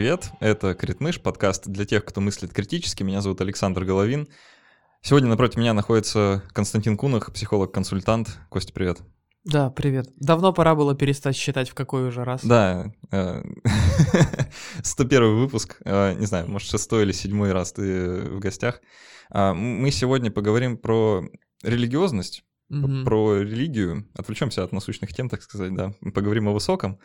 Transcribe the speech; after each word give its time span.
Привет, 0.00 0.30
это 0.40 0.72
Критмыш, 0.72 1.20
подкаст 1.20 1.68
для 1.68 1.84
тех, 1.84 2.06
кто 2.06 2.22
мыслит 2.22 2.54
критически. 2.54 3.02
Меня 3.02 3.20
зовут 3.20 3.42
Александр 3.42 3.84
Головин. 3.84 4.28
Сегодня 5.02 5.28
напротив 5.28 5.58
меня 5.58 5.74
находится 5.74 6.42
Константин 6.54 6.96
Кунах, 6.96 7.30
психолог-консультант. 7.34 8.38
Костя, 8.48 8.72
привет. 8.72 9.02
Да, 9.44 9.68
привет. 9.68 10.06
Давно 10.16 10.54
пора 10.54 10.74
было 10.74 10.94
перестать 10.94 11.36
считать, 11.36 11.68
в 11.68 11.74
какой 11.74 12.08
уже 12.08 12.24
раз. 12.24 12.42
Да, 12.42 12.94
101 14.82 15.22
э, 15.22 15.26
выпуск, 15.34 15.76
э, 15.84 16.14
не 16.14 16.24
знаю, 16.24 16.48
может, 16.48 16.70
шестой 16.70 17.02
или 17.02 17.12
седьмой 17.12 17.52
раз 17.52 17.74
ты 17.74 18.22
в 18.22 18.38
гостях. 18.38 18.80
А, 19.28 19.52
мы 19.52 19.90
сегодня 19.90 20.30
поговорим 20.30 20.78
про 20.78 21.28
религиозность, 21.62 22.42
mm-hmm. 22.70 23.04
про 23.04 23.40
религию, 23.42 24.06
отвлечемся 24.14 24.64
от 24.64 24.72
насущных 24.72 25.12
тем, 25.12 25.28
так 25.28 25.42
сказать, 25.42 25.74
да, 25.74 25.92
поговорим 26.14 26.48
о 26.48 26.52
высоком, 26.52 26.98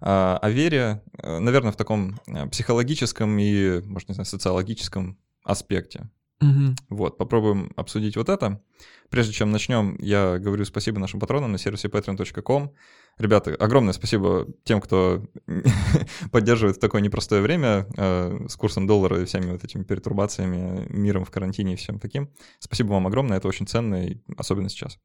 а, 0.00 0.38
о 0.40 0.50
вере, 0.50 1.02
э, 1.18 1.38
наверное, 1.38 1.72
в 1.72 1.76
таком 1.76 2.20
э, 2.26 2.46
психологическом 2.48 3.38
и, 3.38 3.80
может, 3.82 4.08
не 4.08 4.14
знаю, 4.14 4.26
социологическом 4.26 5.18
аспекте. 5.44 6.10
Mm-hmm. 6.42 6.76
Вот, 6.88 7.18
попробуем 7.18 7.72
обсудить 7.76 8.16
вот 8.16 8.28
это. 8.28 8.62
Прежде 9.10 9.32
чем 9.32 9.50
начнем, 9.50 9.96
я 10.00 10.38
говорю 10.38 10.64
спасибо 10.64 10.98
нашим 10.98 11.20
патронам 11.20 11.52
на 11.52 11.58
сервисе 11.58 11.88
patreon.com. 11.88 12.72
Ребята, 13.20 13.54
огромное 13.54 13.92
спасибо 13.92 14.46
тем, 14.64 14.80
кто 14.80 15.22
поддерживает 16.32 16.78
в 16.78 16.80
такое 16.80 17.02
непростое 17.02 17.42
время 17.42 17.86
э, 17.98 18.46
с 18.48 18.56
курсом 18.56 18.86
доллара 18.86 19.20
и 19.20 19.26
всеми 19.26 19.50
вот 19.50 19.62
этими 19.62 19.82
перетурбациями, 19.82 20.86
миром 20.88 21.26
в 21.26 21.30
карантине 21.30 21.74
и 21.74 21.76
всем 21.76 21.98
таким. 21.98 22.30
Спасибо 22.60 22.92
вам 22.92 23.06
огромное, 23.06 23.36
это 23.36 23.46
очень 23.46 23.66
ценно, 23.66 24.06
и 24.06 24.16
особенно 24.38 24.70
сейчас. 24.70 24.98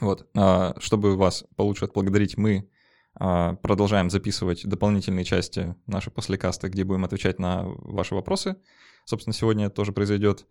Вот, 0.00 0.28
а, 0.34 0.74
чтобы 0.80 1.16
вас 1.16 1.44
получше 1.54 1.84
отблагодарить, 1.84 2.36
мы 2.36 2.68
а, 3.14 3.54
продолжаем 3.54 4.10
записывать 4.10 4.66
дополнительные 4.66 5.24
части 5.24 5.76
нашей 5.86 6.10
послекаста, 6.10 6.68
где 6.70 6.82
будем 6.82 7.04
отвечать 7.04 7.38
на 7.38 7.62
ваши 7.64 8.16
вопросы. 8.16 8.56
Собственно, 9.04 9.32
сегодня 9.32 9.66
это 9.66 9.76
тоже 9.76 9.92
произойдет. 9.92 10.44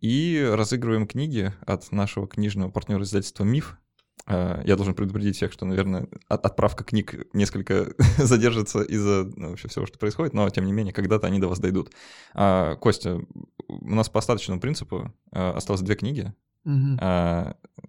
И 0.00 0.44
разыгрываем 0.52 1.06
книги 1.06 1.52
от 1.64 1.92
нашего 1.92 2.26
книжного 2.26 2.72
партнера 2.72 3.04
издательства 3.04 3.44
«Миф». 3.44 3.78
А, 4.26 4.62
я 4.64 4.76
должен 4.76 4.94
предупредить 4.94 5.36
всех, 5.36 5.52
что, 5.52 5.64
наверное, 5.64 6.08
отправка 6.28 6.84
книг 6.84 7.26
несколько 7.32 7.94
задержится 8.18 8.82
из-за 8.82 9.30
ну, 9.36 9.50
вообще 9.50 9.68
всего, 9.68 9.86
что 9.86 9.98
происходит, 9.98 10.34
но, 10.34 10.48
тем 10.50 10.64
не 10.66 10.72
менее, 10.72 10.92
когда-то 10.92 11.26
они 11.26 11.38
до 11.38 11.48
вас 11.48 11.58
дойдут. 11.58 11.92
Костя, 12.80 13.20
у 13.68 13.94
нас 13.94 14.08
по 14.08 14.18
остаточному 14.18 14.60
принципу 14.60 15.12
осталось 15.30 15.82
две 15.82 15.94
книги. 15.94 16.32
Угу. 16.64 16.98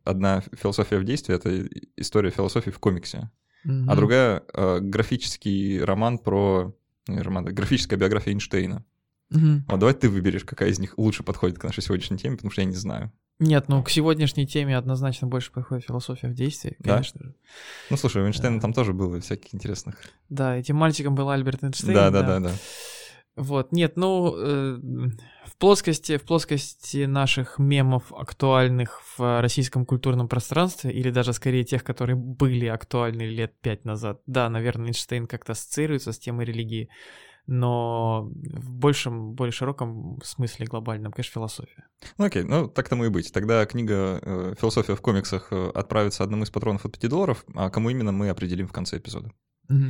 Одна 0.06 0.42
«Философия 0.54 1.00
в 1.00 1.04
действии»— 1.04 1.36
это 1.36 1.68
история 1.98 2.30
философии 2.30 2.70
в 2.70 2.80
комиксе, 2.80 3.30
угу. 3.66 3.86
а 3.88 3.96
другая— 3.96 4.44
графический 4.80 5.84
роман 5.84 6.18
про... 6.20 6.74
роман, 7.08 7.46
графическая 7.46 7.98
биография 7.98 8.34
Эйнштейна. 8.34 8.86
Угу. 9.32 9.64
Вот 9.68 9.80
давай 9.80 9.94
ты 9.94 10.10
выберешь, 10.10 10.46
какая 10.46 10.70
из 10.70 10.80
них 10.80 10.98
лучше 10.98 11.24
подходит 11.24 11.60
к 11.60 11.64
нашей 11.64 11.84
сегодняшней 11.84 12.18
теме, 12.18 12.36
потому 12.36 12.52
что 12.52 12.62
я 12.62 12.68
не 12.68 12.76
знаю. 12.76 13.12
Нет, 13.40 13.70
ну 13.70 13.82
к 13.82 13.90
сегодняшней 13.90 14.46
теме 14.46 14.78
однозначно 14.78 15.28
больше 15.28 15.52
подходит 15.52 15.86
философия 15.86 16.28
в 16.28 16.34
действии, 16.34 16.76
конечно 16.84 17.20
да? 17.20 17.26
же. 17.28 17.36
Ну 17.90 17.98
слушай, 17.98 18.22
у 18.22 18.26
Эйнштейна 18.26 18.58
да. 18.58 18.62
там 18.62 18.74
тоже 18.74 18.94
было 18.94 19.20
всяких 19.22 19.56
интересных. 19.56 19.96
Да, 20.28 20.58
этим 20.58 20.76
мальчиком 20.76 21.16
был 21.16 21.30
Альберт 21.30 21.64
Эйнштейн. 21.64 21.94
Да, 21.94 22.12
да, 22.12 22.22
да, 22.22 22.40
да. 22.40 22.50
да. 22.50 22.56
Вот, 23.40 23.72
нет, 23.72 23.96
ну, 23.96 24.36
э, 24.36 24.80
в 25.46 25.56
плоскости, 25.58 26.18
в 26.18 26.24
плоскости 26.24 27.06
наших 27.06 27.58
мемов, 27.58 28.12
актуальных 28.12 29.02
в 29.18 29.42
российском 29.42 29.86
культурном 29.86 30.28
пространстве, 30.28 30.92
или 30.92 31.10
даже 31.10 31.32
скорее 31.32 31.64
тех, 31.64 31.86
которые 31.86 32.18
были 32.18 32.66
актуальны 32.66 33.22
лет 33.22 33.54
пять 33.62 33.86
назад, 33.86 34.22
да, 34.26 34.50
наверное, 34.50 34.88
Эйнштейн 34.88 35.26
как-то 35.26 35.54
ассоциируется 35.54 36.12
с 36.12 36.20
темой 36.20 36.44
религии, 36.44 36.90
но 37.52 38.30
в 38.32 38.70
большем, 38.70 39.34
более 39.34 39.52
широком 39.52 40.20
смысле 40.24 40.68
глобальном, 40.68 41.12
конечно, 41.12 41.34
философия. 41.34 41.88
Ну 42.20 42.26
окей, 42.26 42.44
ну 42.44 42.68
так 42.68 42.88
тому 42.88 43.06
и 43.06 43.10
быть. 43.10 43.34
Тогда 43.34 43.66
книга 43.66 44.20
э, 44.22 44.54
«Философия 44.60 44.96
в 44.96 45.02
комиксах» 45.02 45.48
э, 45.52 45.72
отправится 45.74 46.24
одному 46.24 46.44
из 46.44 46.52
патронов 46.52 46.86
от 46.86 47.00
5 47.00 47.10
долларов, 47.10 47.44
а 47.56 47.72
кому 47.72 47.90
именно 47.90 48.12
мы 48.12 48.30
определим 48.30 48.68
в 48.68 48.72
конце 48.72 48.98
эпизода. 48.98 49.32
Угу. 49.68 49.86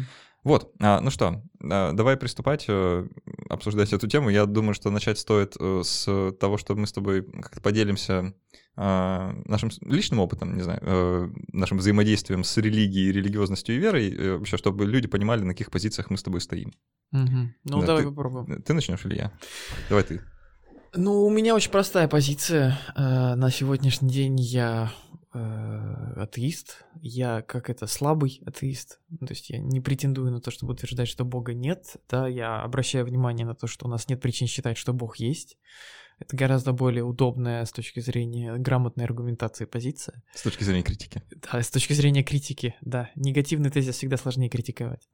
Вот, 0.49 0.73
а, 0.79 0.99
ну 0.99 1.11
что, 1.11 1.43
а, 1.61 1.93
давай 1.93 2.17
приступать, 2.17 2.65
э, 2.67 3.07
обсуждать 3.49 3.93
эту 3.93 4.07
тему. 4.07 4.31
Я 4.31 4.47
думаю, 4.47 4.73
что 4.73 4.89
начать 4.89 5.19
стоит 5.19 5.55
э, 5.59 5.81
с 5.83 6.33
того, 6.39 6.57
что 6.57 6.73
мы 6.73 6.87
с 6.87 6.91
тобой 6.91 7.21
как-то 7.21 7.61
поделимся 7.61 8.33
а, 8.75 9.35
нашим 9.45 9.69
личным 9.81 10.19
опытом, 10.19 10.55
не 10.55 10.63
знаю, 10.63 10.79
э, 10.81 11.29
нашим 11.53 11.77
взаимодействием 11.77 12.43
с 12.43 12.57
религией, 12.57 13.11
религиозностью 13.11 13.75
и 13.75 13.77
верой, 13.77 14.37
вообще, 14.39 14.57
чтобы 14.57 14.87
люди 14.87 15.07
понимали, 15.07 15.41
на 15.41 15.49
каких 15.49 15.69
позициях 15.69 16.09
мы 16.09 16.17
с 16.17 16.23
тобой 16.23 16.41
стоим. 16.41 16.73
Угу. 17.11 17.53
Ну, 17.65 17.81
да, 17.81 17.85
давай 17.85 18.01
ты, 18.01 18.09
попробуем. 18.09 18.63
Ты 18.63 18.73
начнешь 18.73 19.05
или 19.05 19.17
я? 19.17 19.31
Давай 19.87 20.03
ты. 20.03 20.19
Ну, 20.95 21.27
у 21.27 21.29
меня 21.29 21.53
очень 21.53 21.69
простая 21.69 22.07
позиция. 22.07 22.79
На 22.95 23.51
сегодняшний 23.51 24.09
день 24.09 24.39
я 24.39 24.91
э, 25.33 26.13
атеист. 26.17 26.85
Я 27.01 27.41
как 27.41 27.69
это 27.69 27.87
слабый 27.87 28.41
атеист. 28.45 28.99
Ну, 29.09 29.27
то 29.27 29.33
есть 29.33 29.49
я 29.49 29.59
не 29.59 29.81
претендую 29.81 30.31
на 30.31 30.41
то, 30.41 30.51
чтобы 30.51 30.73
утверждать, 30.73 31.07
что 31.07 31.25
Бога 31.25 31.53
нет. 31.53 31.97
Да, 32.09 32.27
я 32.27 32.61
обращаю 32.61 33.05
внимание 33.05 33.45
на 33.45 33.55
то, 33.55 33.67
что 33.67 33.87
у 33.87 33.89
нас 33.89 34.07
нет 34.09 34.21
причин 34.21 34.47
считать, 34.47 34.77
что 34.77 34.93
Бог 34.93 35.17
есть. 35.17 35.57
Это 36.19 36.35
гораздо 36.35 36.73
более 36.73 37.03
удобная 37.03 37.63
с 37.63 37.71
точки 37.71 38.01
зрения 38.01 38.55
грамотной 38.57 39.05
аргументации 39.05 39.65
позиция. 39.65 40.21
С 40.33 40.41
точки 40.41 40.65
зрения 40.65 40.83
критики. 40.83 41.23
Да, 41.29 41.61
с 41.61 41.69
точки 41.69 41.93
зрения 41.93 42.23
критики, 42.23 42.75
да. 42.81 43.09
Негативный 43.15 43.69
тезис 43.69 43.95
всегда 43.95 44.17
сложнее 44.17 44.49
критиковать. 44.49 45.07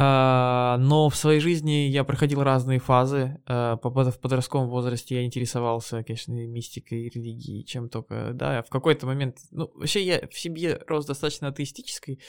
А, 0.00 0.76
но 0.78 1.08
в 1.08 1.16
своей 1.16 1.40
жизни 1.40 1.88
я 1.88 2.04
проходил 2.04 2.42
разные 2.44 2.78
фазы. 2.78 3.40
А, 3.46 3.76
в 3.82 4.18
подростковом 4.20 4.68
возрасте 4.68 5.16
я 5.16 5.24
интересовался, 5.24 6.04
конечно, 6.04 6.32
мистикой, 6.32 7.08
религией, 7.08 7.64
чем 7.64 7.88
только, 7.88 8.30
да. 8.32 8.62
В 8.62 8.68
какой-то 8.70 9.06
момент, 9.06 9.38
ну, 9.50 9.70
вообще 9.74 10.04
я 10.04 10.20
в 10.30 10.38
семье 10.38 10.80
рос 10.86 11.04
достаточно 11.06 11.48
атеистической, 11.48 12.20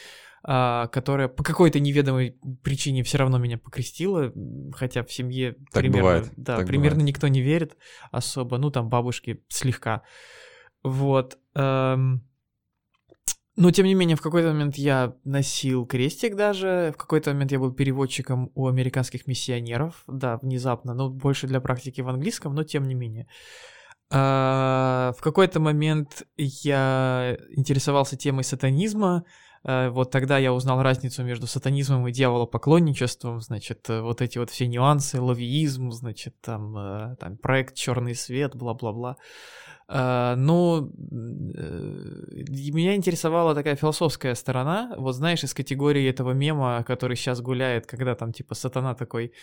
а, 0.44 0.88
которая 0.88 1.28
по 1.28 1.44
какой-то 1.44 1.80
неведомой 1.80 2.38
причине 2.64 3.04
все 3.04 3.20
равно 3.20 3.38
меня 3.38 3.60
покрестила, 3.60 4.34
хотя 4.74 5.04
в 5.04 5.12
семье 5.12 5.54
так 5.72 5.82
примерно, 5.84 6.02
бывает, 6.02 6.32
да, 6.38 6.58
так 6.58 6.66
примерно 6.66 7.00
бывает. 7.00 7.10
никто 7.10 7.28
не 7.28 7.42
верит 7.42 7.78
особо, 8.12 8.58
ну 8.58 8.72
там 8.72 8.90
бабушки 8.90 9.44
слегка. 9.48 10.02
Вот. 10.82 11.38
Эм, 11.56 12.24
но, 13.60 13.72
тем 13.72 13.86
не 13.86 13.94
менее, 13.94 14.16
в 14.16 14.22
какой-то 14.22 14.54
момент 14.54 14.78
я 14.78 15.16
носил 15.26 15.86
крестик 15.86 16.38
даже, 16.38 16.94
в 16.96 16.98
какой-то 16.98 17.34
момент 17.34 17.52
я 17.52 17.60
был 17.60 17.74
переводчиком 17.74 18.52
у 18.56 18.68
американских 18.68 19.28
миссионеров, 19.28 20.06
да, 20.08 20.38
внезапно, 20.38 20.94
но 20.94 21.10
больше 21.10 21.46
для 21.46 21.60
практики 21.60 22.00
в 22.00 22.08
английском, 22.08 22.56
но 22.56 22.64
тем 22.64 22.88
не 22.88 22.94
менее. 22.94 23.28
А, 24.12 25.12
в 25.18 25.22
какой-то 25.22 25.60
момент 25.60 26.24
я 26.38 27.38
интересовался 27.50 28.16
темой 28.16 28.46
сатанизма, 28.46 29.26
а, 29.66 29.90
вот 29.90 30.10
тогда 30.10 30.38
я 30.38 30.54
узнал 30.54 30.82
разницу 30.82 31.22
между 31.26 31.46
сатанизмом 31.46 32.08
и 32.08 32.14
дьяволопоклонничеством, 32.14 33.42
значит, 33.42 33.90
вот 33.90 34.22
эти 34.22 34.38
вот 34.38 34.52
все 34.52 34.68
нюансы, 34.68 35.20
ловиизм, 35.20 35.92
значит, 35.92 36.34
там, 36.40 36.78
э, 36.78 37.16
там 37.20 37.36
проект 37.36 37.76
«Черный 37.76 38.16
свет», 38.16 38.56
бла-бла-бла. 38.56 39.18
Uh, 39.90 40.36
ну, 40.36 40.92
uh, 41.02 42.72
меня 42.72 42.96
интересовала 42.96 43.56
такая 43.56 43.76
философская 43.76 44.36
сторона. 44.36 44.94
Вот 44.98 45.14
знаешь, 45.14 45.44
из 45.44 45.56
категории 45.56 46.08
этого 46.08 46.32
мема, 46.34 46.84
который 46.84 47.18
сейчас 47.18 47.42
гуляет, 47.42 47.88
когда 47.88 48.14
там 48.14 48.32
типа 48.32 48.54
сатана 48.54 48.94
такой. 48.94 49.34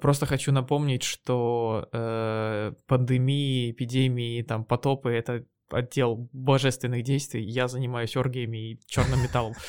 Просто 0.00 0.24
хочу 0.24 0.52
напомнить, 0.52 1.02
что 1.02 1.88
uh, 1.92 2.74
пандемии, 2.86 3.72
эпидемии, 3.72 4.42
там 4.42 4.64
потопы 4.64 5.10
это 5.10 5.44
отдел 5.68 6.28
божественных 6.32 7.02
действий. 7.02 7.42
Я 7.42 7.68
занимаюсь 7.68 8.16
оргиями 8.16 8.72
и 8.72 8.80
черным 8.86 9.22
металлом. 9.22 9.54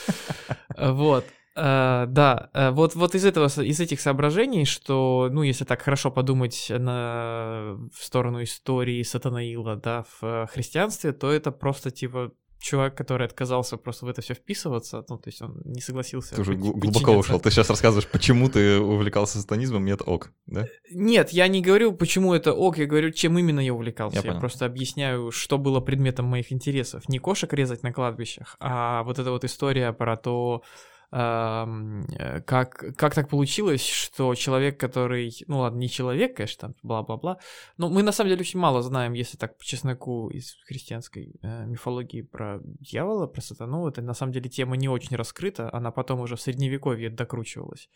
Вот. 0.77 1.25
Uh, 1.53 2.05
да, 2.05 2.49
uh, 2.53 2.71
вот, 2.71 2.95
вот 2.95 3.13
из 3.13 3.25
этого, 3.25 3.47
из 3.61 3.79
этих 3.81 3.99
соображений, 3.99 4.63
что, 4.63 5.27
ну, 5.29 5.43
если 5.43 5.65
так 5.65 5.81
хорошо 5.81 6.09
подумать 6.09 6.67
на, 6.69 7.77
в 7.93 8.03
сторону 8.03 8.41
истории 8.41 9.03
Сатанаила, 9.03 9.75
да, 9.75 10.03
в 10.03 10.23
uh, 10.23 10.47
христианстве, 10.47 11.11
то 11.11 11.29
это 11.29 11.51
просто, 11.51 11.91
типа, 11.91 12.31
чувак, 12.61 12.95
который 12.95 13.25
отказался 13.27 13.75
просто 13.75 14.05
в 14.05 14.09
это 14.09 14.21
все 14.21 14.33
вписываться, 14.33 15.03
ну, 15.09 15.17
то 15.17 15.27
есть 15.27 15.41
он 15.41 15.61
не 15.65 15.81
согласился. 15.81 16.35
Ты 16.35 16.41
уже 16.41 16.53
глубоко 16.53 17.11
ушел. 17.11 17.39
Ты 17.39 17.51
сейчас 17.51 17.69
рассказываешь, 17.69 18.07
почему 18.07 18.49
ты 18.49 18.79
увлекался 18.79 19.41
сатанизмом, 19.41 19.83
нет 19.83 20.01
ок, 20.05 20.31
да? 20.45 20.67
Нет, 20.91 21.31
я 21.31 21.47
не 21.47 21.61
говорю, 21.61 21.91
почему 21.91 22.33
это 22.33 22.53
ок, 22.53 22.77
я 22.77 22.85
говорю, 22.85 23.11
чем 23.11 23.37
именно 23.37 23.59
я 23.59 23.73
увлекался. 23.73 24.21
Я, 24.23 24.33
я 24.33 24.39
просто 24.39 24.65
объясняю, 24.65 25.31
что 25.31 25.57
было 25.57 25.81
предметом 25.81 26.27
моих 26.27 26.51
интересов. 26.53 27.09
Не 27.09 27.19
кошек 27.19 27.51
резать 27.51 27.83
на 27.83 27.91
кладбищах, 27.91 28.55
а 28.59 29.03
вот 29.03 29.19
эта 29.19 29.31
вот 29.31 29.43
история 29.43 29.91
про 29.91 30.15
то, 30.15 30.61
Э, 30.63 30.90
как, 31.11 32.95
как 32.95 33.13
так 33.13 33.27
получилось, 33.27 33.85
что 33.85 34.33
человек, 34.33 34.79
который, 34.79 35.35
ну 35.47 35.59
ладно, 35.59 35.77
не 35.77 35.89
человек, 35.89 36.37
конечно, 36.37 36.73
бла-бла-бла, 36.83 37.37
но 37.77 37.89
мы 37.89 38.01
на 38.01 38.13
самом 38.13 38.29
деле 38.29 38.41
очень 38.41 38.59
мало 38.59 38.81
знаем, 38.81 39.11
если 39.11 39.37
так 39.37 39.57
по 39.57 39.65
чесноку 39.65 40.29
из 40.29 40.55
христианской 40.65 41.35
э, 41.41 41.65
мифологии 41.65 42.21
про 42.21 42.61
дьявола, 42.63 43.27
про 43.27 43.41
сатану, 43.41 43.87
это 43.87 44.01
на 44.01 44.13
самом 44.13 44.31
деле 44.31 44.49
тема 44.49 44.77
не 44.77 44.87
очень 44.87 45.17
раскрыта, 45.17 45.69
она 45.73 45.91
потом 45.91 46.21
уже 46.21 46.37
в 46.37 46.41
средневековье 46.41 47.09
докручивалась. 47.09 47.89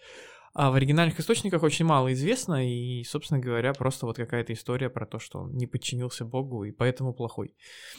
А 0.55 0.71
в 0.71 0.75
оригинальных 0.75 1.19
источниках 1.19 1.63
очень 1.63 1.83
мало 1.83 2.13
известно, 2.13 2.65
и, 2.65 3.03
собственно 3.03 3.41
говоря, 3.41 3.73
просто 3.73 4.05
вот 4.05 4.15
какая-то 4.15 4.53
история 4.53 4.89
про 4.89 5.05
то, 5.05 5.19
что 5.19 5.39
он 5.39 5.51
не 5.51 5.67
подчинился 5.67 6.23
Богу 6.23 6.63
и 6.63 6.71
поэтому 6.71 7.13
плохой. 7.13 7.53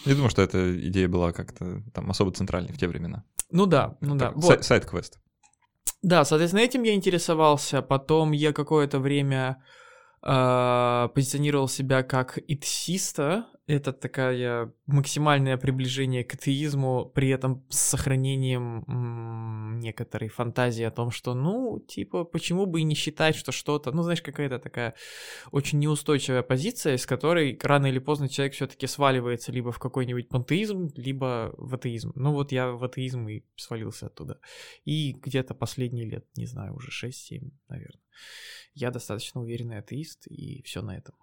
Я 0.06 0.14
думаю, 0.14 0.30
что 0.30 0.40
эта 0.40 0.74
идея 0.88 1.06
была 1.06 1.32
как-то 1.32 1.82
там 1.92 2.10
особо 2.10 2.32
центральной 2.32 2.72
в 2.72 2.78
те 2.78 2.88
времена. 2.88 3.24
Ну 3.50 3.66
да, 3.66 3.98
ну 4.00 4.14
да. 4.14 4.28
Так, 4.28 4.36
Вот. 4.36 4.64
Сайт-квест. 4.64 5.20
Да, 6.00 6.24
соответственно, 6.24 6.62
этим 6.62 6.82
я 6.82 6.94
интересовался. 6.94 7.82
Потом 7.82 8.32
я 8.32 8.54
какое-то 8.54 9.00
время 9.00 9.62
э, 10.22 11.08
позиционировал 11.14 11.68
себя 11.68 12.02
как 12.02 12.38
этсиста. 12.48 13.46
Это 13.66 13.92
такая 13.92 14.72
максимальное 14.86 15.56
приближение 15.56 16.22
к 16.22 16.34
атеизму, 16.34 17.10
при 17.12 17.30
этом 17.30 17.66
с 17.68 17.80
сохранением 17.80 18.84
м, 18.86 19.80
некоторой 19.80 20.28
фантазии 20.28 20.84
о 20.84 20.92
том, 20.92 21.10
что, 21.10 21.34
ну, 21.34 21.80
типа, 21.80 22.22
почему 22.22 22.66
бы 22.66 22.80
и 22.80 22.84
не 22.84 22.94
считать, 22.94 23.34
что 23.34 23.50
что-то, 23.50 23.90
ну, 23.90 24.04
знаешь, 24.04 24.22
какая-то 24.22 24.60
такая 24.60 24.94
очень 25.50 25.80
неустойчивая 25.80 26.44
позиция, 26.44 26.94
из 26.94 27.06
которой 27.06 27.58
рано 27.60 27.86
или 27.86 27.98
поздно 27.98 28.28
человек 28.28 28.54
все-таки 28.54 28.86
сваливается 28.86 29.50
либо 29.50 29.72
в 29.72 29.80
какой-нибудь 29.80 30.28
пантеизм, 30.28 30.92
либо 30.94 31.52
в 31.58 31.74
атеизм. 31.74 32.12
Ну, 32.14 32.32
вот 32.32 32.52
я 32.52 32.70
в 32.70 32.84
атеизм 32.84 33.26
и 33.28 33.42
свалился 33.56 34.06
оттуда. 34.06 34.38
И 34.84 35.12
где-то 35.12 35.54
последние 35.54 36.06
лет, 36.06 36.24
не 36.36 36.46
знаю, 36.46 36.76
уже 36.76 36.90
6-7, 36.90 37.50
наверное. 37.68 38.02
Я 38.74 38.92
достаточно 38.92 39.40
уверенный 39.40 39.78
атеист, 39.78 40.28
и 40.28 40.62
все 40.62 40.82
на 40.82 40.96
этом. 40.96 41.16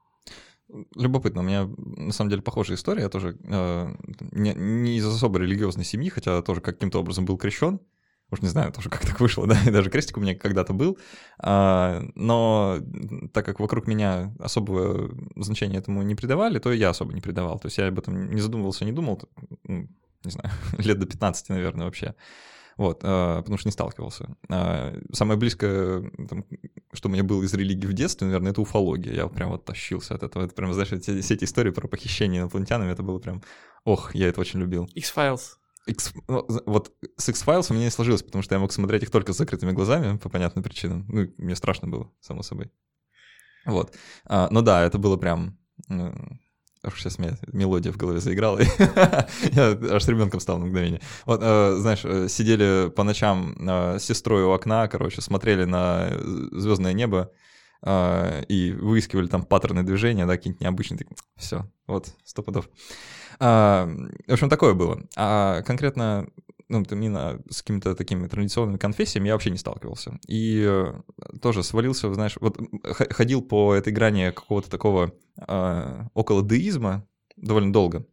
Любопытно, 0.95 1.41
у 1.41 1.43
меня 1.43 1.69
на 1.77 2.13
самом 2.13 2.29
деле 2.29 2.41
похожая 2.41 2.77
история. 2.77 3.03
Я 3.03 3.09
тоже 3.09 3.37
э, 3.43 3.95
не, 4.31 4.53
не 4.53 4.97
из 4.97 5.05
особо 5.05 5.39
религиозной 5.39 5.85
семьи, 5.85 6.09
хотя 6.09 6.41
тоже 6.41 6.61
каким-то 6.61 6.99
образом 6.99 7.25
был 7.25 7.37
крещен. 7.37 7.79
Уж 8.31 8.41
не 8.41 8.47
знаю 8.47 8.71
тоже, 8.71 8.89
как 8.91 9.05
так 9.05 9.19
вышло, 9.19 9.45
да, 9.45 9.57
и 9.65 9.69
даже 9.69 9.89
крестик 9.89 10.17
у 10.17 10.21
меня 10.21 10.35
когда-то 10.35 10.73
был. 10.73 10.97
А, 11.39 12.01
но 12.15 12.79
так 13.33 13.45
как 13.45 13.59
вокруг 13.59 13.87
меня 13.87 14.33
особого 14.39 15.11
значения 15.35 15.77
этому 15.77 16.01
не 16.01 16.15
придавали, 16.15 16.59
то 16.59 16.71
я 16.73 16.89
особо 16.89 17.13
не 17.13 17.21
придавал. 17.21 17.59
То 17.59 17.67
есть 17.67 17.77
я 17.77 17.87
об 17.87 17.99
этом 17.99 18.31
не 18.33 18.41
задумывался, 18.41 18.85
не 18.85 18.91
думал, 18.91 19.21
не 19.67 20.31
знаю, 20.31 20.49
лет 20.77 20.99
до 20.99 21.05
15, 21.05 21.49
наверное, 21.49 21.85
вообще. 21.85 22.15
Вот, 22.77 23.01
а, 23.03 23.39
потому 23.41 23.57
что 23.57 23.67
не 23.67 23.71
сталкивался. 23.71 24.35
А, 24.49 24.93
самое 25.11 25.39
близкое, 25.39 26.11
там, 26.29 26.45
что 26.91 27.09
у 27.09 27.11
меня 27.11 27.23
было 27.23 27.43
из 27.43 27.53
религии 27.53 27.87
в 27.87 27.93
детстве, 27.93 28.27
наверное, 28.27 28.51
это 28.51 28.61
уфология. 28.61 29.13
Я 29.13 29.27
прям 29.27 29.49
вот 29.49 29.65
тащился 29.65 30.15
от 30.15 30.23
этого. 30.23 30.43
Это 30.43 30.53
прям, 30.53 30.73
знаешь, 30.73 30.91
эти, 30.91 31.21
все 31.21 31.33
эти 31.35 31.43
истории 31.45 31.71
про 31.71 31.87
похищение 31.87 32.41
инопланетянами, 32.41 32.91
это 32.91 33.03
было 33.03 33.19
прям... 33.19 33.43
Ох, 33.83 34.15
я 34.15 34.27
это 34.27 34.41
очень 34.41 34.59
любил. 34.59 34.89
X-Files. 34.93 35.57
X, 35.85 36.13
ну, 36.27 36.47
вот 36.65 36.93
с 37.17 37.29
X-Files 37.29 37.67
у 37.69 37.73
меня 37.73 37.85
не 37.85 37.91
сложилось, 37.91 38.23
потому 38.23 38.41
что 38.41 38.55
я 38.55 38.59
мог 38.59 38.71
смотреть 38.71 39.03
их 39.03 39.11
только 39.11 39.33
с 39.33 39.37
закрытыми 39.37 39.71
глазами, 39.71 40.17
по 40.17 40.29
понятным 40.29 40.63
причинам. 40.63 41.05
Ну, 41.09 41.27
мне 41.37 41.55
страшно 41.55 41.89
было, 41.89 42.09
само 42.21 42.41
собой. 42.41 42.71
Вот. 43.65 43.93
А, 44.25 44.47
ну 44.51 44.61
да, 44.61 44.83
это 44.83 44.97
было 44.97 45.17
прям... 45.17 45.57
Ох, 46.85 46.97
сейчас 46.97 47.17
у 47.17 47.21
меня 47.21 47.37
мелодия 47.53 47.93
в 47.93 47.97
голове 47.97 48.19
заиграла, 48.19 48.59
я 49.51 49.77
аж 49.91 50.03
с 50.03 50.07
ребенком 50.09 50.41
стал 50.41 50.57
на 50.59 50.65
мгновение. 50.65 50.99
Вот, 51.25 51.39
э, 51.41 51.75
знаешь, 51.77 52.01
э, 52.03 52.27
сидели 52.27 52.89
по 52.89 53.03
ночам 53.03 53.55
э, 53.57 53.99
с 53.99 54.03
сестрой 54.03 54.43
у 54.43 54.51
окна, 54.51 54.89
короче, 54.89 55.21
смотрели 55.21 55.63
на 55.63 56.09
звездное 56.51 56.93
небо 56.93 57.31
и 57.85 58.73
выискивали 58.79 59.27
там 59.27 59.43
паттерны 59.43 59.83
движения, 59.83 60.25
да, 60.25 60.37
какие-нибудь 60.37 60.61
необычные. 60.61 60.99
Все, 61.35 61.69
вот, 61.85 62.13
сто 62.23 62.41
пудов. 62.41 62.69
А, 63.39 63.89
в 64.25 64.31
общем, 64.31 64.49
такое 64.49 64.73
было. 64.73 65.01
А 65.17 65.61
конкретно 65.63 66.27
ну, 66.73 66.83
именно 66.91 67.41
с 67.49 67.61
какими-то 67.61 67.95
такими 67.95 68.27
традиционными 68.27 68.77
конфессиями 68.77 69.27
я 69.27 69.33
вообще 69.33 69.51
не 69.51 69.57
сталкивался. 69.57 70.19
И 70.27 70.63
э, 70.67 70.93
тоже 71.41 71.63
свалился, 71.63 72.13
знаешь, 72.13 72.37
вот 72.41 72.59
ходил 72.83 73.41
по 73.41 73.73
этой 73.73 73.93
грани 73.93 74.31
какого-то 74.31 74.69
такого 74.69 75.13
э, 75.37 76.07
около 76.13 76.43
деизма 76.43 77.07
довольно 77.35 77.71
долго. 77.71 78.05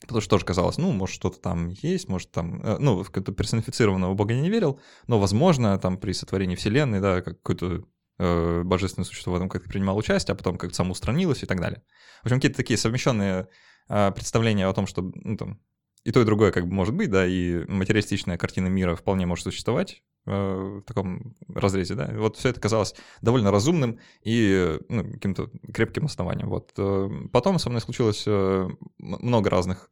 Потому 0.00 0.20
что 0.20 0.30
тоже 0.30 0.44
казалось, 0.44 0.78
ну, 0.78 0.92
может, 0.92 1.14
что-то 1.14 1.40
там 1.40 1.70
есть, 1.70 2.08
может, 2.08 2.30
там, 2.30 2.62
э, 2.62 2.76
ну, 2.78 3.02
в 3.02 3.10
какого-то 3.10 3.32
персонифицированного 3.32 4.14
бога 4.14 4.34
я 4.34 4.40
не 4.40 4.50
верил, 4.50 4.80
но, 5.06 5.18
возможно, 5.18 5.76
там 5.78 5.98
при 5.98 6.12
сотворении 6.12 6.54
Вселенной, 6.54 7.00
да, 7.00 7.20
как 7.20 7.42
какое-то 7.42 7.84
э, 8.18 8.62
божественное 8.62 9.04
существо 9.04 9.32
в 9.32 9.36
этом 9.36 9.48
как-то 9.48 9.68
принимало 9.68 9.98
участие, 9.98 10.34
а 10.34 10.36
потом 10.36 10.56
как-то 10.56 10.76
само 10.76 10.92
устранилось 10.92 11.42
и 11.42 11.46
так 11.46 11.60
далее. 11.60 11.82
В 12.22 12.26
общем, 12.26 12.36
какие-то 12.36 12.56
такие 12.56 12.78
совмещенные 12.78 13.48
э, 13.88 14.12
представления 14.12 14.68
о 14.68 14.72
том, 14.72 14.86
что, 14.86 15.02
ну, 15.02 15.36
там, 15.36 15.60
и 16.08 16.10
то, 16.10 16.22
и 16.22 16.24
другое 16.24 16.52
как 16.52 16.66
бы 16.66 16.72
может 16.72 16.94
быть, 16.94 17.10
да, 17.10 17.26
и 17.26 17.66
материалистичная 17.68 18.38
картина 18.38 18.68
мира 18.68 18.96
вполне 18.96 19.26
может 19.26 19.44
существовать 19.44 20.02
э, 20.24 20.32
в 20.32 20.82
таком 20.86 21.34
разрезе, 21.54 21.96
да. 21.96 22.10
Вот 22.14 22.38
все 22.38 22.48
это 22.48 22.58
казалось 22.58 22.94
довольно 23.20 23.50
разумным 23.50 23.98
и 24.22 24.78
ну, 24.88 25.04
каким-то 25.04 25.50
крепким 25.70 26.06
основанием. 26.06 26.48
Вот. 26.48 26.72
Э, 26.78 27.10
потом 27.30 27.58
со 27.58 27.68
мной 27.68 27.82
случилось 27.82 28.24
э, 28.26 28.68
много 28.96 29.50
разных 29.50 29.90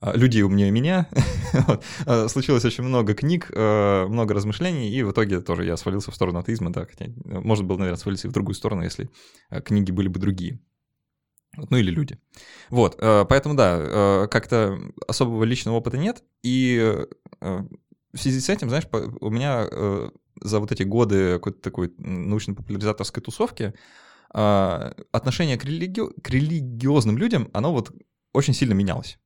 людей 0.00 0.42
умнее 0.42 0.70
меня. 0.70 1.06
случилось 2.28 2.64
очень 2.64 2.82
много 2.82 3.14
книг, 3.14 3.50
много 3.50 4.34
размышлений, 4.34 4.90
и 4.90 5.02
в 5.04 5.12
итоге 5.12 5.40
тоже 5.40 5.64
я 5.66 5.76
свалился 5.76 6.10
в 6.10 6.14
сторону 6.14 6.38
атеизма, 6.38 6.72
да, 6.72 6.86
хотя 6.86 7.12
можно 7.24 7.64
было, 7.64 7.76
наверное, 7.76 8.00
свалиться 8.00 8.26
и 8.26 8.30
в 8.30 8.32
другую 8.32 8.54
сторону, 8.54 8.82
если 8.82 9.10
книги 9.64 9.92
были 9.92 10.08
бы 10.08 10.18
другие. 10.18 10.58
Ну 11.56 11.76
или 11.76 11.90
люди. 11.90 12.18
Вот, 12.70 12.96
э, 12.98 13.24
поэтому 13.28 13.54
да, 13.54 13.78
э, 13.78 14.28
как-то 14.30 14.78
особого 15.06 15.44
личного 15.44 15.76
опыта 15.76 15.98
нет. 15.98 16.22
И 16.42 16.78
э, 17.40 17.62
в 18.12 18.18
связи 18.18 18.40
с 18.40 18.48
этим, 18.48 18.68
знаешь, 18.68 18.86
у 19.20 19.30
меня 19.30 19.68
за 20.40 20.60
вот 20.60 20.72
эти 20.72 20.82
годы 20.82 21.34
какой-то 21.34 21.60
такой 21.60 21.92
научно-популяризаторской 21.98 23.22
тусовки 23.22 23.74
отношение 24.30 25.58
к, 25.58 25.64
религи... 25.64 26.02
к 26.22 26.30
религиозным 26.30 27.18
людям, 27.18 27.48
оно 27.52 27.72
вот 27.72 27.92
очень 28.32 28.54
сильно 28.54 28.72
менялось. 28.72 29.18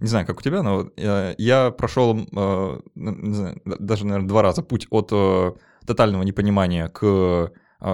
Не 0.00 0.08
знаю, 0.08 0.26
как 0.26 0.38
у 0.38 0.42
тебя, 0.42 0.62
но 0.62 0.90
я 0.96 1.70
прошел, 1.70 2.14
не 2.14 3.34
знаю, 3.34 3.62
даже, 3.64 4.04
наверное, 4.04 4.28
два 4.28 4.42
раза 4.42 4.62
путь 4.62 4.86
от 4.90 5.08
тотального 5.86 6.22
непонимания 6.22 6.88
к 6.88 7.52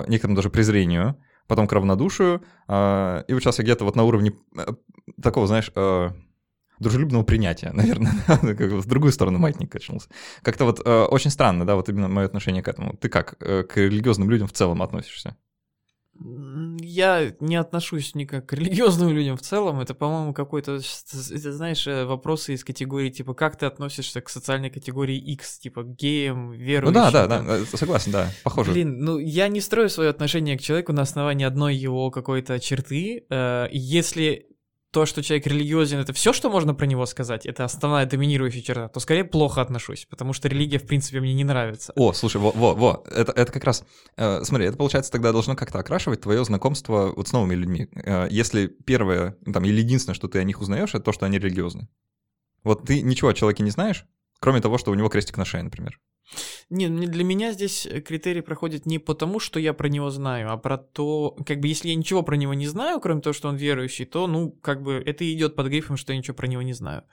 некоторому 0.08 0.36
даже 0.36 0.50
презрению, 0.50 1.16
потом 1.48 1.66
к 1.66 1.72
равнодушию, 1.72 2.42
э, 2.68 3.24
и 3.26 3.32
вот 3.32 3.42
сейчас 3.42 3.58
я 3.58 3.64
где-то 3.64 3.84
вот 3.84 3.96
на 3.96 4.04
уровне 4.04 4.34
э, 4.56 4.66
такого, 5.20 5.48
знаешь, 5.48 5.72
э, 5.74 6.10
дружелюбного 6.78 7.24
принятия, 7.24 7.70
наверное, 7.74 8.12
как 8.26 8.60
в 8.60 8.86
другую 8.86 9.12
сторону 9.12 9.38
маятник 9.38 9.72
качнулся. 9.72 10.08
Как-то 10.42 10.64
вот 10.64 10.80
э, 10.84 11.04
очень 11.04 11.30
странно, 11.30 11.66
да, 11.66 11.74
вот 11.74 11.88
именно 11.88 12.08
мое 12.08 12.26
отношение 12.26 12.62
к 12.62 12.68
этому. 12.68 12.96
Ты 12.96 13.08
как 13.08 13.36
э, 13.40 13.64
к 13.64 13.76
религиозным 13.76 14.30
людям 14.30 14.46
в 14.46 14.52
целом 14.52 14.82
относишься? 14.82 15.36
Я 16.20 17.32
не 17.40 17.56
отношусь 17.56 18.14
никак 18.14 18.46
к 18.46 18.52
религиозным 18.52 19.10
людям 19.10 19.36
в 19.36 19.42
целом. 19.42 19.80
Это, 19.80 19.94
по-моему, 19.94 20.34
какой-то, 20.34 20.76
это, 20.76 21.52
знаешь, 21.52 21.86
э, 21.86 22.04
вопросы 22.04 22.54
из 22.54 22.64
категории, 22.64 23.10
типа, 23.10 23.34
как 23.34 23.56
ты 23.56 23.66
относишься 23.66 24.20
к 24.20 24.28
социальной 24.28 24.70
категории 24.70 25.16
X, 25.16 25.58
типа, 25.58 25.84
геям, 25.84 26.52
верующим. 26.52 27.00
Ну 27.00 27.10
да, 27.12 27.26
да, 27.26 27.42
да, 27.42 27.58
э, 27.58 27.64
согласен, 27.64 28.12
да, 28.12 28.30
похоже. 28.42 28.72
Блин, 28.72 28.98
ну 29.00 29.18
я 29.18 29.48
не 29.48 29.60
строю 29.60 29.88
свое 29.88 30.10
отношение 30.10 30.58
к 30.58 30.60
человеку 30.60 30.92
на 30.92 31.02
основании 31.02 31.46
одной 31.46 31.76
его 31.76 32.10
какой-то 32.10 32.58
черты. 32.58 33.24
Э, 33.30 33.68
если 33.70 34.46
то, 34.98 35.06
что 35.06 35.22
человек 35.22 35.46
религиозен, 35.46 36.00
это 36.00 36.12
все, 36.12 36.32
что 36.32 36.50
можно 36.50 36.74
про 36.74 36.84
него 36.84 37.06
сказать, 37.06 37.46
это 37.46 37.64
основная 37.64 38.04
доминирующая 38.04 38.62
черта, 38.62 38.88
то 38.88 38.98
скорее 38.98 39.22
плохо 39.22 39.60
отношусь, 39.60 40.08
потому 40.10 40.32
что 40.32 40.48
религия, 40.48 40.80
в 40.80 40.88
принципе, 40.88 41.20
мне 41.20 41.34
не 41.34 41.44
нравится. 41.44 41.92
О, 41.94 42.12
слушай, 42.12 42.38
во, 42.38 42.50
во, 42.50 42.74
во, 42.74 43.04
это, 43.08 43.30
это 43.30 43.52
как 43.52 43.62
раз, 43.62 43.84
э, 44.16 44.42
смотри, 44.42 44.66
это, 44.66 44.76
получается, 44.76 45.12
тогда 45.12 45.30
должно 45.30 45.54
как-то 45.54 45.78
окрашивать 45.78 46.22
твое 46.22 46.44
знакомство 46.44 47.12
вот 47.14 47.28
с 47.28 47.32
новыми 47.32 47.54
людьми. 47.54 47.86
Э, 47.94 48.26
если 48.28 48.66
первое, 48.66 49.36
там, 49.52 49.64
или 49.64 49.78
единственное, 49.78 50.16
что 50.16 50.26
ты 50.26 50.40
о 50.40 50.44
них 50.44 50.60
узнаешь, 50.60 50.90
это 50.90 51.04
то, 51.04 51.12
что 51.12 51.26
они 51.26 51.38
религиозны. 51.38 51.88
Вот 52.64 52.84
ты 52.84 53.00
ничего 53.00 53.28
о 53.30 53.34
человеке 53.34 53.62
не 53.62 53.70
знаешь, 53.70 54.04
кроме 54.40 54.60
того, 54.60 54.78
что 54.78 54.90
у 54.90 54.94
него 54.94 55.08
крестик 55.08 55.36
на 55.36 55.44
шее, 55.44 55.62
например. 55.62 56.00
Не, 56.70 56.88
для 56.88 57.24
меня 57.24 57.52
здесь 57.52 57.86
э, 57.86 58.00
критерий 58.00 58.42
проходит 58.42 58.86
не 58.86 58.98
потому, 58.98 59.40
что 59.40 59.58
я 59.58 59.72
про 59.72 59.88
него 59.88 60.10
знаю, 60.10 60.52
а 60.52 60.56
про 60.56 60.76
то, 60.76 61.36
как 61.46 61.60
бы, 61.60 61.68
если 61.68 61.88
я 61.88 61.94
ничего 61.94 62.22
про 62.22 62.36
него 62.36 62.54
не 62.54 62.66
знаю, 62.66 63.00
кроме 63.00 63.20
того, 63.20 63.32
что 63.32 63.48
он 63.48 63.56
верующий, 63.56 64.04
то, 64.04 64.26
ну, 64.26 64.50
как 64.50 64.82
бы, 64.82 65.02
это 65.04 65.30
идет 65.32 65.56
под 65.56 65.68
грифом, 65.68 65.96
что 65.96 66.12
я 66.12 66.18
ничего 66.18 66.36
про 66.36 66.46
него 66.46 66.62
не 66.62 66.74
знаю. 66.74 67.04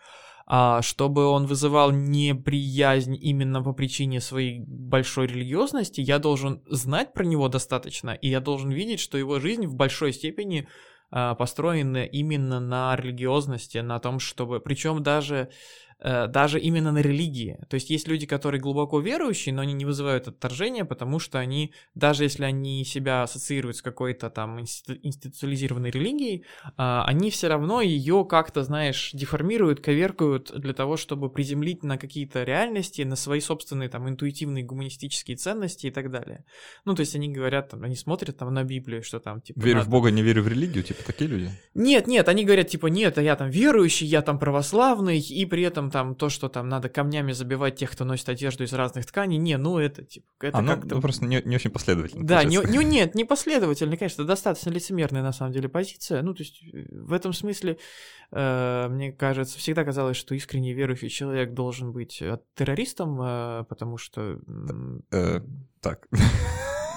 А 0.47 0.81
чтобы 0.83 1.25
он 1.25 1.47
вызывал 1.47 1.91
неприязнь 1.91 3.17
именно 3.19 3.63
по 3.63 3.73
причине 3.73 4.21
своей 4.21 4.59
большой 4.59 5.27
религиозности, 5.27 6.01
я 6.01 6.19
должен 6.19 6.61
знать 6.67 7.13
про 7.13 7.23
него 7.23 7.47
достаточно, 7.47 8.11
и 8.11 8.29
я 8.29 8.41
должен 8.41 8.69
видеть, 8.69 8.99
что 8.99 9.17
его 9.17 9.39
жизнь 9.39 9.65
в 9.65 9.73
большой 9.73 10.13
степени 10.13 10.67
а, 11.09 11.33
построена 11.33 12.03
именно 12.05 12.59
на 12.59 12.95
религиозности, 12.95 13.79
на 13.79 13.99
том, 13.99 14.19
чтобы... 14.19 14.59
Причем 14.59 15.01
даже 15.01 15.49
даже 15.99 16.59
именно 16.59 16.91
на 16.91 16.99
религии. 16.99 17.57
То 17.69 17.75
есть 17.75 17.89
есть 17.89 18.07
люди, 18.07 18.25
которые 18.25 18.61
глубоко 18.61 18.99
верующие, 18.99 19.53
но 19.55 19.61
они 19.61 19.73
не 19.73 19.85
вызывают 19.85 20.27
отторжения, 20.27 20.85
потому 20.85 21.19
что 21.19 21.39
они, 21.39 21.73
даже 21.93 22.23
если 22.23 22.43
они 22.43 22.83
себя 22.83 23.23
ассоциируют 23.23 23.77
с 23.77 23.81
какой-то 23.81 24.29
там 24.29 24.59
институциализированной 24.59 25.91
религией, 25.91 26.45
а, 26.77 27.05
они 27.05 27.29
все 27.29 27.47
равно 27.47 27.81
ее 27.81 28.25
как-то, 28.29 28.63
знаешь, 28.63 29.11
деформируют, 29.13 29.81
коверкают 29.81 30.51
для 30.59 30.73
того, 30.73 30.97
чтобы 30.97 31.29
приземлить 31.29 31.83
на 31.83 31.97
какие-то 31.97 32.43
реальности, 32.43 33.01
на 33.03 33.15
свои 33.15 33.39
собственные 33.39 33.89
там 33.89 34.07
интуитивные 34.09 34.63
гуманистические 34.63 35.37
ценности 35.37 35.87
и 35.87 35.91
так 35.91 36.11
далее. 36.11 36.45
Ну, 36.85 36.93
то 36.93 37.01
есть 37.01 37.15
они 37.15 37.29
говорят, 37.29 37.69
там, 37.69 37.83
они 37.83 37.95
смотрят 37.95 38.37
там 38.37 38.53
на 38.53 38.63
Библию, 38.63 39.03
что 39.03 39.19
там, 39.19 39.41
типа... 39.41 39.59
Верю 39.59 39.77
надо... 39.77 39.87
в 39.87 39.91
Бога, 39.91 40.11
не 40.11 40.21
верю 40.21 40.43
в 40.43 40.47
религию, 40.47 40.83
типа 40.83 41.03
такие 41.05 41.29
люди? 41.29 41.51
Нет, 41.73 42.07
нет, 42.07 42.27
они 42.27 42.43
говорят, 42.43 42.67
типа, 42.67 42.87
нет, 42.87 43.17
а 43.17 43.21
я 43.21 43.35
там 43.35 43.49
верующий, 43.49 44.07
я 44.07 44.21
там 44.21 44.39
православный, 44.39 45.19
и 45.19 45.45
при 45.45 45.63
этом 45.63 45.84
там 45.91 46.15
то, 46.15 46.29
что 46.29 46.49
там 46.49 46.69
надо 46.69 46.89
камнями 46.89 47.31
забивать 47.31 47.75
тех, 47.75 47.91
кто 47.91 48.05
носит 48.05 48.29
одежду 48.29 48.63
из 48.63 48.73
разных 48.73 49.05
тканей, 49.05 49.37
не, 49.37 49.57
ну 49.57 49.77
это 49.77 50.03
типа, 50.03 50.25
это 50.41 50.57
а, 50.57 50.61
ну, 50.61 50.75
как-то... 50.75 50.95
Ну, 50.95 51.01
просто 51.01 51.25
не, 51.25 51.41
не 51.43 51.55
очень 51.55 51.71
последовательно. 51.71 52.25
Да, 52.25 52.43
не, 52.43 52.57
не, 52.57 52.83
нет, 52.83 53.15
не 53.15 53.25
последовательно, 53.25 53.97
конечно, 53.97 54.23
достаточно 54.23 54.69
лицемерная 54.69 55.23
на 55.23 55.33
самом 55.33 55.53
деле 55.53 55.69
позиция, 55.69 56.21
ну 56.21 56.33
то 56.33 56.43
есть 56.43 56.61
э, 56.73 56.85
в 56.91 57.13
этом 57.13 57.33
смысле 57.33 57.77
э, 58.31 58.87
мне 58.89 59.11
кажется, 59.11 59.57
всегда 59.57 59.83
казалось, 59.83 60.17
что 60.17 60.35
искренне 60.35 60.73
верующий 60.73 61.09
человек 61.09 61.53
должен 61.53 61.91
быть 61.91 62.21
э, 62.21 62.39
террористом, 62.55 63.19
э, 63.21 63.63
потому 63.69 63.97
что... 63.97 64.39
Э, 65.11 65.41
так. 65.81 66.07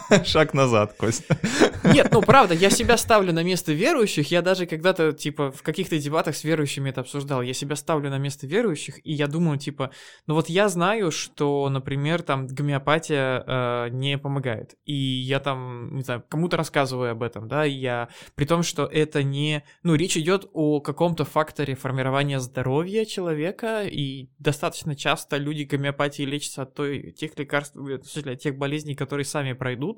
Шаг 0.24 0.54
назад, 0.54 0.94
Костя. 0.96 1.36
Нет, 1.84 2.08
ну 2.12 2.22
правда, 2.22 2.54
я 2.54 2.70
себя 2.70 2.96
ставлю 2.96 3.32
на 3.32 3.42
место 3.42 3.72
верующих. 3.72 4.30
Я 4.30 4.42
даже 4.42 4.66
когда-то, 4.66 5.12
типа, 5.12 5.50
в 5.50 5.62
каких-то 5.62 5.98
дебатах 5.98 6.36
с 6.36 6.44
верующими 6.44 6.90
это 6.90 7.02
обсуждал. 7.02 7.42
Я 7.42 7.52
себя 7.52 7.76
ставлю 7.76 8.10
на 8.10 8.18
место 8.18 8.46
верующих, 8.46 8.98
и 9.04 9.12
я 9.12 9.26
думаю, 9.26 9.58
типа, 9.58 9.90
ну 10.26 10.34
вот 10.34 10.48
я 10.48 10.68
знаю, 10.68 11.10
что, 11.10 11.68
например, 11.68 12.22
там 12.22 12.46
гомеопатия 12.46 13.44
э, 13.46 13.88
не 13.90 14.18
помогает. 14.18 14.76
И 14.84 14.94
я 14.94 15.40
там, 15.40 15.94
не 15.96 16.02
знаю, 16.02 16.24
кому-то 16.28 16.56
рассказываю 16.56 17.12
об 17.12 17.22
этом, 17.22 17.48
да, 17.48 17.64
я... 17.64 18.08
При 18.34 18.44
том, 18.44 18.62
что 18.62 18.86
это 18.86 19.22
не... 19.22 19.62
Ну, 19.82 19.94
речь 19.94 20.16
идет 20.16 20.48
о 20.52 20.80
каком-то 20.80 21.24
факторе 21.24 21.74
формирования 21.74 22.40
здоровья 22.40 23.04
человека, 23.04 23.84
и 23.84 24.28
достаточно 24.38 24.96
часто 24.96 25.36
люди 25.36 25.64
гомеопатии 25.64 26.22
лечатся 26.22 26.62
от 26.62 26.74
той, 26.74 27.12
тех 27.12 27.38
лекарств, 27.38 27.76
от 27.76 28.40
тех 28.40 28.56
болезней, 28.56 28.94
которые 28.94 29.24
сами 29.24 29.52
пройдут. 29.52 29.97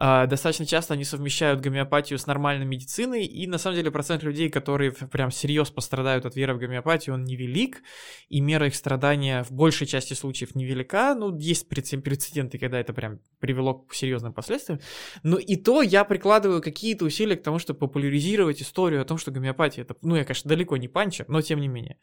Uh, 0.00 0.26
достаточно 0.26 0.64
часто 0.64 0.94
они 0.94 1.04
совмещают 1.04 1.60
гомеопатию 1.60 2.18
с 2.18 2.26
нормальной 2.26 2.64
медициной, 2.64 3.26
и 3.26 3.46
на 3.46 3.58
самом 3.58 3.76
деле 3.76 3.90
процент 3.90 4.22
людей, 4.22 4.48
которые 4.48 4.92
прям 4.92 5.30
серьезно 5.30 5.74
пострадают 5.74 6.24
от 6.24 6.36
веры 6.36 6.54
в 6.54 6.58
гомеопатию, 6.58 7.14
он 7.14 7.24
невелик, 7.24 7.82
и 8.30 8.40
мера 8.40 8.68
их 8.68 8.74
страдания 8.74 9.44
в 9.44 9.52
большей 9.52 9.86
части 9.86 10.14
случаев 10.14 10.54
невелика, 10.54 11.14
ну, 11.14 11.36
есть 11.36 11.68
прецеденты, 11.68 12.58
когда 12.58 12.80
это 12.80 12.94
прям 12.94 13.20
привело 13.40 13.74
к 13.74 13.94
серьезным 13.94 14.32
последствиям, 14.32 14.80
но 15.22 15.36
и 15.36 15.56
то 15.56 15.82
я 15.82 16.04
прикладываю 16.04 16.62
какие-то 16.62 17.04
усилия 17.04 17.36
к 17.36 17.42
тому, 17.42 17.58
чтобы 17.58 17.80
популяризировать 17.80 18.62
историю 18.62 19.02
о 19.02 19.04
том, 19.04 19.18
что 19.18 19.30
гомеопатия 19.30 19.82
это, 19.84 19.96
ну, 20.00 20.16
я, 20.16 20.24
конечно, 20.24 20.48
далеко 20.48 20.78
не 20.78 20.88
панчер, 20.88 21.26
но 21.28 21.42
тем 21.42 21.60
не 21.60 21.68
менее. 21.68 21.98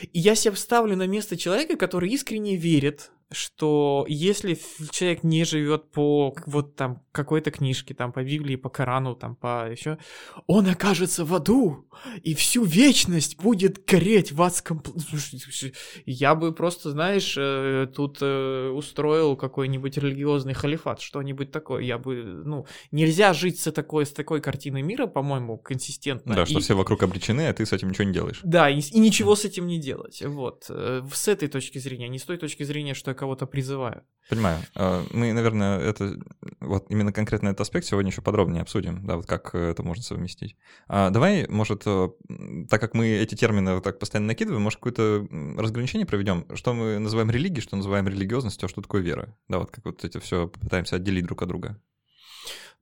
И 0.00 0.18
я 0.18 0.36
себя 0.36 0.56
ставлю 0.56 0.96
на 0.96 1.06
место 1.06 1.36
человека, 1.36 1.76
который 1.76 2.08
искренне 2.08 2.56
верит 2.56 3.10
что 3.32 4.06
если 4.08 4.58
человек 4.90 5.24
не 5.24 5.44
живет 5.44 5.90
по 5.90 6.34
вот 6.46 6.76
там 6.76 7.02
какой-то 7.12 7.50
книжке, 7.50 7.94
там 7.94 8.12
по 8.12 8.22
Библии, 8.22 8.56
по 8.56 8.68
Корану, 8.68 9.14
там 9.14 9.36
по 9.36 9.70
еще, 9.70 9.98
он 10.46 10.68
окажется 10.68 11.24
в 11.24 11.34
аду 11.34 11.86
и 12.22 12.34
всю 12.34 12.64
вечность 12.64 13.36
будет 13.40 13.84
гореть 13.84 14.32
в 14.32 14.42
адском. 14.42 14.82
Я 16.06 16.34
бы 16.34 16.52
просто, 16.52 16.90
знаешь, 16.90 17.34
э, 17.36 17.86
тут 17.94 18.18
э, 18.20 18.68
устроил 18.68 19.36
какой-нибудь 19.36 19.96
религиозный 19.98 20.54
халифат, 20.54 21.00
что-нибудь 21.00 21.50
такое. 21.50 21.82
Я 21.82 21.98
бы, 21.98 22.42
ну, 22.44 22.66
нельзя 22.90 23.32
жить 23.32 23.60
с 23.60 23.70
такой, 23.72 24.06
с 24.06 24.12
такой 24.12 24.40
картиной 24.40 24.82
мира, 24.82 25.06
по-моему, 25.06 25.58
консистентно. 25.58 26.34
Да, 26.34 26.46
что 26.46 26.58
и... 26.58 26.62
все 26.62 26.74
вокруг 26.74 27.02
обречены, 27.02 27.48
а 27.48 27.52
ты 27.52 27.66
с 27.66 27.72
этим 27.72 27.90
ничего 27.90 28.04
не 28.04 28.12
делаешь. 28.12 28.40
Да, 28.42 28.70
и, 28.70 28.80
и 28.80 28.98
ничего 28.98 29.36
с 29.36 29.44
этим 29.44 29.66
не 29.66 29.78
делать. 29.78 30.22
Вот. 30.24 30.66
Э, 30.68 31.02
с 31.12 31.28
этой 31.28 31.48
точки 31.48 31.78
зрения, 31.78 32.08
не 32.08 32.18
с 32.18 32.24
той 32.24 32.38
точки 32.38 32.62
зрения, 32.62 32.94
что 32.94 33.14
кого-то 33.22 33.46
призываю. 33.46 34.02
Понимаю. 34.28 34.58
А, 34.74 35.04
мы, 35.12 35.32
наверное, 35.32 35.78
это 35.78 36.18
вот 36.58 36.90
именно 36.90 37.12
конкретно 37.12 37.50
этот 37.50 37.60
аспект 37.60 37.86
сегодня 37.86 38.10
еще 38.10 38.20
подробнее 38.20 38.62
обсудим, 38.62 39.06
да, 39.06 39.14
вот 39.14 39.26
как 39.26 39.54
это 39.54 39.84
можно 39.84 40.02
совместить. 40.02 40.56
А 40.88 41.10
давай, 41.10 41.46
может, 41.48 41.84
э, 41.86 42.08
так 42.68 42.80
как 42.80 42.94
мы 42.94 43.06
эти 43.10 43.36
термины 43.36 43.80
так 43.80 44.00
постоянно 44.00 44.26
накидываем, 44.26 44.62
может, 44.62 44.80
какое-то 44.80 45.28
разграничение 45.56 46.04
проведем, 46.04 46.46
что 46.56 46.74
мы 46.74 46.98
называем 46.98 47.30
религией, 47.30 47.60
что 47.60 47.76
называем 47.76 48.08
религиозностью, 48.08 48.66
а 48.66 48.68
что 48.68 48.82
такое 48.82 49.02
вера? 49.02 49.36
Да, 49.46 49.60
вот 49.60 49.70
как 49.70 49.84
вот 49.84 50.04
эти 50.04 50.18
все 50.18 50.48
пытаемся 50.48 50.96
отделить 50.96 51.26
друг 51.26 51.42
от 51.42 51.48
друга. 51.48 51.80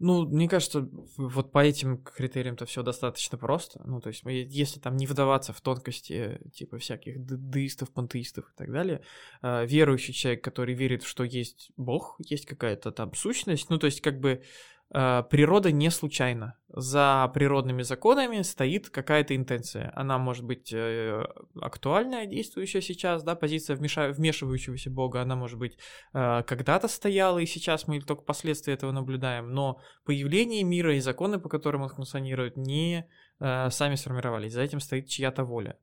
Ну, 0.00 0.26
мне 0.26 0.48
кажется, 0.48 0.88
вот 1.18 1.52
по 1.52 1.62
этим 1.62 1.98
критериям-то 1.98 2.64
все 2.64 2.82
достаточно 2.82 3.36
просто. 3.36 3.82
Ну, 3.84 4.00
то 4.00 4.08
есть, 4.08 4.22
если 4.24 4.80
там 4.80 4.96
не 4.96 5.06
вдаваться 5.06 5.52
в 5.52 5.60
тонкости, 5.60 6.40
типа, 6.54 6.78
всяких 6.78 7.16
деистов, 7.50 7.90
пантеистов 7.90 8.46
и 8.46 8.56
так 8.56 8.72
далее, 8.72 9.02
э, 9.42 9.66
верующий 9.66 10.14
человек, 10.14 10.42
который 10.42 10.74
верит, 10.74 11.02
что 11.02 11.22
есть 11.22 11.70
Бог, 11.76 12.16
есть 12.18 12.46
какая-то 12.46 12.92
там 12.92 13.12
сущность, 13.14 13.68
ну, 13.68 13.76
то 13.78 13.84
есть, 13.86 14.00
как 14.00 14.20
бы 14.20 14.42
природа 14.90 15.70
не 15.72 15.90
случайна. 15.90 16.56
За 16.68 17.30
природными 17.34 17.82
законами 17.82 18.42
стоит 18.42 18.90
какая-то 18.90 19.34
интенция. 19.34 19.92
Она 19.96 20.18
может 20.18 20.44
быть 20.44 20.72
э, 20.72 21.24
актуальная, 21.60 22.26
действующая 22.26 22.80
сейчас, 22.80 23.22
да, 23.24 23.34
позиция 23.34 23.76
вмешивающегося 23.76 24.90
Бога, 24.90 25.22
она 25.22 25.34
может 25.36 25.58
быть 25.58 25.78
э, 26.12 26.42
когда-то 26.44 26.88
стояла, 26.88 27.38
и 27.38 27.46
сейчас 27.46 27.88
мы 27.88 28.00
только 28.00 28.22
последствия 28.22 28.74
этого 28.74 28.92
наблюдаем, 28.92 29.52
но 29.52 29.80
появление 30.04 30.62
мира 30.62 30.94
и 30.94 31.00
законы, 31.00 31.40
по 31.40 31.48
которым 31.48 31.82
он 31.82 31.88
функционирует, 31.88 32.56
не 32.56 33.08
сами 33.38 33.94
сформировались. 33.94 34.52
За 34.52 34.60
этим 34.60 34.80
стоит 34.80 35.08
чья-то 35.08 35.44
воля. 35.44 35.78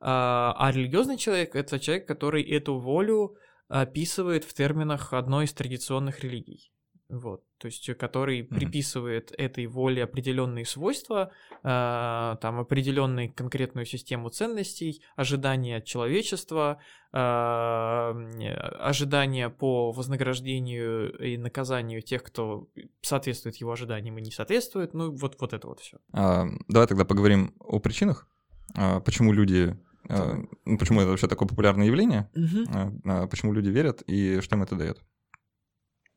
А 0.00 0.70
религиозный 0.72 1.16
человек— 1.16 1.54
это 1.56 1.80
человек, 1.80 2.06
который 2.06 2.42
эту 2.42 2.78
волю 2.78 3.36
описывает 3.68 4.44
в 4.44 4.54
терминах 4.54 5.12
одной 5.12 5.46
из 5.46 5.52
традиционных 5.52 6.20
религий. 6.20 6.71
Вот, 7.12 7.44
то 7.58 7.66
есть, 7.66 7.86
э, 7.90 7.94
который 7.94 8.40
mm-hmm. 8.40 8.54
приписывает 8.54 9.34
этой 9.36 9.66
воле 9.66 10.02
определенные 10.02 10.64
свойства, 10.64 11.30
э, 11.62 12.36
там 12.40 12.58
определенную 12.58 13.30
конкретную 13.30 13.84
систему 13.84 14.30
ценностей, 14.30 15.02
ожидания 15.14 15.76
от 15.76 15.84
человечества, 15.84 16.80
э, 17.12 17.18
ожидания 17.18 19.50
по 19.50 19.92
вознаграждению 19.92 21.14
и 21.18 21.36
наказанию 21.36 22.00
тех, 22.00 22.22
кто 22.22 22.68
соответствует 23.02 23.56
его 23.56 23.72
ожиданиям 23.72 24.16
и 24.16 24.22
не 24.22 24.30
соответствует. 24.30 24.94
Ну, 24.94 25.14
вот, 25.14 25.36
вот 25.38 25.52
это 25.52 25.68
вот 25.68 25.80
все. 25.80 25.98
А, 26.14 26.46
давай 26.68 26.88
тогда 26.88 27.04
поговорим 27.04 27.54
о 27.60 27.78
причинах. 27.78 28.26
А, 28.74 29.00
почему 29.00 29.34
люди 29.34 29.76
а, 30.08 30.38
ну, 30.64 30.78
почему 30.78 31.00
это 31.00 31.10
вообще 31.10 31.28
такое 31.28 31.46
популярное 31.46 31.86
явление, 31.86 32.30
угу. 32.34 32.64
а, 33.04 33.26
почему 33.26 33.52
люди 33.52 33.68
верят 33.68 34.02
и 34.06 34.40
что 34.40 34.56
им 34.56 34.62
это 34.62 34.76
дает? 34.76 34.98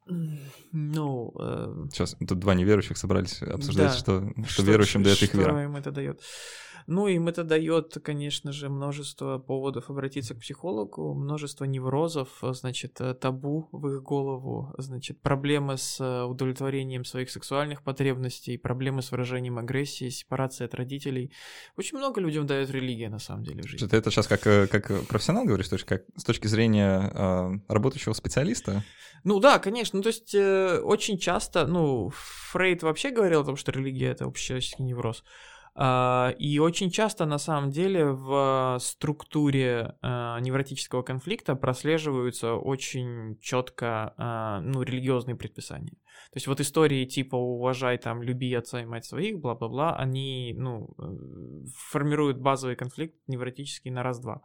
Ну... 0.08 1.34
Э... 1.40 1.88
Сейчас 1.92 2.16
тут 2.28 2.40
два 2.40 2.54
неверующих 2.54 2.98
собрались 2.98 3.42
обсуждать, 3.42 3.92
да. 3.92 3.98
что, 3.98 4.30
что, 4.30 4.50
что 4.50 4.64
верующим 4.64 5.04
дает 5.04 5.22
их 5.22 5.34
вера. 5.34 5.52
Что 5.52 5.60
им 5.62 5.76
это 5.76 5.92
дает. 5.92 6.22
Ну, 6.88 7.08
им 7.08 7.28
это 7.28 7.44
дает, 7.44 7.98
конечно 8.04 8.52
же, 8.52 8.70
множество 8.70 9.40
поводов 9.40 9.90
обратиться 9.90 10.36
к 10.36 10.40
психологу, 10.40 11.14
множество 11.16 11.66
неврозов, 11.66 12.30
значит, 12.42 13.02
э, 13.02 13.14
табу 13.16 13.68
в 13.72 13.88
их 13.88 14.04
голову, 14.04 14.74
значит, 14.78 15.20
проблемы 15.22 15.78
с 15.78 16.00
э, 16.00 16.24
удовлетворением 16.24 17.04
своих 17.04 17.32
сексуальных 17.32 17.82
потребностей, 17.82 18.58
проблемы 18.58 19.02
с 19.02 19.12
выражением 19.12 19.58
агрессии, 19.58 20.10
сепарация 20.10 20.66
от 20.66 20.76
родителей. 20.76 21.32
Очень 21.76 21.98
много 21.98 22.22
людям 22.22 22.46
дает 22.46 22.70
религия, 22.70 23.10
на 23.10 23.20
самом 23.20 23.44
деле, 23.44 23.64
в 23.64 23.68
жизни. 23.68 23.88
Ты 23.88 23.98
это 23.98 24.12
сейчас 24.12 24.28
как, 24.28 24.46
э, 24.46 24.68
как 24.68 25.08
профессионал 25.08 25.46
говоришь, 25.46 25.70
то 25.70 25.76
есть 25.76 25.86
как 25.86 26.04
с 26.16 26.24
точки 26.24 26.48
зрения 26.48 27.12
э, 27.14 27.52
работающего 27.68 28.14
специалиста? 28.14 28.84
Ну 29.24 29.40
да, 29.40 29.58
конечно. 29.58 29.98
Ну, 29.98 30.04
то 30.04 30.10
есть 30.10 30.36
э, 30.36 30.80
очень 30.84 31.18
часто, 31.18 31.66
ну, 31.66 32.12
Фрейд 32.52 32.84
вообще 32.84 33.10
говорил 33.10 33.42
о 33.42 33.46
том, 33.46 33.56
что 33.56 33.72
религия— 33.72 34.08
это 34.12 34.26
общечеловеческий 34.26 34.86
невроз. 34.86 35.24
А, 35.24 35.55
и 35.78 36.60
очень 36.60 36.90
часто, 36.90 37.26
на 37.26 37.38
самом 37.38 37.70
деле, 37.70 38.06
в 38.06 38.78
структуре 38.80 39.96
а, 40.02 40.40
невротического 40.40 41.02
конфликта 41.02 41.56
прослеживаются 41.56 42.54
очень 42.54 43.38
четко 43.42 44.14
а, 44.18 44.62
ну, 44.62 44.84
религиозные 44.84 45.36
предписания. 45.36 45.92
То 46.32 46.38
есть 46.38 46.48
вот 46.48 46.60
истории 46.60 47.06
типа 47.06 47.36
«уважай, 47.36 47.98
там, 47.98 48.22
люби 48.22 48.54
отца 48.54 48.82
и 48.82 48.86
мать 48.86 49.06
своих», 49.06 49.40
бла-бла-бла, 49.40 49.96
они, 49.96 50.54
ну, 50.58 50.96
э, 50.98 51.66
формируют 51.90 52.40
базовый 52.40 52.76
конфликт 52.76 53.16
невротический 53.28 53.92
на 53.92 54.04
раз-два. 54.04 54.42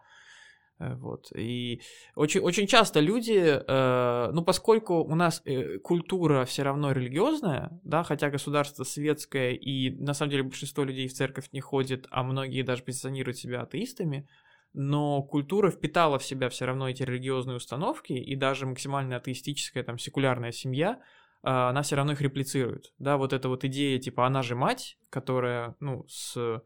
Э, 0.81 0.95
вот. 0.95 1.31
И 1.37 1.81
очень, 2.15 2.41
очень 2.41 2.67
часто 2.67 3.01
люди, 3.01 3.39
э, 3.39 4.31
ну, 4.33 4.43
поскольку 4.43 4.95
у 5.05 5.15
нас 5.15 5.43
э, 5.45 5.79
культура 5.79 6.45
все 6.45 6.63
равно 6.63 6.93
религиозная, 6.93 7.79
да, 7.85 8.03
хотя 8.03 8.31
государство 8.31 8.85
светское, 8.85 9.53
и 9.53 9.91
на 9.91 10.15
самом 10.15 10.31
деле 10.31 10.43
большинство 10.45 10.83
людей 10.85 11.07
в 11.07 11.13
церковь 11.13 11.51
не 11.53 11.61
ходит, 11.61 12.07
а 12.11 12.23
многие 12.23 12.63
даже 12.63 12.83
позиционируют 12.83 13.37
себя 13.37 13.63
атеистами, 13.63 14.27
но 14.73 15.23
культура 15.23 15.71
впитала 15.71 16.19
в 16.19 16.25
себя 16.25 16.49
все 16.49 16.65
равно 16.65 16.89
эти 16.89 17.03
религиозные 17.03 17.57
установки, 17.57 18.13
и 18.13 18.35
даже 18.37 18.67
максимально 18.67 19.17
атеистическая, 19.17 19.83
там, 19.83 19.99
секулярная 19.99 20.53
семья, 20.53 21.01
а, 21.43 21.71
она 21.71 21.83
все 21.83 21.97
равно 21.97 22.13
их 22.13 22.21
реплицирует. 22.21 22.93
Да, 22.99 23.17
вот 23.17 23.33
эта 23.33 23.49
вот 23.49 23.65
идея, 23.65 23.99
типа, 23.99 24.27
она 24.27 24.43
же 24.43 24.55
мать, 24.55 24.97
которая, 25.11 25.75
ну, 25.81 26.05
с 26.09 26.63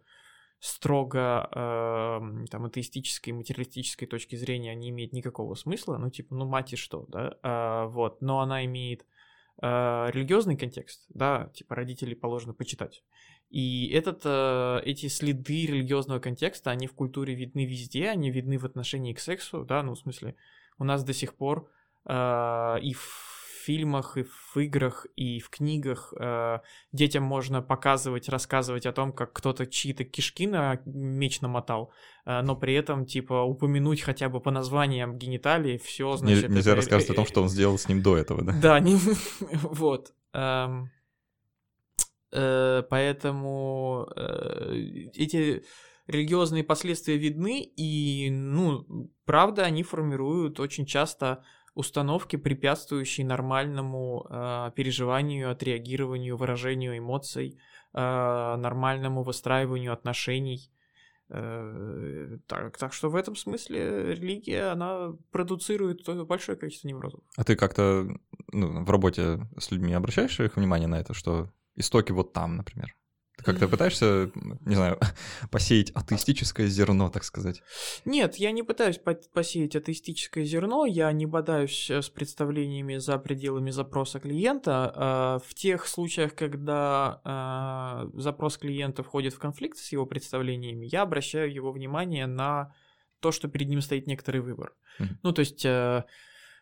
строго 0.64 1.47
э, 1.52 2.47
там 2.50 2.64
атеистической, 2.64 3.35
материалистической 3.35 4.09
точки 4.09 4.35
зрения 4.35 4.75
не 4.75 4.88
имеет 4.88 5.12
никакого 5.12 5.56
смысла, 5.56 5.99
ну 5.99 6.09
типа, 6.09 6.35
ну 6.35 6.47
мать 6.47 6.73
и 6.73 6.76
что, 6.76 7.04
да, 7.09 7.37
а, 7.42 7.87
вот, 7.88 8.23
но 8.23 8.40
она 8.40 8.64
имеет 8.64 9.04
э, 9.61 9.66
религиозный 10.11 10.56
контекст, 10.56 11.04
да, 11.11 11.50
типа 11.52 11.75
родителей 11.75 12.14
положено 12.14 12.54
почитать. 12.54 13.04
И 13.50 13.90
этот, 13.92 14.23
э, 14.25 14.80
эти 14.87 15.09
следы 15.09 15.66
религиозного 15.66 16.18
контекста, 16.18 16.71
они 16.71 16.87
в 16.87 16.94
культуре 16.94 17.35
видны 17.35 17.66
везде, 17.66 18.09
они 18.09 18.30
видны 18.30 18.56
в 18.56 18.64
отношении 18.64 19.12
к 19.12 19.21
сексу, 19.21 19.64
да, 19.64 19.83
ну 19.83 19.92
в 19.92 19.99
смысле, 19.99 20.35
у 20.78 20.85
нас 20.85 21.04
до 21.04 21.12
сих 21.12 21.35
пор 21.35 21.71
э, 22.06 22.78
и 22.80 22.94
в 22.94 23.34
фильмах, 23.64 24.16
и 24.16 24.23
в 24.23 24.56
играх, 24.56 25.06
и 25.16 25.40
в 25.40 25.50
книгах 25.50 26.12
э, 26.18 26.59
детям 26.92 27.23
можно 27.23 27.62
показывать, 27.62 28.28
рассказывать 28.28 28.87
о 28.87 28.92
том, 28.92 29.12
как 29.12 29.33
кто-то 29.33 29.66
чьи-то 29.66 30.04
кишки 30.04 30.47
на 30.47 30.80
меч 30.85 31.40
намотал, 31.40 31.92
э, 32.26 32.42
но 32.42 32.56
при 32.56 32.75
этом, 32.75 33.06
типа, 33.06 33.42
упомянуть 33.42 34.02
хотя 34.02 34.28
бы 34.28 34.40
по 34.40 34.50
названиям 34.50 35.18
гениталии, 35.18 35.78
все, 35.78 36.16
значит... 36.16 36.49
Нельзя 36.49 36.73
это... 36.73 36.76
рассказывать 36.76 37.11
о 37.11 37.14
том, 37.14 37.26
что 37.26 37.42
он 37.42 37.49
сделал 37.49 37.78
с 37.78 37.88
ним 37.88 38.02
до 38.02 38.16
этого, 38.16 38.42
да? 38.42 38.52
Да, 38.61 38.80
не... 38.80 38.97
вот. 39.62 40.12
Эм... 40.33 40.90
Э, 42.33 42.83
поэтому 42.90 44.09
э, 44.16 44.73
эти 45.14 45.64
религиозные 46.06 46.64
последствия 46.64 47.16
видны, 47.16 47.62
и, 47.62 48.28
ну, 48.30 49.11
правда, 49.25 49.62
они 49.62 49.83
формируют 49.83 50.61
очень 50.61 50.85
часто 50.85 51.44
установки, 51.75 52.37
препятствующие 52.37 53.26
нормальному 53.26 54.26
э, 54.31 54.71
переживанию, 54.75 55.50
отреагированию, 55.50 56.37
выражению 56.37 56.99
эмоций, 56.99 57.59
э, 57.93 58.57
нормальному 58.57 59.23
выстраиванию 59.23 59.93
отношений. 59.93 60.71
Э, 61.31 62.38
так, 62.47 62.78
так 62.78 62.93
что 62.93 63.11
в 63.11 63.16
этом 63.16 63.35
смысле 63.35 64.14
религия, 64.14 64.73
она 64.73 65.14
продуцирует 65.33 66.07
большое 66.26 66.57
количество 66.57 66.88
неврозов. 66.88 67.21
А 67.37 67.45
ты 67.45 67.57
как-то 67.57 68.07
ну, 68.52 68.85
в 68.85 68.90
работе 68.90 69.40
с 69.59 69.71
людьми 69.71 69.95
обращаешь 69.95 70.38
их 70.40 70.57
внимание 70.57 70.88
на 70.88 71.00
это, 71.00 71.12
что 71.12 71.50
истоки 71.75 72.12
вот 72.12 72.33
там, 72.33 72.57
например? 72.57 72.95
Как-то 73.45 73.69
пытаешься, 73.69 74.31
не 74.65 74.75
знаю, 74.75 74.99
посеять 75.51 75.91
атеистическое 75.91 76.67
зерно, 76.67 77.11
так 77.11 77.25
сказать? 77.25 77.63
Нет, 78.05 78.37
я 78.37 78.51
не 78.53 78.63
пытаюсь 78.63 78.99
посеять 79.33 79.77
атеистическое 79.77 80.45
зерно, 80.45 80.87
я 80.87 81.13
не 81.13 81.27
бодаюсь 81.27 81.91
э, 81.91 82.03
с 82.03 82.09
представлениями 82.09 82.97
за 82.97 83.19
пределами 83.19 83.71
запроса 83.71 84.21
клиента. 84.21 84.93
А, 84.95 85.39
в 85.47 85.55
тех 85.55 85.87
случаях, 85.87 86.35
когда 86.35 87.21
а, 87.25 88.07
запрос 88.15 88.59
клиента 88.59 89.03
входит 89.03 89.35
в 89.35 89.39
конфликт 89.39 89.79
с 89.79 89.93
его 89.93 90.07
представлениями, 90.07 90.87
я 90.87 91.03
обращаю 91.03 91.53
его 91.53 91.73
внимание 91.73 92.27
на 92.27 92.73
то, 93.21 93.33
что 93.33 93.49
перед 93.49 93.69
ним 93.69 93.81
стоит 93.81 94.07
некоторый 94.07 94.43
выбор. 94.43 94.75
Mm-hmm. 95.01 95.17
Ну, 95.23 95.33
то 95.33 95.41
есть 95.41 95.65
э, 95.65 96.05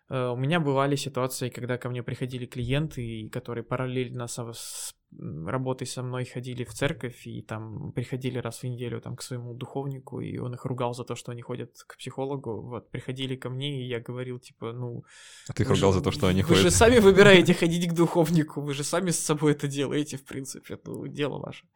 э, 0.09 0.29
у 0.29 0.37
меня 0.37 0.61
бывали 0.61 0.97
ситуации, 0.97 1.49
когда 1.49 1.77
ко 1.77 1.89
мне 1.89 2.03
приходили 2.03 2.47
клиенты, 2.47 3.29
которые 3.33 3.65
параллельно 3.65 4.29
с 4.29 4.95
работой 5.19 5.87
со 5.87 6.03
мной 6.03 6.25
ходили 6.25 6.65
в 6.65 6.73
церковь 6.73 7.27
и 7.27 7.43
там 7.43 7.93
приходили 7.93 8.39
раз 8.39 8.61
в 8.61 8.65
неделю 8.65 9.01
там 9.01 9.17
к 9.17 9.23
своему 9.23 9.55
духовнику, 9.55 10.21
и 10.21 10.39
он 10.39 10.55
их 10.55 10.65
ругал 10.65 10.95
за 10.95 11.05
то, 11.05 11.15
что 11.15 11.33
они 11.33 11.43
ходят 11.43 11.71
к 11.87 11.97
психологу. 11.97 12.63
Вот, 12.63 12.91
приходили 12.91 13.37
ко 13.37 13.51
мне, 13.51 13.83
и 13.83 13.89
я 13.89 14.01
говорил, 14.01 14.39
типа, 14.39 14.73
ну... 14.73 15.05
А 15.49 15.53
ты 15.53 15.63
их 15.63 15.71
ругал 15.71 15.93
же, 15.93 15.99
за 15.99 16.05
то, 16.05 16.11
что 16.11 16.27
они 16.27 16.43
вы 16.43 16.49
ходят? 16.49 16.63
Вы 16.63 16.71
же 16.71 16.77
сами 16.77 16.99
выбираете 17.01 17.55
ходить 17.55 17.89
к 17.89 17.95
духовнику, 17.95 18.61
вы 18.61 18.75
же 18.75 18.85
сами 18.85 19.11
с 19.11 19.19
собой 19.19 19.53
это 19.53 19.69
делаете, 19.69 20.17
в 20.17 20.25
принципе, 20.25 20.79
ну, 20.85 21.07
дело 21.07 21.39
ваше. 21.39 21.67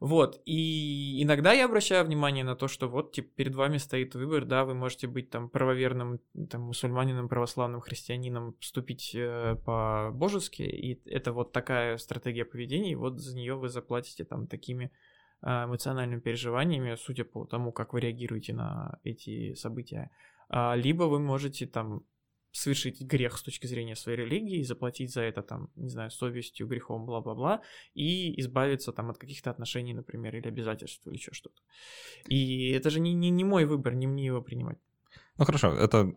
Вот, 0.00 0.40
и 0.44 1.20
иногда 1.24 1.52
я 1.52 1.64
обращаю 1.64 2.04
внимание 2.04 2.44
на 2.44 2.54
то, 2.54 2.68
что 2.68 2.88
вот, 2.88 3.10
типа, 3.10 3.30
перед 3.34 3.56
вами 3.56 3.78
стоит 3.78 4.14
выбор, 4.14 4.44
да, 4.44 4.64
вы 4.64 4.74
можете 4.74 5.08
быть 5.08 5.28
там 5.28 5.48
правоверным, 5.48 6.20
там, 6.48 6.62
мусульманином, 6.62 7.28
православным, 7.28 7.80
христианином, 7.80 8.54
вступить 8.60 9.12
э, 9.16 9.56
по-божески, 9.64 10.62
и 10.62 11.02
это 11.10 11.32
вот 11.32 11.52
такая 11.52 11.96
стратегия 11.96 12.44
поведения, 12.44 12.92
и 12.92 12.94
вот 12.94 13.18
за 13.18 13.36
нее 13.36 13.56
вы 13.56 13.68
заплатите 13.68 14.24
там 14.24 14.46
такими 14.46 14.92
э, 15.42 15.48
эмоциональными 15.64 16.20
переживаниями, 16.20 16.94
судя 16.94 17.24
по 17.24 17.44
тому, 17.44 17.72
как 17.72 17.92
вы 17.92 18.00
реагируете 18.00 18.52
на 18.52 19.00
эти 19.02 19.54
события. 19.54 20.12
А, 20.48 20.76
либо 20.76 21.04
вы 21.04 21.18
можете 21.18 21.66
там 21.66 22.04
совершить 22.52 23.00
грех 23.00 23.38
с 23.38 23.42
точки 23.42 23.66
зрения 23.66 23.96
своей 23.96 24.18
религии, 24.18 24.62
заплатить 24.62 25.12
за 25.12 25.22
это, 25.22 25.42
там, 25.42 25.70
не 25.76 25.90
знаю, 25.90 26.10
совестью, 26.10 26.66
грехом, 26.66 27.06
бла-бла-бла, 27.06 27.62
и 27.94 28.40
избавиться 28.40 28.92
там 28.92 29.10
от 29.10 29.18
каких-то 29.18 29.50
отношений, 29.50 29.94
например, 29.94 30.36
или 30.36 30.48
обязательств, 30.48 31.06
или 31.06 31.14
еще 31.14 31.32
что-то. 31.32 31.60
И 32.26 32.70
это 32.70 32.90
же 32.90 33.00
не, 33.00 33.14
не, 33.14 33.30
не 33.30 33.44
мой 33.44 33.64
выбор, 33.64 33.94
не 33.94 34.06
мне 34.06 34.26
его 34.26 34.42
принимать. 34.42 34.78
Ну 35.38 35.44
хорошо, 35.44 35.72
это 35.72 36.12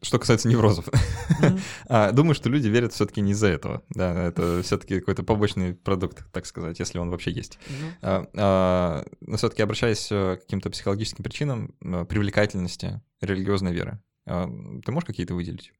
что 0.00 0.18
касается 0.18 0.48
неврозов. 0.48 0.88
Mm-hmm. 0.88 2.12
думаю, 2.12 2.34
что 2.34 2.48
люди 2.48 2.68
верят 2.68 2.92
все-таки 2.92 3.20
не 3.20 3.32
из-за 3.32 3.48
этого. 3.48 3.84
Да, 3.90 4.24
это 4.24 4.62
все-таки 4.62 4.98
какой-то 4.98 5.22
побочный 5.22 5.74
продукт, 5.74 6.24
так 6.32 6.46
сказать, 6.46 6.78
если 6.78 6.98
он 6.98 7.10
вообще 7.10 7.30
есть. 7.30 7.58
Mm-hmm. 8.02 9.08
Но 9.20 9.36
все-таки 9.36 9.62
обращаясь 9.62 10.08
к 10.08 10.40
каким-то 10.40 10.70
психологическим 10.70 11.22
причинам 11.22 11.74
привлекательности 12.08 13.02
религиозной 13.20 13.72
веры, 13.72 14.02
ты 14.24 14.92
можешь 14.92 15.06
какие-то 15.06 15.34
выделить? 15.34 15.72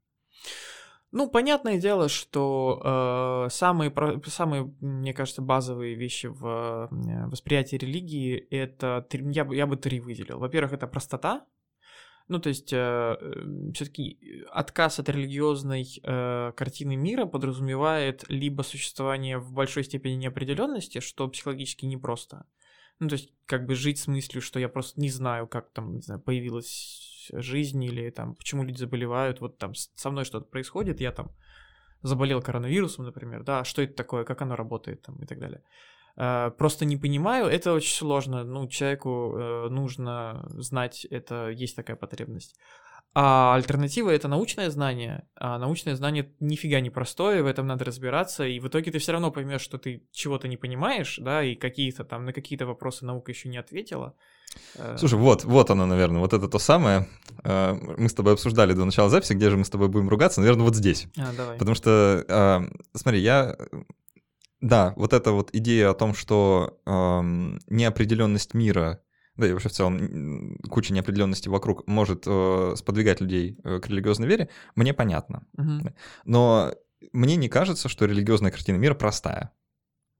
Ну, 1.12 1.28
понятное 1.28 1.78
дело, 1.78 2.08
что 2.08 2.80
э, 3.46 3.50
самые, 3.50 3.92
самые, 4.26 4.74
мне 4.80 5.12
кажется, 5.12 5.42
базовые 5.42 5.94
вещи 5.94 6.26
в 6.26 6.88
э, 6.90 7.26
восприятии 7.26 7.76
религии 7.76 8.34
это 8.50 9.06
я 9.12 9.44
бы, 9.44 9.54
я 9.54 9.66
бы 9.66 9.76
три 9.76 10.00
выделил. 10.00 10.38
Во-первых, 10.38 10.72
это 10.72 10.86
простота. 10.86 11.44
Ну, 12.28 12.38
то 12.38 12.48
есть, 12.48 12.72
э, 12.72 13.16
все-таки 13.74 14.46
отказ 14.50 15.00
от 15.00 15.10
религиозной 15.10 15.86
э, 16.02 16.52
картины 16.56 16.96
мира 16.96 17.26
подразумевает 17.26 18.24
либо 18.28 18.62
существование 18.62 19.36
в 19.36 19.52
большой 19.52 19.84
степени 19.84 20.14
неопределенности, 20.14 21.00
что 21.00 21.28
психологически 21.28 21.84
непросто. 21.84 22.46
Ну, 23.00 23.08
то 23.08 23.16
есть, 23.16 23.34
как 23.44 23.66
бы 23.66 23.74
жить 23.74 23.98
с 23.98 24.06
мыслью, 24.06 24.40
что 24.40 24.58
я 24.58 24.70
просто 24.70 24.98
не 24.98 25.10
знаю, 25.10 25.46
как 25.46 25.72
там, 25.72 25.96
не 25.96 26.00
знаю, 26.00 26.22
появилась 26.22 27.11
жизнь 27.32 27.82
или 27.82 28.10
там 28.10 28.34
почему 28.34 28.64
люди 28.64 28.78
заболевают, 28.78 29.40
вот 29.40 29.58
там 29.58 29.74
со 29.74 30.10
мной 30.10 30.24
что-то 30.24 30.46
происходит, 30.46 31.00
я 31.00 31.12
там 31.12 31.32
заболел 32.02 32.42
коронавирусом, 32.42 33.04
например, 33.04 33.42
да, 33.42 33.64
что 33.64 33.82
это 33.82 33.94
такое, 33.94 34.24
как 34.24 34.42
оно 34.42 34.56
работает 34.56 35.02
там 35.02 35.16
и 35.22 35.26
так 35.26 35.38
далее. 35.38 35.62
Uh, 36.14 36.50
просто 36.50 36.84
не 36.84 36.98
понимаю, 36.98 37.46
это 37.46 37.72
очень 37.72 37.94
сложно. 37.94 38.44
Ну, 38.44 38.68
человеку 38.68 39.08
uh, 39.34 39.68
нужно 39.70 40.44
знать, 40.50 41.06
это 41.06 41.48
есть 41.48 41.74
такая 41.74 41.96
потребность. 41.96 42.58
А 43.14 43.54
альтернатива 43.54 44.10
это 44.10 44.26
научное 44.26 44.70
знание. 44.70 45.26
А 45.36 45.58
научное 45.58 45.96
знание 45.96 46.32
нифига 46.40 46.80
не 46.80 46.88
простое, 46.88 47.42
в 47.42 47.46
этом 47.46 47.66
надо 47.66 47.84
разбираться, 47.84 48.46
и 48.46 48.58
в 48.58 48.68
итоге 48.68 48.90
ты 48.90 48.98
все 48.98 49.12
равно 49.12 49.30
поймешь, 49.30 49.60
что 49.60 49.76
ты 49.76 50.02
чего-то 50.12 50.48
не 50.48 50.56
понимаешь, 50.56 51.18
да, 51.20 51.44
и 51.44 51.54
какие-то 51.54 52.04
там 52.04 52.24
на 52.24 52.32
какие-то 52.32 52.66
вопросы 52.66 53.04
наука 53.04 53.30
еще 53.30 53.48
не 53.50 53.58
ответила. 53.58 54.14
Э, 54.76 54.96
Слушай, 54.98 55.18
вот, 55.18 55.44
вот 55.44 55.70
оно, 55.70 55.84
наверное, 55.84 56.20
вот 56.20 56.32
это 56.32 56.48
то 56.48 56.58
самое. 56.58 57.06
Э, 57.44 57.74
мы 57.74 58.08
с 58.08 58.14
тобой 58.14 58.32
обсуждали 58.32 58.72
до 58.72 58.84
начала 58.84 59.10
записи, 59.10 59.34
где 59.34 59.50
же 59.50 59.58
мы 59.58 59.64
с 59.64 59.70
тобой 59.70 59.88
будем 59.88 60.08
ругаться, 60.08 60.40
наверное, 60.40 60.64
вот 60.64 60.76
здесь. 60.76 61.06
А, 61.18 61.32
давай. 61.36 61.58
Потому 61.58 61.74
что, 61.74 62.24
э, 62.26 62.60
смотри, 62.94 63.20
я 63.20 63.56
да, 64.62 64.94
вот 64.96 65.12
эта 65.12 65.32
вот 65.32 65.50
идея 65.52 65.90
о 65.90 65.94
том, 65.94 66.14
что 66.14 66.78
эм, 66.86 67.58
неопределенность 67.66 68.54
мира 68.54 69.00
да 69.36 69.46
и 69.46 69.52
вообще 69.52 69.68
в 69.68 69.72
целом 69.72 70.58
куча 70.70 70.92
неопределенности 70.92 71.48
вокруг 71.48 71.86
может 71.86 72.24
э, 72.26 72.74
сподвигать 72.76 73.20
людей 73.20 73.58
э, 73.64 73.80
к 73.80 73.88
религиозной 73.88 74.28
вере, 74.28 74.48
мне 74.74 74.92
понятно. 74.92 75.46
Угу. 75.56 75.94
Но 76.24 76.74
мне 77.12 77.36
не 77.36 77.48
кажется, 77.48 77.88
что 77.88 78.04
религиозная 78.04 78.50
картина 78.50 78.76
мира 78.76 78.94
простая. 78.94 79.52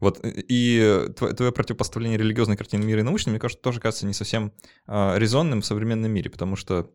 Вот 0.01 0.19
и 0.25 1.07
твое 1.17 1.53
противопоставление 1.53 2.19
религиозной 2.19 2.57
картины 2.57 2.85
мира 2.85 3.01
и 3.01 3.05
научной, 3.05 3.31
мне 3.31 3.39
кажется, 3.39 3.63
тоже 3.63 3.79
кажется 3.79 4.07
не 4.07 4.15
совсем 4.15 4.53
э, 4.89 5.19
резонным 5.19 5.61
в 5.61 5.67
современном 5.67 6.11
мире, 6.11 6.29
потому 6.29 6.57
что 6.57 6.91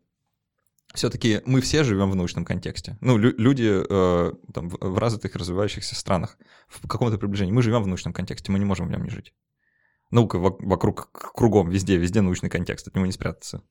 все-таки 0.94 1.40
мы 1.46 1.60
все 1.60 1.84
живем 1.84 2.10
в 2.10 2.16
научном 2.16 2.44
контексте. 2.44 2.98
Ну, 3.00 3.16
лю- 3.16 3.34
люди 3.38 3.70
э, 3.70 4.32
там, 4.52 4.68
в, 4.68 4.76
в 4.80 4.98
развитых 4.98 5.36
развивающихся 5.36 5.94
странах, 5.94 6.36
в 6.68 6.86
каком-то 6.86 7.18
приближении, 7.18 7.52
мы 7.52 7.62
живем 7.62 7.82
в 7.82 7.86
научном 7.86 8.12
контексте, 8.12 8.52
мы 8.52 8.58
не 8.58 8.64
можем 8.64 8.88
в 8.88 8.90
нем 8.90 9.02
не 9.04 9.10
жить. 9.10 9.32
Наука 10.10 10.38
вокруг, 10.38 11.10
кругом, 11.12 11.68
везде, 11.68 11.96
везде 11.96 12.20
научный 12.20 12.48
контекст, 12.48 12.88
от 12.88 12.94
него 12.94 13.06
не 13.06 13.12
спрятаться. 13.12 13.62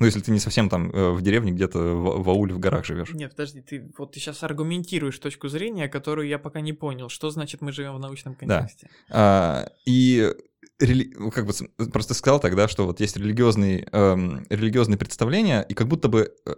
Ну, 0.00 0.06
если 0.06 0.20
ты 0.20 0.32
не 0.32 0.40
совсем 0.40 0.68
там 0.68 0.90
э, 0.90 1.10
в 1.12 1.22
деревне, 1.22 1.52
где-то 1.52 1.78
в, 1.78 2.22
в 2.24 2.28
ауле 2.28 2.52
в 2.52 2.58
горах 2.58 2.84
живешь. 2.84 3.12
Нет, 3.14 3.30
подожди, 3.30 3.60
ты 3.60 3.92
вот 3.96 4.12
ты 4.12 4.18
сейчас 4.18 4.42
аргументируешь 4.42 5.18
точку 5.18 5.48
зрения, 5.48 5.88
которую 5.88 6.26
я 6.26 6.38
пока 6.38 6.60
не 6.60 6.72
понял. 6.72 7.08
Что 7.08 7.30
значит 7.30 7.60
мы 7.60 7.70
живем 7.70 7.94
в 7.94 8.00
научном 8.00 8.34
контексте? 8.34 8.90
Да. 9.08 9.14
А, 9.16 9.68
и 9.86 10.32
рели... 10.80 11.14
ну, 11.16 11.30
как 11.30 11.46
бы 11.46 11.52
просто 11.90 12.14
сказал 12.14 12.40
тогда, 12.40 12.66
что 12.66 12.86
вот 12.86 12.98
есть 12.98 13.16
религиозные, 13.16 13.88
эм, 13.92 14.44
религиозные 14.50 14.98
представления, 14.98 15.62
и 15.62 15.74
как 15.74 15.86
будто 15.86 16.08
бы 16.08 16.34
э, 16.44 16.54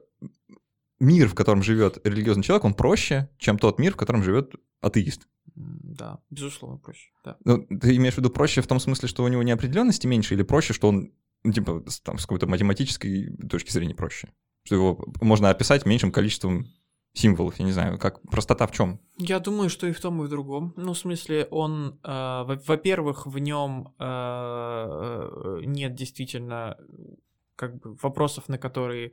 мир, 0.98 1.28
в 1.28 1.34
котором 1.34 1.62
живет 1.62 1.98
религиозный 2.04 2.42
человек, 2.42 2.64
он 2.64 2.72
проще, 2.72 3.28
чем 3.38 3.58
тот 3.58 3.78
мир, 3.78 3.92
в 3.92 3.96
котором 3.96 4.22
живет 4.22 4.54
атеист. 4.80 5.28
Да, 5.56 6.18
безусловно, 6.30 6.78
проще. 6.78 7.10
Да. 7.24 7.36
Ну, 7.44 7.66
ты 7.66 7.96
имеешь 7.96 8.14
в 8.14 8.18
виду 8.18 8.30
проще 8.30 8.60
в 8.60 8.66
том 8.66 8.78
смысле, 8.78 9.08
что 9.08 9.24
у 9.24 9.28
него 9.28 9.42
неопределенности 9.42 10.06
меньше, 10.06 10.34
или 10.34 10.42
проще, 10.42 10.74
что 10.74 10.88
он, 10.88 11.12
ну, 11.44 11.52
типа, 11.52 11.82
там, 12.04 12.18
с 12.18 12.22
какой-то 12.22 12.46
математической 12.46 13.34
точки 13.48 13.70
зрения 13.70 13.94
проще? 13.94 14.28
Что 14.64 14.74
его 14.74 15.04
можно 15.20 15.48
описать 15.48 15.86
меньшим 15.86 16.12
количеством 16.12 16.66
символов, 17.14 17.58
я 17.58 17.64
не 17.64 17.72
знаю, 17.72 17.98
как 17.98 18.20
простота 18.22 18.66
в 18.66 18.72
чем? 18.72 19.00
Я 19.16 19.40
думаю, 19.40 19.70
что 19.70 19.86
и 19.86 19.92
в 19.92 20.00
том, 20.00 20.22
и 20.22 20.26
в 20.26 20.28
другом. 20.28 20.74
Ну, 20.76 20.92
в 20.92 20.98
смысле, 20.98 21.46
он, 21.50 21.98
э, 22.02 22.42
во-первых, 22.66 23.26
в 23.26 23.38
нем 23.38 23.94
э, 23.98 24.04
э, 24.04 25.60
нет 25.64 25.94
действительно 25.94 26.76
как 27.56 27.80
бы 27.80 27.96
вопросов, 28.02 28.48
на 28.48 28.58
которые 28.58 29.12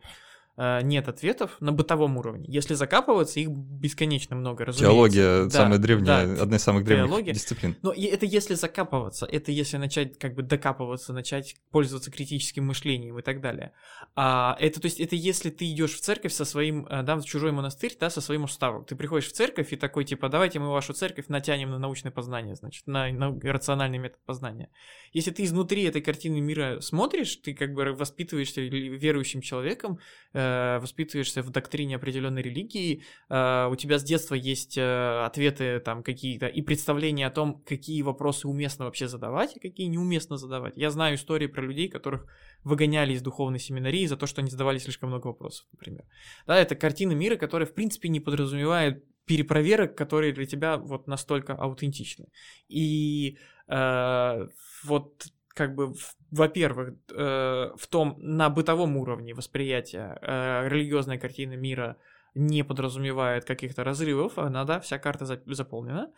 нет 0.58 1.08
ответов 1.08 1.58
на 1.60 1.72
бытовом 1.72 2.18
уровне. 2.18 2.46
Если 2.48 2.76
закапываться, 2.76 3.40
их 3.40 3.50
бесконечно 3.50 4.36
много, 4.36 4.66
разумеется. 4.66 4.94
Теология 4.94 5.44
да, 5.46 5.50
самая 5.50 5.80
древняя, 5.80 6.28
да, 6.28 6.44
одна 6.44 6.58
из 6.58 6.64
самых 6.64 6.84
древних 6.84 7.08
теология. 7.08 7.34
дисциплин. 7.34 7.76
Но 7.82 7.92
это 7.92 8.26
если 8.26 8.54
закапываться, 8.54 9.26
это 9.26 9.52
если 9.52 9.78
начать 9.78 10.18
как 10.20 10.36
бы 10.36 10.44
докапываться, 10.44 11.14
начать 11.14 11.56
пользоваться 11.72 12.12
критическим 12.12 12.66
мышлением 12.66 13.18
и 13.18 13.22
так 13.22 13.42
далее. 13.42 13.72
А 14.16 14.56
это, 14.60 14.80
то 14.80 14.86
есть, 14.86 15.00
это 15.00 15.16
если 15.16 15.50
ты 15.50 15.72
идешь 15.72 15.96
в 15.96 16.02
церковь 16.02 16.34
со 16.34 16.46
своим, 16.46 16.86
э, 16.88 17.04
да, 17.04 17.16
в 17.16 17.24
чужой 17.26 17.52
монастырь, 17.52 17.96
да, 18.00 18.10
со 18.10 18.22
своим 18.22 18.44
уставом. 18.44 18.86
Ты 18.86 18.96
приходишь 18.96 19.28
в 19.28 19.34
церковь 19.34 19.74
и 19.74 19.76
такой, 19.76 20.06
типа, 20.06 20.30
давайте 20.30 20.60
мы 20.60 20.70
вашу 20.70 20.94
церковь 20.94 21.26
натянем 21.30 21.72
на 21.72 21.80
научное 21.80 22.12
познание, 22.12 22.56
значит, 22.56 22.86
на, 22.88 23.12
на 23.12 23.40
рациональный 23.42 23.98
метод 23.98 24.20
познания. 24.26 24.70
Если 25.14 25.32
ты 25.32 25.44
изнутри 25.44 25.84
этой 25.84 26.02
картины 26.02 26.42
мира 26.42 26.80
смотришь, 26.82 27.36
ты 27.38 27.54
как 27.54 27.74
бы 27.74 27.94
воспитываешься 27.94 28.62
верующим 28.62 29.42
человеком, 29.42 30.00
э, 30.44 30.80
воспитываешься 30.80 31.42
в 31.42 31.50
доктрине 31.50 31.96
определенной 31.96 32.42
религии, 32.42 33.04
э, 33.30 33.68
у 33.72 33.76
тебя 33.76 34.00
с 34.00 34.04
детства 34.04 34.36
есть 34.36 34.78
э, 34.78 35.24
ответы 35.26 35.80
там 35.80 36.04
какие-то 36.04 36.48
и 36.48 36.62
представления 36.62 37.28
о 37.28 37.32
том, 37.32 37.62
какие 37.66 38.02
вопросы 38.02 38.48
уместно 38.48 38.86
вообще 38.86 39.08
задавать, 39.08 39.56
а 39.56 39.60
какие 39.60 39.88
неуместно 39.88 40.38
задавать. 40.38 40.78
Я 40.78 40.90
знаю 40.92 41.16
истории 41.16 41.48
про 41.48 41.62
людей, 41.62 41.90
которых 41.90 42.26
выгоняли 42.64 43.14
из 43.14 43.22
духовной 43.22 43.60
семинарии 43.60 44.06
за 44.06 44.18
то, 44.18 44.28
что 44.28 44.42
они 44.42 44.50
задавали 44.50 44.78
слишком 44.78 45.10
много 45.10 45.28
вопросов, 45.28 45.66
например. 45.72 46.06
Да, 46.48 46.58
это 46.58 46.76
картина 46.76 47.14
мира, 47.14 47.36
которая, 47.36 47.68
в 47.68 47.74
принципе, 47.74 48.10
не 48.10 48.20
подразумевает 48.20 49.04
перепроверок, 49.26 49.96
которые 49.96 50.34
для 50.34 50.46
тебя 50.46 50.78
вот 50.78 51.08
настолько 51.08 51.54
аутентичны. 51.54 52.28
И 52.68 53.38
э, 53.68 54.48
вот 54.84 55.26
как 55.54 55.76
бы, 55.76 55.94
во-первых, 56.32 56.96
э, 57.12 57.72
в 57.76 57.88
том, 57.88 58.16
на 58.18 58.50
бытовом 58.50 58.98
уровне 58.98 59.34
восприятия 59.34 60.18
э, 60.22 60.68
религиозная 60.68 61.18
картина 61.18 61.54
мира 61.54 61.98
не 62.36 62.64
подразумевает 62.64 63.46
каких-то 63.46 63.84
разрывов, 63.84 64.38
она, 64.38 64.66
да, 64.66 64.80
вся 64.80 64.98
карта 64.98 65.26
за- 65.26 65.42
заполнена. 65.46 66.12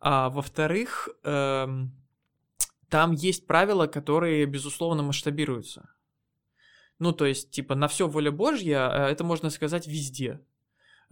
А 0.00 0.28
во-вторых, 0.28 1.08
э, 1.24 1.66
там 2.88 3.12
есть 3.12 3.46
правила, 3.46 3.86
которые, 3.86 4.44
безусловно, 4.46 5.02
масштабируются. 5.02 5.88
Ну, 6.98 7.12
то 7.12 7.24
есть, 7.24 7.50
типа, 7.50 7.74
на 7.74 7.88
все 7.88 8.06
воля 8.06 8.30
Божья, 8.30 8.90
э, 8.90 9.10
это 9.10 9.24
можно 9.24 9.48
сказать 9.48 9.86
везде 9.86 10.40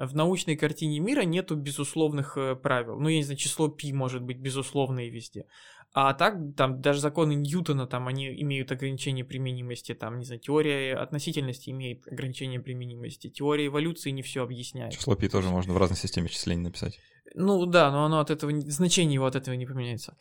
в 0.01 0.15
научной 0.15 0.57
картине 0.57 0.99
мира 0.99 1.23
нету 1.23 1.57
безусловных 1.57 2.39
э, 2.39 2.57
правил. 2.57 2.99
Ну, 2.99 3.09
я 3.09 3.19
не 3.19 3.23
знаю, 3.23 3.37
число 3.37 3.69
пи 3.69 3.93
может 3.93 4.23
быть 4.23 4.39
безусловное 4.39 5.11
везде. 5.11 5.45
А 5.93 6.15
так, 6.15 6.37
там, 6.57 6.81
даже 6.81 7.01
законы 7.01 7.35
Ньютона, 7.35 7.87
там, 7.87 8.07
они 8.07 8.29
имеют 8.43 8.71
ограничение 8.71 9.25
применимости, 9.25 9.93
там, 9.93 10.19
не 10.19 10.25
знаю, 10.25 10.41
теория 10.41 10.95
относительности 10.95 11.71
имеет 11.71 12.07
ограничение 12.07 12.61
применимости, 12.61 13.29
теория 13.29 13.67
эволюции 13.67 14.11
не 14.11 14.23
все 14.23 14.45
объясняет. 14.45 14.93
Число 14.93 15.17
пи 15.17 15.29
тоже 15.29 15.49
можно 15.49 15.73
в 15.75 15.79
разной 15.79 15.99
системе 15.99 16.29
числений 16.29 16.63
написать. 16.63 17.01
Ну 17.35 17.67
да, 17.67 17.91
но 17.91 18.05
оно 18.05 18.21
от 18.21 18.31
этого, 18.31 18.53
значение 18.61 19.15
его 19.15 19.27
от 19.27 19.37
этого 19.37 19.55
не 19.55 19.67
поменяется. 19.67 20.17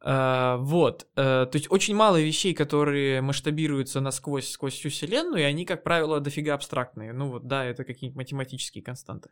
А, 0.00 0.56
вот, 0.58 1.06
а, 1.16 1.46
то 1.46 1.56
есть 1.56 1.70
очень 1.70 1.94
мало 1.94 2.20
вещей, 2.20 2.54
которые 2.54 3.20
масштабируются 3.20 4.00
насквозь, 4.00 4.50
сквозь 4.50 4.74
всю 4.74 4.88
вселенную, 4.88 5.42
и 5.42 5.46
они, 5.46 5.64
как 5.64 5.82
правило, 5.82 6.20
дофига 6.20 6.54
абстрактные. 6.54 7.12
Ну 7.12 7.30
вот, 7.30 7.46
да, 7.46 7.64
это 7.64 7.84
какие-нибудь 7.84 8.16
математические 8.16 8.82
константы. 8.82 9.30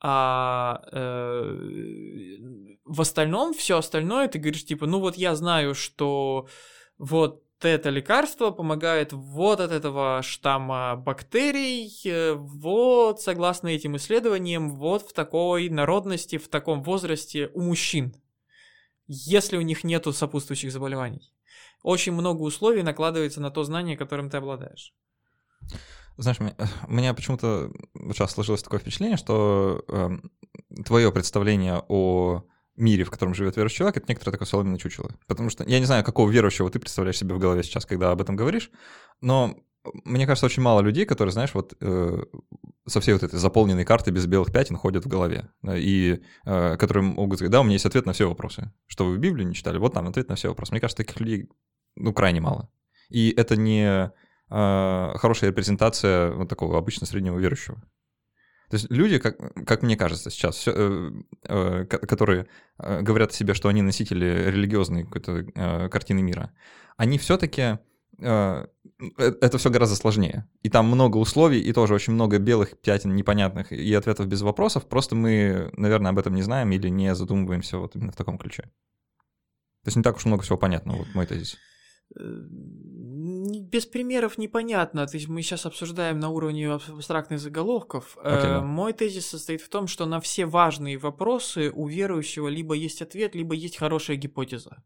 А 0.00 0.82
э, 0.92 1.56
в 2.84 3.00
остальном, 3.00 3.52
все 3.52 3.78
остальное, 3.78 4.28
ты 4.28 4.38
говоришь, 4.38 4.64
типа, 4.64 4.86
ну 4.86 5.00
вот 5.00 5.16
я 5.16 5.34
знаю, 5.34 5.74
что 5.74 6.48
вот 6.98 7.42
это 7.60 7.90
лекарство 7.90 8.50
помогает 8.50 9.12
вот 9.12 9.58
от 9.58 9.72
этого 9.72 10.22
штамма 10.22 10.94
бактерий, 10.96 11.90
э, 12.04 12.34
вот 12.34 13.20
согласно 13.20 13.68
этим 13.68 13.96
исследованиям, 13.96 14.76
вот 14.76 15.02
в 15.02 15.12
такой 15.12 15.68
народности, 15.68 16.38
в 16.38 16.48
таком 16.48 16.82
возрасте 16.82 17.50
у 17.54 17.62
мужчин, 17.62 18.14
если 19.08 19.56
у 19.56 19.62
них 19.62 19.82
нету 19.82 20.12
сопутствующих 20.12 20.70
заболеваний. 20.70 21.32
Очень 21.82 22.12
много 22.12 22.42
условий 22.42 22.82
накладывается 22.82 23.40
на 23.40 23.50
то 23.50 23.64
знание, 23.64 23.96
которым 23.96 24.30
ты 24.30 24.36
обладаешь. 24.36 24.94
Знаешь, 26.18 26.38
у 26.88 26.92
меня 26.92 27.14
почему-то 27.14 27.72
сейчас 28.12 28.32
сложилось 28.32 28.62
такое 28.62 28.80
впечатление, 28.80 29.16
что 29.16 29.84
э, 29.88 30.18
твое 30.84 31.10
представление 31.12 31.82
о 31.88 32.42
мире, 32.76 33.04
в 33.04 33.10
котором 33.10 33.34
живет 33.34 33.56
верующий 33.56 33.78
человек, 33.78 33.96
это 33.96 34.06
некоторое 34.08 34.32
такое 34.32 34.46
соломенное 34.46 34.78
чучело. 34.78 35.10
Потому 35.26 35.50
что 35.50 35.64
я 35.64 35.78
не 35.78 35.86
знаю, 35.86 36.04
какого 36.04 36.30
верующего 36.30 36.70
ты 36.70 36.78
представляешь 36.78 37.18
себе 37.18 37.34
в 37.34 37.38
голове 37.38 37.62
сейчас, 37.62 37.86
когда 37.86 38.10
об 38.10 38.20
этом 38.20 38.36
говоришь, 38.36 38.70
но 39.20 39.56
мне 40.04 40.26
кажется, 40.26 40.46
очень 40.46 40.62
мало 40.62 40.80
людей, 40.80 41.04
которые, 41.06 41.32
знаешь, 41.32 41.54
вот 41.54 41.74
э, 41.80 42.22
со 42.86 43.00
всей 43.00 43.12
вот 43.12 43.22
этой 43.22 43.38
заполненной 43.38 43.84
картой 43.84 44.12
без 44.12 44.26
белых 44.26 44.52
пятен 44.52 44.76
ходят 44.76 45.04
в 45.04 45.08
голове, 45.08 45.50
и 45.66 46.20
э, 46.44 46.76
которые 46.76 47.04
могут 47.04 47.38
сказать, 47.38 47.52
да, 47.52 47.60
у 47.60 47.64
меня 47.64 47.74
есть 47.74 47.86
ответ 47.86 48.06
на 48.06 48.12
все 48.12 48.28
вопросы. 48.28 48.72
Что 48.86 49.06
вы 49.06 49.18
Библию 49.18 49.46
не 49.46 49.54
читали? 49.54 49.78
Вот 49.78 49.94
там 49.94 50.08
ответ 50.08 50.28
на 50.28 50.34
все 50.34 50.48
вопросы. 50.48 50.72
Мне 50.72 50.80
кажется, 50.80 51.04
таких 51.04 51.20
людей, 51.20 51.48
ну, 51.96 52.12
крайне 52.12 52.40
мало. 52.40 52.70
И 53.08 53.30
это 53.30 53.56
не 53.56 53.86
э, 53.86 54.10
хорошая 54.48 55.50
репрезентация 55.50 56.32
вот 56.32 56.48
такого 56.48 56.78
обычно 56.78 57.06
среднего 57.06 57.38
верующего. 57.38 57.82
То 58.70 58.74
есть 58.74 58.90
люди, 58.90 59.18
как, 59.18 59.38
как 59.66 59.82
мне 59.82 59.96
кажется 59.96 60.30
сейчас, 60.30 60.56
все, 60.56 60.72
э, 60.74 61.10
э, 61.44 61.84
которые 61.86 62.48
э, 62.78 63.00
говорят 63.00 63.30
о 63.30 63.34
себе, 63.34 63.54
что 63.54 63.68
они 63.68 63.80
носители 63.80 64.50
религиозной 64.50 65.04
какой-то 65.04 65.46
э, 65.54 65.88
картины 65.88 66.20
мира, 66.20 66.52
они 66.98 67.16
все-таки 67.16 67.78
э, 68.18 68.66
э, 69.18 69.32
это 69.40 69.56
все 69.56 69.70
гораздо 69.70 69.96
сложнее. 69.96 70.46
И 70.62 70.68
там 70.68 70.86
много 70.86 71.16
условий, 71.16 71.60
и 71.60 71.72
тоже 71.72 71.94
очень 71.94 72.12
много 72.12 72.38
белых 72.38 72.78
пятен 72.78 73.16
непонятных 73.16 73.72
и 73.72 73.94
ответов 73.94 74.26
без 74.26 74.42
вопросов. 74.42 74.86
Просто 74.86 75.14
мы, 75.14 75.70
наверное, 75.72 76.10
об 76.10 76.18
этом 76.18 76.34
не 76.34 76.42
знаем 76.42 76.70
или 76.70 76.88
не 76.88 77.14
задумываемся 77.14 77.78
вот 77.78 77.96
именно 77.96 78.12
в 78.12 78.16
таком 78.16 78.36
ключе. 78.36 78.64
То 79.84 79.88
есть 79.88 79.96
не 79.96 80.02
так 80.02 80.16
уж 80.16 80.26
много 80.26 80.42
всего 80.42 80.58
понятно, 80.58 80.92
вот 80.92 81.06
мой 81.14 81.24
тезис. 81.24 81.56
Э, 82.16 82.22
без 83.70 83.86
примеров 83.86 84.38
непонятно. 84.38 85.06
То 85.06 85.16
есть 85.16 85.28
мы 85.28 85.42
сейчас 85.42 85.66
обсуждаем 85.66 86.20
на 86.20 86.30
уровне 86.30 86.70
абстрактных 86.70 87.40
заголовков. 87.40 88.16
Okay, 88.18 88.42
да. 88.42 88.62
Мой 88.62 88.92
тезис 88.92 89.26
состоит 89.26 89.60
в 89.60 89.68
том, 89.68 89.86
что 89.86 90.06
на 90.06 90.20
все 90.20 90.46
важные 90.46 90.98
вопросы 90.98 91.70
у 91.74 91.86
верующего 91.86 92.48
либо 92.48 92.74
есть 92.74 93.02
ответ, 93.02 93.34
либо 93.34 93.54
есть 93.54 93.76
хорошая 93.76 94.16
гипотеза. 94.16 94.82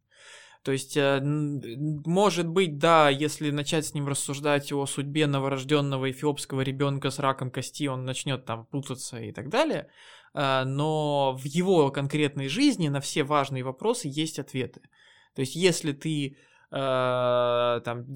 То 0.63 0.71
есть, 0.71 0.97
э, 0.97 1.21
может 1.21 2.47
быть, 2.47 2.79
да, 2.79 3.09
если 3.09 3.51
начать 3.51 3.87
с 3.87 3.95
ним 3.95 4.07
рассуждать 4.07 4.73
о 4.73 4.87
судьбе 4.87 5.27
новорожденного 5.27 6.11
эфиопского 6.11 6.61
ребенка 6.61 7.11
с 7.11 7.19
раком 7.19 7.51
кости, 7.51 7.89
он 7.89 8.05
начнет 8.05 8.45
там 8.45 8.67
путаться 8.67 9.21
и 9.21 9.33
так 9.33 9.49
далее. 9.49 9.89
Э, 10.35 10.63
но 10.65 11.37
в 11.37 11.45
его 11.45 11.91
конкретной 11.91 12.49
жизни 12.49 12.89
на 12.89 13.01
все 13.01 13.25
важные 13.25 13.65
вопросы 13.65 14.09
есть 14.09 14.39
ответы. 14.39 14.83
То 15.35 15.41
есть, 15.41 15.57
если 15.57 15.93
ты 15.93 16.29
э, 16.29 16.52
там 16.73 18.07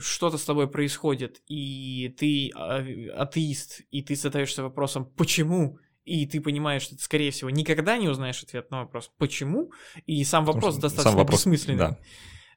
что-то 0.00 0.36
с 0.36 0.44
тобой 0.44 0.68
происходит, 0.68 1.42
и 1.46 2.14
ты 2.18 2.48
э, 2.48 3.08
атеист, 3.10 3.82
и 3.90 4.02
ты 4.02 4.16
задаешься 4.16 4.64
вопросом, 4.64 5.06
почему, 5.16 5.78
и 6.04 6.26
ты 6.26 6.40
понимаешь, 6.40 6.82
что 6.82 6.96
ты, 6.96 7.02
скорее 7.02 7.30
всего, 7.30 7.50
никогда 7.50 7.98
не 7.98 8.08
узнаешь 8.08 8.42
ответ 8.42 8.70
на 8.72 8.80
вопрос 8.80 9.12
«почему?», 9.16 9.70
и 10.06 10.24
сам 10.24 10.44
вопрос 10.44 10.74
достаточно 10.76 11.12
сам 11.12 11.16
вопрос, 11.16 11.40
бессмысленный, 11.40 11.78
да. 11.78 11.98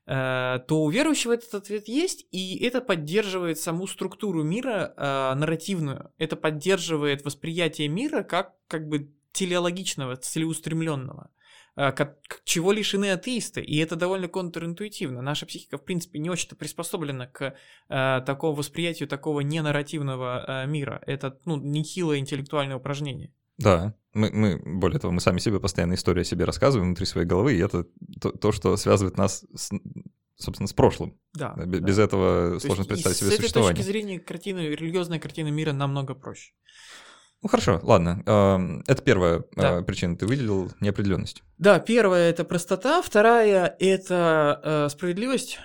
Э, 0.07 0.59
то 0.67 0.83
у 0.83 0.89
верующего 0.89 1.33
этот 1.33 1.53
ответ 1.53 1.87
есть, 1.87 2.25
и 2.31 2.57
это 2.63 2.81
поддерживает 2.81 3.59
саму 3.59 3.85
структуру 3.85 4.41
мира 4.41 4.93
э, 4.95 5.33
нарративную. 5.35 6.11
Это 6.17 6.35
поддерживает 6.35 7.25
восприятие 7.25 7.89
мира 7.89 8.23
как, 8.23 8.55
как 8.67 8.87
бы 8.87 9.13
телеологичного, 9.33 10.15
целеустремленного. 10.15 11.29
А, 11.79 11.93
чего 12.43 12.71
лишены 12.71 13.11
атеисты, 13.11 13.61
и 13.61 13.77
это 13.77 13.95
довольно 13.95 14.27
контринтуитивно. 14.27 15.21
Наша 15.21 15.45
психика, 15.45 15.77
в 15.77 15.83
принципе, 15.83 16.17
не 16.17 16.27
очень-то 16.27 16.55
приспособлена 16.55 17.27
к 17.27 17.53
э, 17.89 18.21
такому 18.25 18.53
восприятию 18.53 19.07
такого 19.07 19.41
ненарративного 19.41 20.63
э, 20.63 20.67
мира. 20.67 21.03
Это, 21.05 21.37
ну, 21.45 21.55
нехилое 21.57 22.17
интеллектуальное 22.17 22.77
упражнение. 22.77 23.31
Да, 23.59 23.93
мы, 24.15 24.31
мы, 24.31 24.79
более 24.79 24.99
того, 24.99 25.13
мы 25.13 25.21
сами 25.21 25.37
себе 25.37 25.59
постоянно 25.59 25.93
историю 25.93 26.23
о 26.23 26.25
себе 26.25 26.45
рассказываем 26.45 26.87
внутри 26.87 27.05
своей 27.05 27.27
головы, 27.27 27.53
и 27.53 27.59
это 27.59 27.85
то, 28.19 28.31
то 28.31 28.51
что 28.51 28.75
связывает 28.75 29.17
нас, 29.17 29.45
с, 29.53 29.69
собственно, 30.35 30.67
с 30.67 30.73
прошлым. 30.73 31.15
Да. 31.35 31.53
Без, 31.57 31.79
да. 31.79 31.87
без 31.87 31.99
этого 31.99 32.53
То 32.53 32.59
сложно 32.59 32.85
представить 32.85 33.17
себе 33.17 33.29
С 33.29 33.33
этой 33.33 33.41
существование. 33.41 33.75
точки 33.75 33.87
зрения 33.87 34.19
картины, 34.19 34.61
религиозная 34.61 35.19
картина 35.19 35.49
мира 35.49 35.73
намного 35.73 36.15
проще. 36.15 36.53
Ну 37.41 37.49
хорошо, 37.49 37.79
ладно. 37.83 38.21
Это 38.87 39.01
первая 39.03 39.39
э, 39.39 39.43
Да. 39.55 39.81
причина. 39.81 40.17
Ты 40.17 40.25
выделил 40.25 40.71
неопределенность. 40.79 41.43
Да, 41.57 41.79
первая 41.79 42.29
это 42.29 42.43
простота, 42.43 43.01
вторая 43.01 43.75
это 43.79 44.59
э, 44.63 44.89
справедливость. 44.89 45.59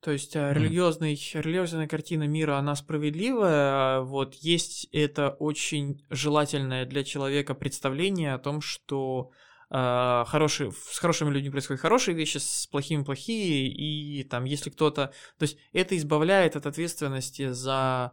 То 0.00 0.10
есть 0.10 0.34
религиозный, 0.34 1.14
религиозная 1.34 1.86
картина 1.86 2.26
мира, 2.26 2.56
она 2.56 2.74
справедливая. 2.74 4.00
Вот 4.00 4.34
есть 4.34 4.88
это 4.90 5.30
очень 5.30 6.04
желательное 6.10 6.86
для 6.86 7.04
человека 7.04 7.54
представление 7.54 8.34
о 8.34 8.38
том, 8.38 8.60
что 8.60 9.30
э, 9.70 10.24
хорошие, 10.26 10.72
с 10.72 10.98
хорошими 10.98 11.30
людьми 11.30 11.50
происходят 11.50 11.80
хорошие 11.80 12.16
вещи, 12.16 12.38
с 12.38 12.66
плохими 12.66 13.04
плохие, 13.04 13.68
и 13.68 14.24
там, 14.24 14.42
если 14.42 14.70
кто-то... 14.70 15.12
То 15.38 15.42
есть 15.44 15.56
это 15.72 15.96
избавляет 15.96 16.56
от 16.56 16.66
ответственности 16.66 17.50
за 17.52 18.10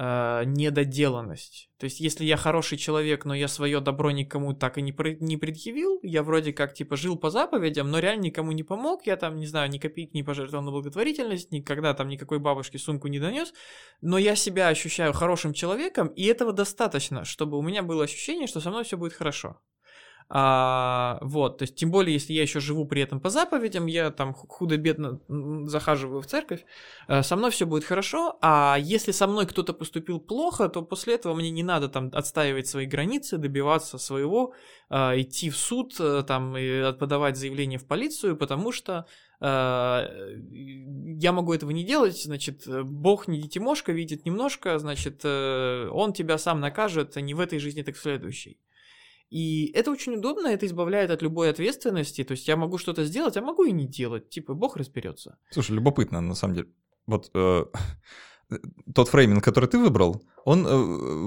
э, 0.00 0.44
недоделанность. 0.46 1.68
То 1.78 1.84
есть, 1.84 2.00
если 2.00 2.24
я 2.24 2.38
хороший 2.38 2.78
человек, 2.78 3.26
но 3.26 3.34
я 3.34 3.48
свое 3.48 3.80
добро 3.80 4.10
никому 4.10 4.54
так 4.54 4.78
и 4.78 4.82
не, 4.82 4.92
про- 4.92 5.14
не 5.14 5.36
предъявил, 5.36 6.00
я 6.02 6.22
вроде 6.22 6.54
как 6.54 6.72
типа 6.72 6.96
жил 6.96 7.16
по 7.16 7.30
заповедям, 7.30 7.90
но 7.90 7.98
реально 7.98 8.22
никому 8.22 8.52
не 8.52 8.62
помог, 8.62 9.06
я 9.06 9.16
там, 9.16 9.36
не 9.36 9.46
знаю, 9.46 9.68
ни 9.70 9.78
копейки 9.78 10.12
не 10.14 10.22
пожертвовал 10.22 10.64
на 10.64 10.70
благотворительность, 10.70 11.52
никогда 11.52 11.92
там 11.92 12.08
никакой 12.08 12.38
бабушке 12.38 12.78
сумку 12.78 13.08
не 13.08 13.20
донес, 13.20 13.52
но 14.00 14.16
я 14.16 14.36
себя 14.36 14.68
ощущаю 14.68 15.12
хорошим 15.12 15.52
человеком, 15.52 16.08
и 16.08 16.24
этого 16.24 16.52
достаточно, 16.52 17.26
чтобы 17.26 17.58
у 17.58 17.62
меня 17.62 17.82
было 17.82 18.04
ощущение, 18.04 18.46
что 18.46 18.60
со 18.60 18.70
мной 18.70 18.84
все 18.84 18.96
будет 18.96 19.12
хорошо. 19.12 19.60
А, 20.32 21.18
вот, 21.22 21.58
то 21.58 21.62
есть, 21.64 21.74
тем 21.74 21.90
более, 21.90 22.14
если 22.14 22.32
я 22.32 22.42
еще 22.42 22.60
живу 22.60 22.86
при 22.86 23.02
этом 23.02 23.18
по 23.18 23.30
заповедям, 23.30 23.86
я 23.86 24.12
там 24.12 24.32
ху- 24.32 24.46
худо-бедно 24.46 25.18
захаживаю 25.66 26.20
в 26.22 26.26
церковь, 26.26 26.64
э, 27.08 27.24
со 27.24 27.34
мной 27.34 27.50
все 27.50 27.66
будет 27.66 27.82
хорошо, 27.82 28.38
а 28.40 28.76
если 28.78 29.10
со 29.10 29.26
мной 29.26 29.46
кто-то 29.46 29.72
поступил 29.72 30.20
плохо, 30.20 30.68
то 30.68 30.82
после 30.82 31.16
этого 31.16 31.34
мне 31.34 31.50
не 31.50 31.64
надо 31.64 31.88
там 31.88 32.10
отстаивать 32.12 32.68
свои 32.68 32.86
границы, 32.86 33.38
добиваться 33.38 33.98
своего, 33.98 34.54
э, 34.88 35.20
идти 35.20 35.50
в 35.50 35.56
суд, 35.56 35.96
э, 35.98 36.22
там, 36.24 36.56
и 36.56 36.92
подавать 36.92 37.36
заявление 37.36 37.80
в 37.80 37.86
полицию, 37.86 38.36
потому 38.36 38.70
что 38.72 39.06
я 39.42 41.32
могу 41.32 41.54
этого 41.54 41.70
не 41.70 41.82
делать, 41.82 42.22
значит, 42.22 42.68
Бог 42.68 43.26
не 43.26 43.48
Тимошка 43.48 43.90
видит 43.90 44.26
немножко, 44.26 44.78
значит, 44.78 45.24
Он 45.24 46.12
тебя 46.12 46.36
сам 46.36 46.60
накажет 46.60 47.16
а 47.16 47.22
не 47.22 47.32
в 47.32 47.40
этой 47.40 47.58
жизни, 47.58 47.80
так 47.80 47.96
в 47.96 48.02
следующей. 48.02 48.58
И 49.30 49.66
это 49.74 49.90
очень 49.92 50.14
удобно, 50.16 50.48
это 50.48 50.66
избавляет 50.66 51.10
от 51.10 51.22
любой 51.22 51.50
ответственности. 51.50 52.24
То 52.24 52.32
есть 52.32 52.48
я 52.48 52.56
могу 52.56 52.78
что-то 52.78 53.04
сделать, 53.04 53.36
а 53.36 53.42
могу 53.42 53.64
и 53.64 53.72
не 53.72 53.86
делать. 53.86 54.28
Типа, 54.28 54.54
Бог 54.54 54.76
разберется. 54.76 55.38
Слушай, 55.50 55.72
любопытно, 55.76 56.20
на 56.20 56.34
самом 56.34 56.54
деле. 56.54 56.68
Вот 57.06 57.30
э, 57.34 57.64
тот 58.94 59.08
фрейминг, 59.08 59.44
который 59.44 59.68
ты 59.68 59.78
выбрал, 59.78 60.22
он 60.44 60.66
э, 60.66 60.76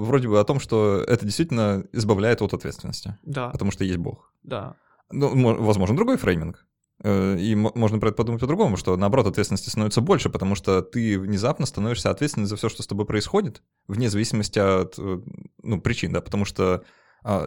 вроде 0.04 0.28
бы 0.28 0.38
о 0.38 0.44
том, 0.44 0.60
что 0.60 1.02
это 1.06 1.24
действительно 1.24 1.84
избавляет 1.92 2.42
от 2.42 2.52
ответственности, 2.54 3.16
Да, 3.22 3.48
потому 3.50 3.70
что 3.70 3.84
есть 3.84 3.98
Бог. 3.98 4.32
да. 4.42 4.76
Ну, 5.10 5.34
мо- 5.34 5.54
возможно, 5.54 5.94
другой 5.96 6.16
фрейминг. 6.16 6.66
Э, 7.02 7.36
И 7.38 7.54
мо- 7.54 7.72
можно 7.74 7.98
про 8.00 8.08
это 8.08 8.16
подумать 8.16 8.40
по-другому, 8.40 8.76
что 8.76 8.96
наоборот 8.96 9.26
ответственности 9.26 9.68
становится 9.68 10.00
больше, 10.00 10.28
потому 10.30 10.54
что 10.54 10.82
ты 10.82 11.18
внезапно 11.18 11.66
становишься 11.66 12.10
ответственным 12.10 12.46
за 12.48 12.56
все, 12.56 12.68
что 12.68 12.82
с 12.82 12.86
тобой 12.86 13.06
происходит, 13.06 13.62
вне 13.88 14.08
зависимости 14.10 14.58
от 14.58 14.94
э, 14.98 15.20
ну, 15.62 15.80
причин, 15.80 16.12
да, 16.12 16.20
потому 16.20 16.44
что 16.44 16.84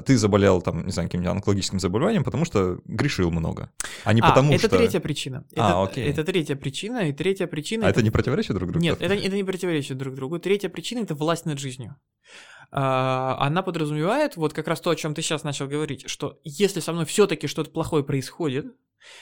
ты 0.06 0.18
заболел 0.18 0.62
там, 0.62 0.86
не 0.86 0.92
знаю, 0.92 1.08
каким-нибудь 1.08 1.32
онкологическим 1.32 1.80
заболеванием, 1.80 2.24
потому 2.24 2.46
что 2.46 2.80
грешил 2.86 3.32
много, 3.32 3.72
а 4.04 4.13
не 4.13 4.22
а, 4.22 4.30
потому 4.30 4.54
это 4.54 4.68
что... 4.68 4.78
третья 4.78 5.00
причина. 5.00 5.46
А, 5.56 5.70
это, 5.70 5.84
окей. 5.84 6.10
это 6.10 6.24
третья 6.24 6.56
причина, 6.56 7.10
и 7.10 7.13
третья 7.13 7.48
причина... 7.48 7.86
А 7.86 7.90
это 7.90 8.02
не 8.02 8.10
противоречит 8.10 8.56
друг 8.56 8.72
другу? 8.72 8.84
Нет, 8.84 9.02
это, 9.02 9.13
это 9.13 9.36
не 9.36 9.44
противоречит 9.44 9.98
друг 9.98 10.16
другу. 10.16 10.40
Третья 10.40 10.70
причина 10.70 11.00
это 11.00 11.13
власть 11.13 11.46
над 11.46 11.60
жизнью. 11.60 11.96
А, 12.72 13.38
Она 13.40 13.62
подразумевает, 13.62 14.36
вот 14.36 14.54
как 14.54 14.68
раз 14.68 14.82
то, 14.82 14.90
о 14.90 14.96
чем 14.96 15.13
ты 15.13 15.22
сейчас 15.22 15.44
начал 15.44 15.68
говорить, 15.68 16.10
что 16.10 16.40
если 16.44 16.80
со 16.80 16.92
мной 16.92 17.06
все-таки 17.06 17.48
что-то 17.48 17.72
плохое 17.72 18.04
происходит, 18.04 18.66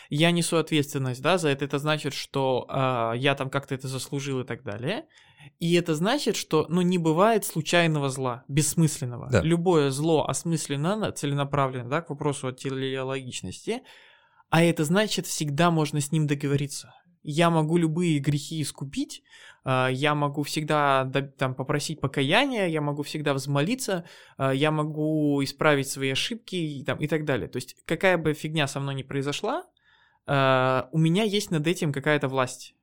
я 0.09 0.31
несу 0.31 0.57
ответственность, 0.57 1.21
да, 1.21 1.37
за 1.37 1.49
это. 1.49 1.65
Это 1.65 1.79
значит, 1.79 2.13
что 2.13 2.65
а, 2.69 3.13
я 3.13 3.35
там 3.35 3.49
как-то 3.49 3.75
это 3.75 3.87
заслужил 3.87 4.39
и 4.39 4.43
так 4.43 4.63
далее. 4.63 5.05
И 5.59 5.73
это 5.75 5.95
значит, 5.95 6.35
что, 6.35 6.65
ну, 6.69 6.81
не 6.81 6.97
бывает 6.97 7.45
случайного 7.45 8.09
зла, 8.09 8.43
бессмысленного. 8.47 9.29
Да. 9.29 9.41
Любое 9.41 9.89
зло 9.91 10.27
осмысленно, 10.27 11.11
целенаправленно, 11.11 11.89
да, 11.89 12.01
к 12.01 12.09
вопросу 12.09 12.47
о 12.47 12.53
телеологичности. 12.53 13.81
А 14.49 14.63
это 14.63 14.83
значит, 14.83 15.25
всегда 15.25 15.71
можно 15.71 15.99
с 15.99 16.11
ним 16.11 16.27
договориться. 16.27 16.93
Я 17.23 17.49
могу 17.49 17.77
любые 17.77 18.19
грехи 18.19 18.61
искупить, 18.61 19.23
а, 19.63 19.89
я 19.89 20.13
могу 20.13 20.43
всегда 20.43 21.03
да, 21.05 21.21
там, 21.23 21.55
попросить 21.55 21.99
покаяния, 21.99 22.67
я 22.67 22.81
могу 22.81 23.01
всегда 23.01 23.33
взмолиться, 23.33 24.05
а, 24.37 24.53
я 24.53 24.69
могу 24.69 25.43
исправить 25.43 25.89
свои 25.89 26.11
ошибки 26.11 26.55
и, 26.55 26.83
там, 26.83 26.99
и 26.99 27.07
так 27.07 27.25
далее. 27.25 27.47
То 27.47 27.57
есть 27.57 27.75
какая 27.85 28.19
бы 28.19 28.33
фигня 28.33 28.67
со 28.67 28.79
мной 28.79 28.93
ни 28.93 29.01
произошла, 29.01 29.65
а, 30.27 30.87
у 30.91 30.99
меня 30.99 31.23
есть 31.23 31.49
над 31.49 31.65
этим 31.65 31.91
какая-то 31.91 32.27
власть. 32.27 32.75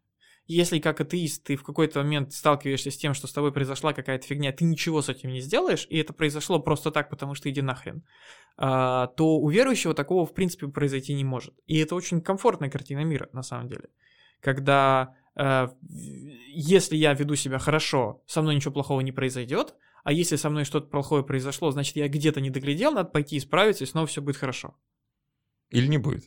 Если 0.46 0.81
как 0.81 1.00
атеист 1.00 1.44
ты 1.44 1.57
в 1.57 1.62
какой-то 1.62 2.00
момент 2.02 2.33
сталкиваешься 2.33 2.90
с 2.90 2.96
тем, 2.96 3.14
что 3.14 3.26
с 3.26 3.33
тобой 3.33 3.52
произошла 3.52 3.92
какая-то 3.92 4.26
фигня, 4.26 4.52
ты 4.52 4.64
ничего 4.64 5.00
с 5.00 5.09
этим 5.09 5.31
не 5.31 5.40
сделаешь, 5.40 5.87
и 5.88 5.98
это 5.98 6.12
произошло 6.12 6.59
просто 6.59 6.90
так, 6.90 7.11
потому 7.11 7.35
что 7.35 7.48
иди 7.48 7.62
нахрен, 7.62 8.02
а, 8.57 9.07
то 9.09 9.38
у 9.38 9.48
верующего 9.48 9.94
такого 9.94 10.26
в 10.26 10.35
принципе 10.35 10.68
произойти 10.68 11.14
не 11.14 11.24
может. 11.24 11.55
И 11.66 11.78
это 11.78 11.94
очень 11.94 12.20
комфортная 12.20 12.70
картина 12.70 13.05
мира, 13.05 13.28
на 13.33 13.42
самом 13.42 13.68
деле. 13.68 13.88
Когда 14.40 15.14
э, 15.37 15.68
если 15.88 16.96
я 16.96 17.14
веду 17.14 17.37
себя 17.37 17.61
хорошо, 17.61 18.22
со 18.26 18.42
мной 18.42 18.57
ничего 18.57 18.72
плохого 18.72 19.00
не 19.00 19.12
произойдет, 19.12 19.76
а 20.02 20.12
если 20.12 20.35
со 20.35 20.50
мной 20.50 20.64
что-то 20.64 20.88
плохое 20.88 21.22
произошло, 21.22 21.70
значит 21.70 21.94
я 21.96 22.09
где-то 22.09 22.40
не 22.40 22.50
доглядел, 22.50 22.92
надо 22.92 23.11
пойти 23.11 23.38
исправиться, 23.38 23.85
и 23.85 23.87
снова 23.87 24.09
все 24.09 24.20
будет 24.20 24.37
хорошо. 24.37 24.76
Или 25.70 25.87
не 25.87 25.98
будет? 25.98 26.24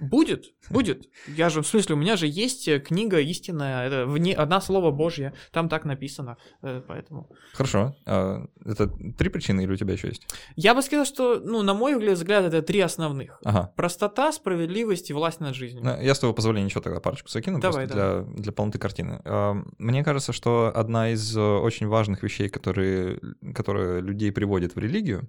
Будет, 0.00 0.54
будет. 0.70 1.08
Я 1.28 1.50
же, 1.50 1.62
в 1.62 1.66
смысле, 1.66 1.94
у 1.94 1.98
меня 1.98 2.16
же 2.16 2.26
есть 2.26 2.66
э, 2.68 2.80
книга 2.80 3.18
истинная, 3.20 3.86
это 3.86 4.06
вне, 4.06 4.34
одна 4.34 4.60
слово 4.60 4.90
Божье, 4.90 5.34
там 5.52 5.68
так 5.68 5.84
написано, 5.84 6.36
э, 6.62 6.82
поэтому. 6.86 7.30
Хорошо. 7.52 7.96
А, 8.06 8.44
Это 8.64 8.88
три 9.16 9.28
причины 9.28 9.62
или 9.62 9.72
у 9.72 9.76
тебя 9.76 9.92
еще 9.92 10.08
есть? 10.08 10.26
Я 10.56 10.74
бы 10.74 10.82
сказал, 10.82 11.04
что, 11.04 11.40
ну, 11.40 11.62
на 11.62 11.74
мой 11.74 11.94
взгляд, 12.12 12.44
это 12.44 12.62
три 12.62 12.80
основных. 12.80 13.40
Ага. 13.44 13.72
Простота, 13.76 14.32
справедливость 14.32 15.10
и 15.10 15.12
власть 15.12 15.40
над 15.40 15.54
жизнью. 15.54 15.84
Ну, 15.84 16.00
Я 16.00 16.14
с 16.14 16.18
твоего 16.18 16.34
позволения 16.34 16.66
еще 16.66 16.80
тогда 16.80 17.00
парочку 17.00 17.28
закину, 17.28 17.60
Давай, 17.60 17.86
просто 17.86 18.24
для, 18.26 18.42
для 18.42 18.52
полноты 18.52 18.78
картины. 18.78 19.20
А, 19.24 19.56
Мне 19.78 20.02
кажется, 20.04 20.32
что 20.32 20.72
одна 20.74 21.10
из 21.10 21.36
э, 21.36 21.40
очень 21.40 21.86
важных 21.86 22.22
вещей, 22.22 22.48
которые, 22.48 23.20
которые 23.54 24.00
людей 24.00 24.32
приводят 24.32 24.74
в 24.74 24.78
религию, 24.78 25.28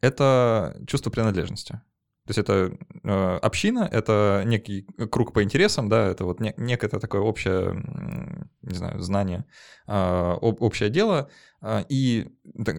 это 0.00 0.76
чувство 0.86 1.10
принадлежности. 1.10 1.80
То 2.28 2.32
есть 2.32 2.38
это 2.38 2.76
э, 3.04 3.38
община, 3.38 3.88
это 3.90 4.42
некий 4.44 4.86
круг 5.10 5.32
по 5.32 5.42
интересам, 5.42 5.88
да, 5.88 6.08
это 6.08 6.26
вот 6.26 6.40
не- 6.40 6.52
некое 6.58 6.88
такое 6.88 7.22
общее, 7.22 7.82
не 8.60 8.74
знаю, 8.74 9.00
знание, 9.00 9.46
об- 9.86 10.60
общее 10.62 10.90
дело, 10.90 11.30
а, 11.62 11.86
и 11.88 12.28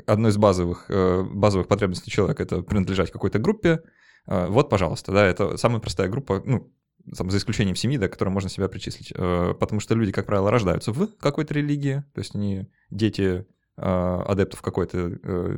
одно 0.06 0.30
из 0.30 0.38
базовых, 0.38 0.86
э, 0.90 1.24
базовых 1.24 1.68
потребностей 1.68 2.12
человека— 2.12 2.44
это 2.44 2.62
принадлежать 2.62 3.10
какой-то 3.12 3.40
группе. 3.40 3.82
Вот, 4.28 4.70
пожалуйста, 4.70 5.12
да, 5.12 5.26
это 5.26 5.58
самая 5.58 5.80
простая 5.80 6.10
группа, 6.10 6.44
ну, 6.46 6.72
там, 7.18 7.32
за 7.32 7.38
исключением 7.38 7.76
семьи, 7.76 7.98
да, 7.98 8.08
к 8.08 8.12
которой 8.12 8.30
можно 8.30 8.50
себя 8.50 8.68
причислить. 8.68 9.12
Э, 9.16 9.56
Потому 9.60 9.80
что 9.80 9.96
люди, 9.96 10.12
как 10.12 10.28
правило, 10.28 10.52
рождаются 10.52 10.92
в 10.92 11.08
какой-то 11.18 11.56
религии, 11.56 12.04
то 12.14 12.20
есть 12.20 12.36
они 12.36 12.68
дети 12.92 13.48
э, 13.78 13.82
адептов 14.28 14.62
какой-то 14.62 15.18
э, 15.24 15.58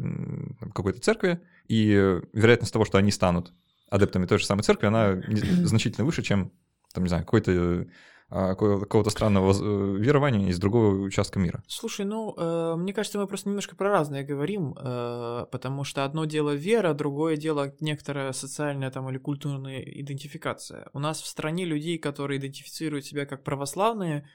какой-то 0.74 1.02
церкви, 1.02 1.42
и 1.68 1.94
э, 1.94 2.22
вероятность 2.34 2.72
того, 2.72 2.86
что 2.86 2.98
они 2.98 3.12
станут 3.12 3.54
адептами 3.92 4.26
той 4.26 4.40
же 4.40 4.46
самой 4.46 4.64
церкви, 4.64 4.88
она 4.88 5.22
значительно 5.64 6.06
выше, 6.06 6.24
чем, 6.24 6.52
там, 6.94 7.04
не 7.04 7.10
знаю, 7.10 7.24
какой-то 7.24 7.86
какого- 8.30 8.80
какого-то 8.80 9.10
странного 9.10 9.52
э, 9.52 9.98
верования 10.00 10.48
из 10.50 10.58
другого 10.58 10.96
участка 11.04 11.38
мира. 11.38 11.62
Слушай, 11.68 12.06
ну, 12.06 12.34
э, 12.38 12.76
мне 12.78 12.94
кажется, 12.94 13.20
мы 13.20 13.28
просто 13.28 13.50
немножко 13.50 13.76
про 13.76 13.90
разное 13.90 14.24
говорим, 14.24 14.74
э, 14.74 15.46
потому 15.52 15.84
что 15.84 16.06
одно 16.06 16.24
дело 16.24 16.56
вера, 16.56 16.94
другое 16.94 17.36
дело 17.36 17.74
некоторая 17.82 18.32
социальная 18.32 18.90
там 18.90 19.10
или 19.10 19.18
культурная 19.18 19.82
идентификация. 19.82 20.88
У 20.94 21.00
нас 21.00 21.22
в 21.22 21.28
стране 21.28 21.66
людей, 21.66 21.98
которые 21.98 22.40
идентифицируют 22.40 23.06
себя 23.06 23.26
как 23.26 23.44
православные, 23.44 24.26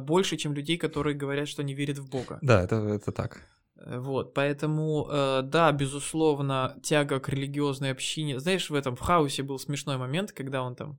больше, 0.00 0.36
чем 0.36 0.52
людей, 0.54 0.76
которые 0.76 1.16
говорят, 1.16 1.48
что 1.48 1.62
не 1.64 1.74
верят 1.74 1.98
в 1.98 2.08
Бога. 2.08 2.38
Да, 2.42 2.62
это, 2.62 2.76
это 2.76 3.12
так. 3.12 3.40
Э, 3.80 3.98
Вот, 3.98 4.34
поэтому, 4.34 5.06
э, 5.10 5.42
да, 5.42 5.72
безусловно, 5.72 6.76
тяга 6.82 7.20
к 7.20 7.28
религиозной 7.28 7.90
общине. 7.92 8.38
Знаешь, 8.38 8.70
в 8.70 8.74
этом 8.74 8.96
в 8.96 9.00
хаосе 9.00 9.42
был 9.42 9.58
смешной 9.58 9.96
момент, 9.96 10.32
когда 10.32 10.62
он 10.62 10.74
там 10.76 10.98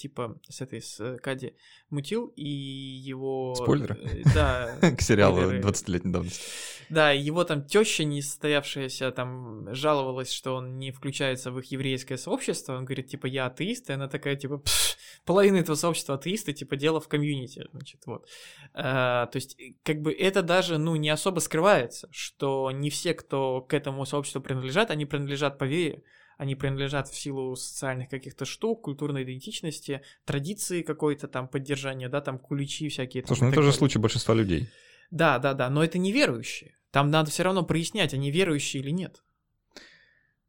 типа 0.00 0.40
с 0.48 0.60
этой, 0.60 0.80
с 0.80 1.18
Кади 1.18 1.54
мутил, 1.90 2.32
и 2.36 2.48
его... 2.48 3.54
Спойлеры? 3.54 3.96
э, 4.02 4.22
Да. 4.34 4.76
К 4.96 5.00
сериалу 5.00 5.40
спойлеры. 5.40 5.60
20-летней 5.60 6.12
давности. 6.12 6.42
Да, 6.88 7.12
его 7.12 7.44
там 7.44 7.64
теща 7.64 8.04
несостоявшаяся 8.04 9.12
там 9.12 9.72
жаловалась, 9.74 10.32
что 10.32 10.56
он 10.56 10.78
не 10.78 10.90
включается 10.90 11.52
в 11.52 11.58
их 11.58 11.66
еврейское 11.66 12.16
сообщество. 12.16 12.76
Он 12.76 12.84
говорит, 12.84 13.08
типа, 13.08 13.26
я 13.26 13.46
атеист, 13.46 13.90
и 13.90 13.92
она 13.92 14.08
такая, 14.08 14.34
типа, 14.36 14.58
«Пф, 14.58 14.96
половина 15.24 15.58
этого 15.58 15.76
сообщества 15.76 16.16
атеисты, 16.16 16.52
типа, 16.52 16.76
дело 16.76 17.00
в 17.00 17.08
комьюнити, 17.08 17.66
значит, 17.72 18.00
вот. 18.06 18.26
А, 18.74 19.26
то 19.26 19.36
есть, 19.36 19.58
э, 19.60 19.74
как 19.84 20.00
бы 20.00 20.12
это 20.12 20.42
даже, 20.42 20.78
ну, 20.78 20.96
не 20.96 21.10
особо 21.10 21.40
скрывается, 21.40 22.08
что 22.10 22.70
не 22.70 22.90
все, 22.90 23.14
кто 23.14 23.60
к 23.60 23.74
этому 23.74 24.04
сообществу 24.06 24.40
принадлежат, 24.40 24.90
они 24.90 25.06
принадлежат 25.06 25.58
по 25.58 25.64
вере, 25.64 26.02
они 26.40 26.54
принадлежат 26.54 27.06
в 27.06 27.14
силу 27.18 27.54
социальных 27.54 28.08
каких-то 28.08 28.46
штук, 28.46 28.84
культурной 28.84 29.24
идентичности, 29.24 30.00
традиции 30.24 30.80
какой-то 30.80 31.28
там 31.28 31.46
поддержания, 31.46 32.08
да, 32.08 32.22
там 32.22 32.38
куличи 32.38 32.88
всякие. 32.88 33.22
Слушай, 33.26 33.42
ну 33.42 33.48
это 33.50 33.60
же 33.60 33.74
случай 33.74 33.98
большинства 33.98 34.34
людей. 34.34 34.70
Да, 35.10 35.38
да, 35.38 35.52
да, 35.52 35.68
но 35.68 35.84
это 35.84 35.98
неверующие. 35.98 36.78
Там 36.92 37.10
надо 37.10 37.30
все 37.30 37.42
равно 37.42 37.62
прояснять, 37.62 38.14
они 38.14 38.30
верующие 38.30 38.82
или 38.82 38.88
нет. 38.88 39.22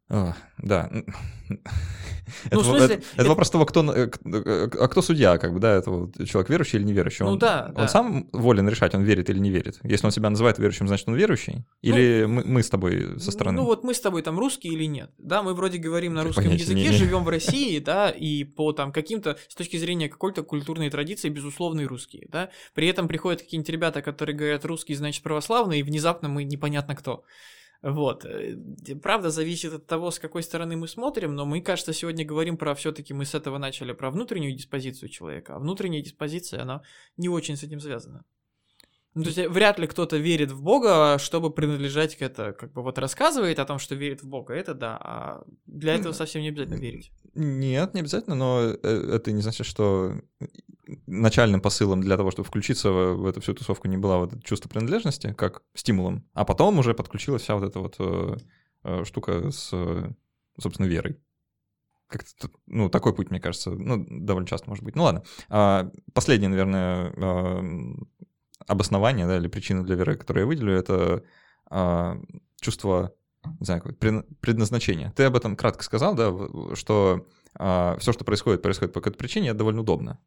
А, 0.08 0.34
Да. 0.56 0.90
Это, 2.46 2.56
Ну, 2.56 2.60
во- 2.62 2.64
смысле, 2.64 2.84
это- 2.86 2.94
это 2.94 3.20
это- 3.22 3.28
вопрос 3.28 3.50
того, 3.50 3.66
кто, 3.66 3.92
э, 3.92 4.08
э, 4.24 4.68
а 4.80 4.88
кто 4.88 5.02
судья, 5.02 5.38
как 5.38 5.52
бы, 5.52 5.60
да, 5.60 5.74
это 5.76 5.90
человек 6.26 6.50
верующий 6.50 6.78
или 6.78 6.84
неверующий. 6.86 7.24
Ну 7.24 7.32
Он, 7.32 7.38
да, 7.38 7.66
он 7.68 7.74
да. 7.74 7.88
сам 7.88 8.28
волен 8.32 8.68
решать, 8.68 8.94
он 8.94 9.02
верит 9.02 9.30
или 9.30 9.38
не 9.38 9.50
верит. 9.50 9.78
Если 9.82 10.06
он 10.06 10.12
себя 10.12 10.30
называет 10.30 10.58
верующим, 10.58 10.88
значит 10.88 11.08
он 11.08 11.14
верующий? 11.14 11.64
Или 11.82 12.24
мы, 12.26 12.42
мы 12.44 12.62
с 12.62 12.68
тобой 12.70 13.18
со 13.20 13.30
стороны? 13.30 13.58
Ну 13.58 13.64
вот 13.64 13.84
мы 13.84 13.94
с 13.94 14.00
тобой 14.00 14.22
там 14.22 14.38
русские 14.38 14.72
или 14.74 14.84
нет? 14.84 15.10
Да, 15.18 15.42
мы 15.42 15.54
вроде 15.54 15.78
говорим 15.78 16.14
на 16.14 16.24
русском 16.24 16.44
понятия 16.44 16.74
не 16.74 16.82
языке, 16.82 16.88
имею. 16.96 17.04
живем 17.06 17.24
в 17.24 17.28
России, 17.30 17.78
да, 17.78 18.10
и 18.10 18.44
по 18.44 18.72
там 18.72 18.92
каким-то, 18.92 19.36
с 19.48 19.54
точки 19.54 19.76
зрения 19.76 20.08
какой-то 20.08 20.42
культурной 20.42 20.90
традиции, 20.90 21.28
безусловные 21.28 21.86
русские, 21.86 22.28
да. 22.30 22.50
При 22.74 22.86
этом 22.88 23.08
приходят 23.08 23.42
какие-нибудь 23.42 23.70
ребята, 23.70 24.02
которые 24.02 24.36
говорят 24.36 24.64
русский, 24.64 24.94
значит 24.94 25.22
православный, 25.22 25.80
и 25.80 25.82
внезапно 25.82 26.28
мы 26.28 26.44
непонятно 26.44 26.94
кто. 26.94 27.24
Вот. 27.82 28.24
Э, 28.24 28.56
Правда, 29.02 29.30
зависит 29.30 29.72
от 29.72 29.86
того, 29.86 30.10
с 30.10 30.18
какой 30.18 30.42
стороны 30.42 30.76
мы 30.76 30.86
смотрим, 30.86 31.34
но 31.34 31.44
мы, 31.44 31.60
кажется, 31.60 31.92
сегодня 31.92 32.24
говорим 32.24 32.56
про 32.56 32.74
все-таки 32.74 33.12
мы 33.12 33.24
с 33.24 33.34
этого 33.34 33.58
начали, 33.58 33.92
про 33.92 34.10
внутреннюю 34.10 34.54
диспозицию 34.54 35.08
человека, 35.08 35.56
а 35.56 35.58
внутренняя 35.58 36.02
диспозиция, 36.02 36.62
она 36.62 36.82
не 37.16 37.28
очень 37.28 37.56
с 37.56 37.64
этим 37.64 37.80
связана. 37.80 38.24
Ну, 39.14 39.22
то 39.22 39.28
есть 39.28 39.38
э, 39.38 39.48
вряд 39.48 39.78
ли 39.78 39.86
кто-то 39.86 40.16
верит 40.16 40.52
в 40.52 40.62
Бога, 40.62 41.18
чтобы 41.18 41.50
принадлежать 41.50 42.16
к 42.16 42.22
это, 42.22 42.52
как 42.52 42.72
бы 42.72 42.82
вот 42.82 42.98
рассказывает 42.98 43.58
о 43.58 43.64
том, 43.66 43.78
что 43.78 43.94
верит 43.94 44.22
в 44.22 44.28
Бога, 44.28 44.54
это 44.54 44.74
да, 44.74 44.98
а 45.00 45.44
для 45.66 45.94
этого 45.94 46.12
совсем 46.12 46.42
не 46.42 46.48
обязательно 46.48 46.78
верить. 46.78 47.12
Нет, 47.34 47.94
не 47.94 48.00
обязательно, 48.00 48.36
но 48.36 48.60
э, 48.62 49.10
это 49.14 49.32
не 49.32 49.42
значит, 49.42 49.66
что 49.66 50.14
начальным 51.06 51.60
посылом 51.60 52.00
для 52.00 52.16
того, 52.16 52.30
чтобы 52.30 52.48
включиться 52.48 52.90
в, 52.90 53.26
эту 53.26 53.40
всю 53.40 53.54
тусовку, 53.54 53.86
не 53.88 53.98
было 53.98 54.16
вот 54.16 54.32
это 54.32 54.42
чувство 54.42 54.68
принадлежности, 54.68 55.34
как 55.34 55.62
стимулом, 55.74 56.26
а 56.32 56.44
потом 56.44 56.78
уже 56.78 56.94
подключилась 56.94 57.42
вся 57.42 57.54
вот 57.54 57.68
эта 57.68 57.80
вот 57.80 57.96
э, 57.98 59.04
штука 59.04 59.50
с, 59.50 59.70
собственно, 60.58 60.86
верой. 60.86 61.18
Как-то, 62.08 62.30
тут, 62.38 62.52
ну, 62.66 62.90
такой 62.90 63.14
путь, 63.14 63.30
мне 63.30 63.40
кажется, 63.40 63.70
ну, 63.70 64.04
довольно 64.08 64.46
часто 64.46 64.68
может 64.68 64.84
быть. 64.84 64.96
Ну, 64.96 65.04
ладно. 65.04 65.22
А, 65.48 65.90
последнее, 66.12 66.50
наверное, 66.50 67.10
э, 67.16 67.94
обоснование, 68.66 69.26
да, 69.26 69.36
или 69.36 69.48
причина 69.48 69.84
для 69.84 69.96
веры, 69.96 70.16
которую 70.16 70.44
я 70.44 70.46
выделю, 70.46 70.72
это 70.72 71.22
а, 71.66 72.18
чувство, 72.60 73.14
не 73.60 73.66
знаю, 73.66 73.82
предназначения. 74.40 75.12
Ты 75.16 75.24
об 75.24 75.36
этом 75.36 75.56
кратко 75.56 75.84
сказал, 75.84 76.14
да, 76.14 76.32
что 76.74 77.26
все, 77.54 78.12
что 78.12 78.24
происходит, 78.24 78.62
происходит 78.62 78.94
по 78.94 79.00
какой-то 79.00 79.18
причине, 79.18 79.50
это 79.50 79.58
довольно 79.58 79.82
удобно. 79.82 80.18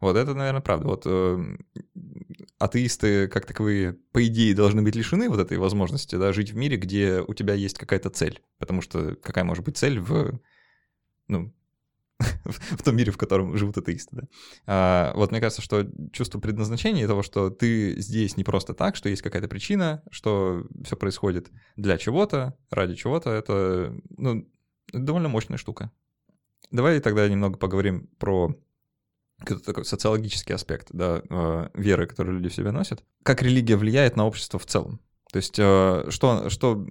Вот 0.00 0.16
это, 0.16 0.34
наверное, 0.34 0.60
правда. 0.60 0.86
Вот 0.88 1.02
э, 1.06 1.56
атеисты, 2.58 3.28
как 3.28 3.46
таковые, 3.46 3.94
по 4.12 4.26
идее, 4.26 4.54
должны 4.54 4.82
быть 4.82 4.96
лишены 4.96 5.28
вот 5.28 5.38
этой 5.38 5.58
возможности, 5.58 6.16
да, 6.16 6.32
жить 6.32 6.50
в 6.50 6.56
мире, 6.56 6.76
где 6.76 7.20
у 7.20 7.34
тебя 7.34 7.54
есть 7.54 7.78
какая-то 7.78 8.10
цель. 8.10 8.42
Потому 8.58 8.82
что 8.82 9.14
какая 9.22 9.44
может 9.44 9.64
быть 9.64 9.76
цель 9.76 10.00
в, 10.00 10.40
ну, 11.28 11.54
в 12.44 12.82
том 12.82 12.96
мире, 12.96 13.10
в 13.10 13.16
котором 13.16 13.56
живут 13.56 13.78
атеисты, 13.78 14.16
да. 14.16 14.22
А, 14.66 15.12
вот 15.14 15.30
мне 15.30 15.40
кажется, 15.40 15.62
что 15.62 15.86
чувство 16.12 16.38
предназначения 16.38 17.06
того, 17.06 17.22
что 17.22 17.50
ты 17.50 18.00
здесь 18.00 18.36
не 18.36 18.44
просто 18.44 18.74
так, 18.74 18.96
что 18.96 19.08
есть 19.08 19.22
какая-то 19.22 19.48
причина, 19.48 20.02
что 20.10 20.66
все 20.84 20.96
происходит 20.96 21.50
для 21.76 21.98
чего-то, 21.98 22.56
ради 22.70 22.94
чего-то, 22.94 23.30
это, 23.30 23.94
ну, 24.16 24.48
довольно 24.92 25.28
мощная 25.28 25.58
штука. 25.58 25.90
Давай 26.70 27.00
тогда 27.00 27.28
немного 27.28 27.58
поговорим 27.58 28.08
про 28.18 28.54
такой 29.44 29.84
социологический 29.84 30.54
аспект 30.54 30.88
да, 30.92 31.22
э, 31.28 31.68
веры, 31.74 32.06
которую 32.06 32.36
люди 32.36 32.48
в 32.48 32.54
себе 32.54 32.70
носят. 32.70 33.04
Как 33.22 33.42
религия 33.42 33.76
влияет 33.76 34.16
на 34.16 34.26
общество 34.26 34.58
в 34.58 34.66
целом? 34.66 35.00
То 35.34 35.38
есть 35.38 35.58
э, 35.58 36.06
что, 36.10 36.48
что 36.48 36.86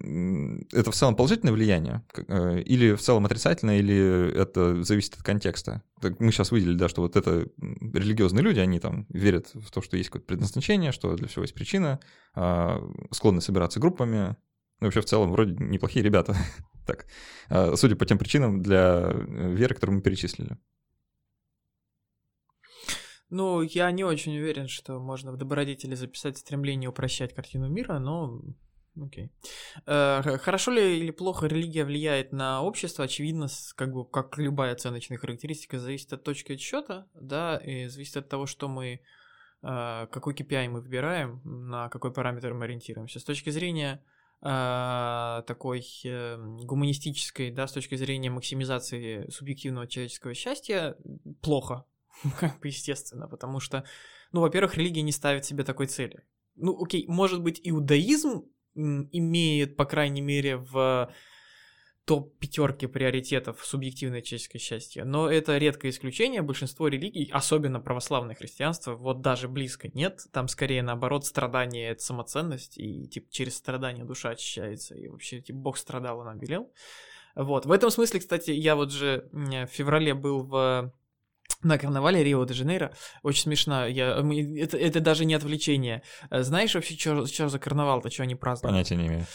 это 0.74 0.92
в 0.92 0.94
целом 0.94 1.16
положительное 1.16 1.54
влияние? 1.54 2.04
Э, 2.28 2.60
Или 2.60 2.94
в 2.94 3.00
целом 3.00 3.26
отрицательное, 3.26 3.78
или 3.80 4.38
это 4.38 4.84
зависит 4.84 5.14
от 5.14 5.24
контекста? 5.24 5.82
Так 6.02 6.20
мы 6.20 6.30
сейчас 6.34 6.52
выделили, 6.52 6.76
да, 6.76 6.90
что 6.90 7.04
вот 7.04 7.16
это 7.16 7.48
религиозные 7.58 8.44
люди, 8.44 8.60
они 8.60 8.82
там 8.82 9.06
верят 9.08 9.52
в 9.54 9.72
то, 9.72 9.82
что 9.82 9.96
есть 9.96 10.10
какое-то 10.10 10.28
предназначение, 10.28 10.92
что 10.92 11.16
для 11.16 11.30
всего 11.30 11.44
есть 11.44 11.54
причина, 11.54 12.02
а, 12.36 12.84
склонны 13.12 13.40
собираться 13.40 13.80
группами. 13.80 14.36
Ну, 14.82 14.88
вообще 14.88 15.00
в 15.00 15.06
целом 15.06 15.32
вроде 15.32 15.56
неплохие 15.64 16.04
ребята. 16.04 16.36
Так, 16.86 17.06
а, 17.48 17.78
судя 17.78 17.96
по 17.96 18.06
тем 18.06 18.18
причинам 18.18 18.62
для 18.62 19.04
э, 19.10 19.54
веры, 19.54 19.74
которые 19.74 19.96
мы 19.96 20.02
перечислили. 20.02 20.58
Ну, 23.34 23.64
я 23.64 23.90
не 23.90 24.04
очень 24.04 24.38
уверен, 24.38 24.68
что 24.68 25.00
можно 25.00 25.32
в 25.32 25.38
добродетели 25.38 25.96
записать 25.96 26.38
стремление 26.38 26.92
упрощать 26.92 27.34
картину 27.34 27.68
мира, 27.68 27.98
но 27.98 28.44
окей. 28.96 29.32
Э, 29.88 30.22
Хорошо 30.38 30.70
ли 30.70 31.00
или 31.00 31.10
плохо 31.10 31.48
религия 31.48 31.84
влияет 31.84 32.32
на 32.32 32.62
общество? 32.62 33.06
Очевидно, 33.06 33.48
как 33.76 33.92
бы 33.92 34.06
как 34.06 34.38
любая 34.38 34.74
оценочная 34.74 35.18
характеристика, 35.18 35.80
зависит 35.80 36.14
от 36.14 36.24
точки 36.24 36.52
отсчета, 36.52 37.08
да, 37.16 37.58
и 37.58 37.88
зависит 37.88 38.18
от 38.18 38.30
того, 38.30 38.46
что 38.46 38.68
мы, 38.68 39.02
э, 39.64 40.08
какой 40.12 40.36
KPI 40.36 40.70
мы 40.70 40.82
выбираем, 40.82 41.42
на 41.44 41.90
какой 41.90 42.14
параметр 42.14 42.54
мы 42.54 42.66
ориентируемся. 42.66 43.20
С 43.20 43.24
точки 43.24 43.50
зрения 43.50 44.04
э, 44.44 45.42
такой 45.48 45.84
гуманистической, 46.66 47.50
да, 47.50 47.66
с 47.66 47.72
точки 47.72 47.96
зрения 47.96 48.30
максимизации 48.30 49.28
субъективного 49.32 49.88
человеческого 49.88 50.36
счастья, 50.36 50.96
плохо, 51.42 51.86
как 52.40 52.60
бы 52.60 52.68
естественно, 52.68 53.28
потому 53.28 53.60
что, 53.60 53.84
ну, 54.32 54.42
во-первых, 54.42 54.78
религия 54.78 55.02
не 55.02 55.12
ставит 55.12 55.46
себе 55.46 55.64
такой 55.64 55.88
цели. 55.88 56.24
Ну, 56.56 56.82
окей, 56.82 57.06
может 57.08 57.42
быть, 57.42 57.60
иудаизм 57.64 58.46
имеет, 58.76 59.76
по 59.76 59.86
крайней 59.86 60.22
мере, 60.22 60.58
в 60.58 61.12
топ 62.06 62.38
пятерки 62.38 62.86
приоритетов 62.86 63.64
субъективное 63.66 64.22
человеческое 64.22 64.60
счастье, 64.60 65.06
но 65.06 65.32
это 65.32 65.58
редкое 65.58 65.90
исключение. 65.90 66.42
Большинство 66.42 66.90
религий, 66.90 67.30
особенно 67.32 67.80
православное 67.80 68.36
христианство, 68.36 68.96
вот 68.96 69.22
даже 69.22 69.48
близко 69.48 69.90
нет. 69.94 70.22
Там 70.34 70.50
скорее 70.50 70.84
наоборот 70.84 71.26
страдание 71.26 71.92
это 71.92 72.04
самоценность, 72.04 72.78
и 72.78 73.08
типа 73.08 73.32
через 73.32 73.56
страдание 73.56 74.04
душа 74.04 74.32
очищается, 74.32 74.96
и 74.96 75.08
вообще 75.08 75.40
типа 75.40 75.60
Бог 75.60 75.78
страдал 75.78 76.22
и 76.22 76.26
нам 76.26 76.40
велел. 76.40 76.74
Вот. 77.36 77.66
В 77.66 77.72
этом 77.72 77.90
смысле, 77.90 78.20
кстати, 78.20 78.52
я 78.52 78.76
вот 78.76 78.92
же 78.92 79.30
в 79.32 79.68
феврале 79.68 80.14
был 80.14 80.44
в 80.44 80.94
на 81.62 81.78
карнавале 81.78 82.24
Рио-де-Жанейро. 82.24 82.94
Очень 83.22 83.44
смешно. 83.44 83.86
Я, 83.86 84.22
мы- 84.22 84.60
это, 84.60 84.78
это 84.78 85.00
даже 85.00 85.26
не 85.26 85.34
отвлечение. 85.34 86.04
Э, 86.30 86.44
Знаешь 86.44 86.76
вообще, 86.76 86.96
что 86.96 87.50
за 87.50 87.60
карнавал-то, 87.60 88.10
что 88.10 88.24
они 88.24 88.36
празднуют? 88.36 88.74
Понятия 88.74 88.96
не 88.96 89.08
имею. 89.08 89.26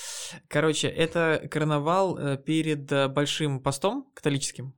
Короче, 0.48 0.88
это 0.88 1.48
карнавал 1.50 2.18
э, 2.18 2.36
перед 2.36 2.90
э, 2.92 3.08
большим 3.08 3.60
постом 3.60 4.10
католическим. 4.14 4.74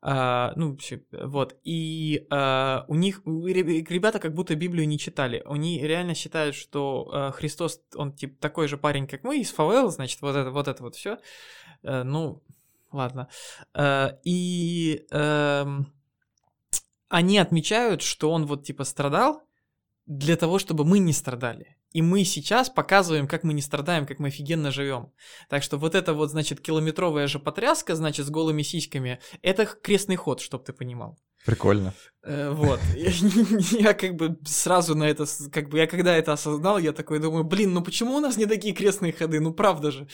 А, 0.00 0.52
ну, 0.54 0.70
вообще, 0.70 1.02
вот. 1.10 1.56
И 1.64 2.24
а, 2.30 2.84
у 2.86 2.94
них 2.94 3.20
ребята 3.24 4.20
как 4.20 4.32
будто 4.32 4.54
Библию 4.54 4.86
не 4.86 4.96
читали. 4.96 5.42
Они 5.44 5.80
реально 5.84 6.14
считают, 6.14 6.54
что 6.54 7.10
а, 7.12 7.32
Христос, 7.32 7.80
он 7.96 8.12
типа 8.12 8.40
такой 8.40 8.68
же 8.68 8.78
парень, 8.78 9.08
как 9.08 9.24
мы, 9.24 9.40
из 9.40 9.50
фавел, 9.50 9.90
значит, 9.90 10.22
вот 10.22 10.36
это 10.36 10.52
вот, 10.52 10.68
это 10.68 10.82
вот 10.84 10.94
все. 10.94 11.18
ну, 11.82 12.44
ладно. 12.92 13.28
А, 13.74 14.16
и 14.22 15.04
эм, 15.10 15.92
они 17.08 17.38
отмечают, 17.38 18.02
что 18.02 18.30
он 18.30 18.46
вот 18.46 18.64
типа 18.64 18.84
страдал 18.84 19.42
для 20.06 20.36
того, 20.36 20.58
чтобы 20.58 20.84
мы 20.84 20.98
не 20.98 21.12
страдали. 21.12 21.76
И 21.92 22.02
мы 22.02 22.24
сейчас 22.24 22.68
показываем, 22.68 23.26
как 23.26 23.44
мы 23.44 23.54
не 23.54 23.62
страдаем, 23.62 24.06
как 24.06 24.18
мы 24.18 24.28
офигенно 24.28 24.70
живем. 24.70 25.12
Так 25.48 25.62
что 25.62 25.78
вот 25.78 25.94
это 25.94 26.12
вот, 26.12 26.30
значит, 26.30 26.60
километровая 26.60 27.26
же 27.26 27.38
потряска, 27.38 27.94
значит, 27.94 28.26
с 28.26 28.30
голыми 28.30 28.62
сиськами, 28.62 29.20
это 29.42 29.64
крестный 29.64 30.16
ход, 30.16 30.40
чтоб 30.40 30.64
ты 30.64 30.72
понимал. 30.72 31.18
Прикольно. 31.44 31.94
Э, 32.24 32.50
вот. 32.50 32.80
Я 32.94 33.94
как 33.94 34.16
бы 34.16 34.38
сразу 34.44 34.94
на 34.94 35.04
это, 35.04 35.24
как 35.50 35.70
бы 35.70 35.78
я 35.78 35.86
когда 35.86 36.14
это 36.14 36.32
осознал, 36.32 36.78
я 36.78 36.92
такой 36.92 37.20
думаю, 37.20 37.44
блин, 37.44 37.72
ну 37.72 37.82
почему 37.82 38.16
у 38.16 38.20
нас 38.20 38.36
не 38.36 38.46
такие 38.46 38.74
крестные 38.74 39.12
ходы? 39.12 39.40
Ну 39.40 39.54
правда 39.54 39.90
же. 39.90 40.08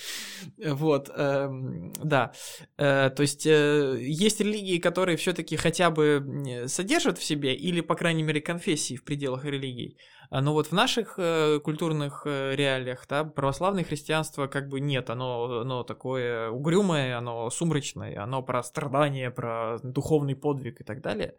Вот, 0.58 1.10
эм, 1.14 1.92
да. 2.02 2.32
Э, 2.76 3.10
то 3.10 3.22
есть 3.22 3.46
э, 3.46 3.96
есть 4.00 4.40
религии, 4.40 4.78
которые 4.78 5.16
все-таки 5.16 5.56
хотя 5.56 5.90
бы 5.90 6.64
содержат 6.68 7.18
в 7.18 7.24
себе, 7.24 7.54
или, 7.54 7.80
по 7.80 7.96
крайней 7.96 8.22
мере, 8.22 8.40
конфессии 8.40 8.96
в 8.96 9.02
пределах 9.02 9.44
религий. 9.44 9.96
А, 10.30 10.40
но 10.40 10.52
вот 10.52 10.68
в 10.68 10.72
наших 10.72 11.14
культурных 11.62 12.26
реалиях, 12.26 13.06
да, 13.08 13.24
православное 13.24 13.84
христианство 13.84 14.46
как 14.46 14.68
бы 14.68 14.80
нет, 14.80 15.10
оно, 15.10 15.60
оно 15.60 15.82
такое 15.82 16.50
угрюмое, 16.50 17.16
оно 17.16 17.50
сумрачное, 17.50 18.22
оно 18.22 18.42
про 18.42 18.62
страдания, 18.62 19.30
про 19.30 19.78
духовный 19.82 20.36
подвиг 20.36 20.80
и 20.80 20.84
так 20.84 21.00
далее. 21.00 21.34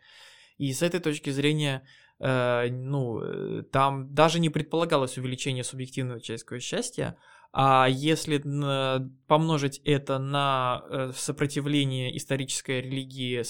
И 0.58 0.72
с 0.72 0.82
этой 0.82 1.00
точки 1.00 1.30
зрения, 1.32 1.84
э, 2.20 2.70
ну, 2.72 3.20
э, 3.20 3.64
там 3.64 4.14
даже 4.14 4.40
не 4.40 4.50
предполагалось 4.50 5.18
увеличение 5.18 5.64
субъективного 5.64 6.22
человеческого 6.22 6.60
счастья, 6.60 7.18
а 7.58 7.88
если 7.88 8.40
помножить 9.28 9.80
это 9.86 10.20
на 10.20 10.84
э, 10.90 11.12
сопротивление 11.16 12.16
исторической 12.18 12.82
религии 12.82 13.44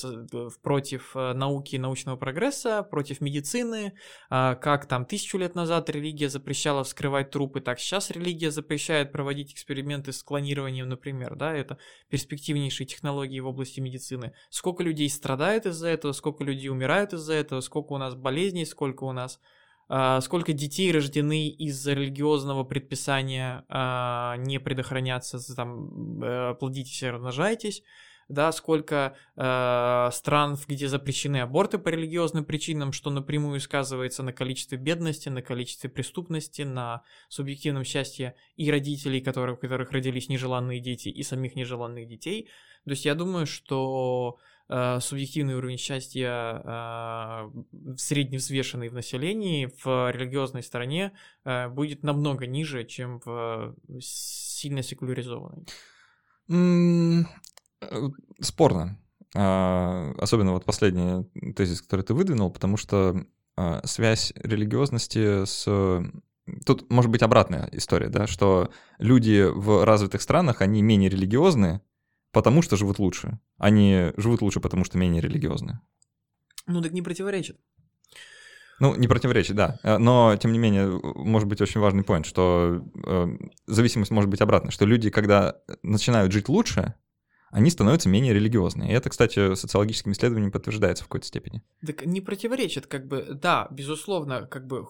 против 0.62 1.16
э, 1.16 1.34
науки 1.34 1.74
и 1.74 1.80
научного 1.80 2.16
прогресса, 2.16 2.84
против 2.84 3.20
медицины, 3.20 3.94
а, 4.30 4.54
как 4.54 4.86
там 4.86 5.06
тысячу 5.06 5.40
лет 5.40 5.56
назад 5.56 5.90
религия 5.90 6.30
запрещала 6.30 6.84
вскрывать 6.84 7.32
трупы, 7.32 7.62
так 7.62 7.80
сейчас 7.80 8.12
религия 8.12 8.52
запрещает 8.52 9.12
проводить 9.12 9.54
эксперименты 9.54 10.14
с 10.14 10.22
клонированием, 10.22 10.88
например, 10.88 11.36
да, 11.36 11.56
это 11.56 11.80
перспективнейшие 12.12 12.86
технологии 12.86 13.40
в 13.40 13.48
области 13.48 13.80
медицины. 13.80 14.34
Сколько 14.52 14.84
людей 14.84 15.10
страдает 15.10 15.66
из-за 15.66 15.88
этого, 15.88 16.12
сколько 16.12 16.44
людей 16.44 16.70
умирают 16.70 17.14
из-за 17.14 17.34
этого, 17.34 17.60
сколько 17.60 17.94
у 17.94 17.98
нас 17.98 18.14
болезней, 18.14 18.66
сколько 18.66 19.04
у 19.04 19.14
нас 19.14 19.40
сколько 19.88 20.54
детей 20.54 20.92
рождены 20.92 21.48
из 21.48 21.86
религиозного 21.86 22.64
предписания 22.64 23.64
а, 23.70 24.36
не 24.38 24.60
предохраняться, 24.60 25.40
там, 25.56 26.24
э, 26.24 26.56
плодитесь 26.56 27.04
и 27.04 27.10
размножайтесь, 27.10 27.84
да, 28.28 28.52
сколько 28.52 29.16
э, 29.36 30.10
стран, 30.12 30.58
где 30.68 30.88
запрещены 30.88 31.42
аборты 31.42 31.78
по 31.78 31.90
религиозным 31.90 32.44
причинам, 32.44 32.92
что 32.92 33.12
напрямую 33.12 33.60
сказывается 33.60 34.24
на 34.24 34.34
количестве 34.34 34.78
бедности, 34.78 35.30
на 35.30 35.44
количестве 35.44 35.90
преступности, 35.90 36.64
на 36.64 37.04
субъективном 37.30 37.84
счастье 37.84 38.36
и 38.56 38.72
родителей, 38.72 39.22
которые, 39.22 39.56
у 39.56 39.60
которых 39.60 39.92
родились 39.92 40.30
нежеланные 40.30 40.80
дети, 40.80 41.10
и 41.10 41.22
самих 41.22 41.56
нежеланных 41.56 42.08
детей. 42.08 42.50
То 42.86 42.92
есть 42.92 43.06
я 43.06 43.14
думаю, 43.14 43.46
что 43.46 44.38
э, 44.70 45.00
субъективный 45.00 45.56
уровень 45.56 45.78
счастья 45.78 46.62
э, 46.64 47.50
средневзвешенный 47.98 48.90
в 48.90 48.94
населении 48.94 49.70
в 49.84 50.12
религиозной 50.12 50.64
стране 50.64 51.12
э, 51.44 51.70
будет 51.70 52.04
намного 52.04 52.48
ниже, 52.48 52.84
чем 52.86 53.20
в 53.26 53.76
сильно 54.00 54.84
секуляризованной. 54.84 55.66
Спорно. 58.40 59.00
А, 59.38 60.14
особенно 60.18 60.54
вот 60.54 60.64
последний 60.64 61.26
тезис, 61.54 61.82
который 61.82 62.04
ты 62.04 62.14
выдвинул, 62.14 62.50
потому 62.50 62.78
что 62.78 63.26
а, 63.58 63.86
связь 63.86 64.32
религиозности 64.36 65.46
с 65.46 66.02
Тут 66.64 66.92
может 66.92 67.10
быть 67.10 67.24
обратная 67.24 67.68
история, 67.72 68.08
да, 68.08 68.28
что 68.28 68.70
люди 69.00 69.44
в 69.52 69.84
развитых 69.84 70.22
странах, 70.22 70.62
они 70.62 70.84
менее 70.84 71.10
религиозны, 71.10 71.82
потому 72.36 72.62
что 72.62 72.76
живут 72.76 73.00
лучше. 73.00 73.40
Они 73.58 74.12
живут 74.18 74.42
лучше, 74.42 74.60
потому 74.60 74.84
что 74.84 74.98
менее 74.98 75.22
религиозны. 75.22 75.80
Ну, 76.68 76.82
так 76.82 76.92
не 76.92 77.02
противоречит. 77.02 77.58
Ну, 78.82 78.94
не 78.96 79.08
противоречит, 79.08 79.56
да. 79.56 79.80
Э, 79.84 79.98
но, 79.98 80.36
тем 80.36 80.52
не 80.52 80.60
менее, 80.60 81.00
может 81.16 81.48
быть 81.48 81.62
очень 81.62 81.80
важный 81.80 82.04
point, 82.04 82.26
что 82.26 82.84
э, 83.08 83.38
зависимость 83.68 84.12
может 84.12 84.30
быть 84.30 84.42
обратной, 84.42 84.72
что 84.72 84.86
люди, 84.86 85.10
когда 85.10 85.56
начинают 85.82 86.34
жить 86.34 86.50
лучше, 86.50 86.96
они 87.52 87.70
становятся 87.70 88.10
менее 88.10 88.34
религиозные. 88.34 88.92
И 88.92 88.94
это, 88.94 89.10
кстати, 89.10 89.56
социологическими 89.56 90.12
исследованиями 90.12 90.52
подтверждается 90.52 91.06
в 91.06 91.08
какой-то 91.08 91.28
степени. 91.28 91.64
Так 91.88 92.06
не 92.06 92.20
противоречит, 92.20 92.86
как 92.86 93.08
бы, 93.08 93.30
да, 93.42 93.70
безусловно, 93.72 94.46
как 94.46 94.68
бы 94.68 94.86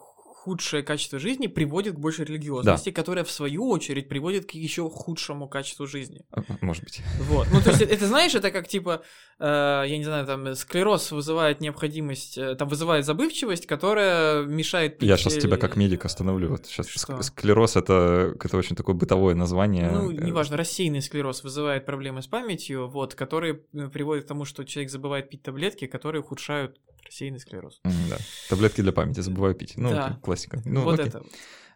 худшее 0.46 0.84
качество 0.84 1.18
жизни 1.18 1.48
приводит 1.48 1.96
к 1.96 2.00
большей 2.00 2.26
религиозности, 2.26 2.90
да. 2.92 2.96
которая 2.96 3.24
в 3.24 3.32
свою 3.32 3.68
очередь 3.68 4.08
приводит 4.08 4.46
к 4.46 4.52
еще 4.52 4.88
худшему 4.92 5.50
качеству 5.50 5.88
жизни. 5.88 6.22
А, 6.30 6.44
может 6.62 6.84
быть. 6.84 7.02
Вот. 7.22 7.48
Ну, 7.52 7.62
то 7.62 7.72
есть, 7.72 7.82
это 7.96 8.06
знаешь, 8.06 8.36
это 8.36 8.52
как 8.52 8.68
типа, 8.68 9.02
э, 9.40 9.44
я 9.88 9.98
не 9.98 10.04
знаю, 10.04 10.28
там 10.28 10.54
склероз 10.54 11.12
вызывает 11.12 11.62
необходимость, 11.62 12.38
э, 12.38 12.54
там 12.54 12.68
вызывает 12.68 13.06
забывчивость, 13.06 13.66
которая 13.66 14.44
мешает 14.44 15.00
пить. 15.00 15.10
Я 15.10 15.18
сейчас 15.18 15.34
тебя 15.34 15.58
как 15.58 15.78
медик 15.78 16.06
остановлю. 16.06 16.50
Вот 16.50 16.68
сейчас 16.68 16.90
Что? 16.90 17.20
склероз 17.24 17.76
это, 17.76 18.36
это 18.40 18.56
очень 18.56 18.76
такое 18.76 18.94
бытовое 18.94 19.34
название. 19.34 19.90
Ну, 19.90 20.12
неважно, 20.12 20.58
рассеянный 20.58 21.02
склероз 21.02 21.44
вызывает 21.44 21.88
проблемы 21.88 22.22
с 22.22 22.28
памятью, 22.28 22.88
вот, 22.88 23.16
которые 23.16 23.62
э, 23.74 23.88
приводят 23.88 24.26
к 24.26 24.28
тому, 24.28 24.46
что 24.46 24.64
человек 24.64 24.92
забывает 24.92 25.28
пить 25.28 25.42
таблетки, 25.42 25.88
которые 25.88 26.22
ухудшают 26.22 26.80
рассеянный 27.06 27.40
склероз. 27.40 27.80
Mm, 27.84 28.10
да. 28.10 28.18
Таблетки 28.50 28.82
для 28.82 28.92
памяти, 28.92 29.22
забываю 29.22 29.56
пить. 29.56 29.74
Ну, 29.78 29.90
да. 29.90 30.20
классика. 30.22 30.62
Ну, 30.66 30.82
вот 30.82 31.00
окей. 31.00 31.08
это. 31.08 31.24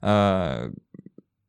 А, 0.02 0.72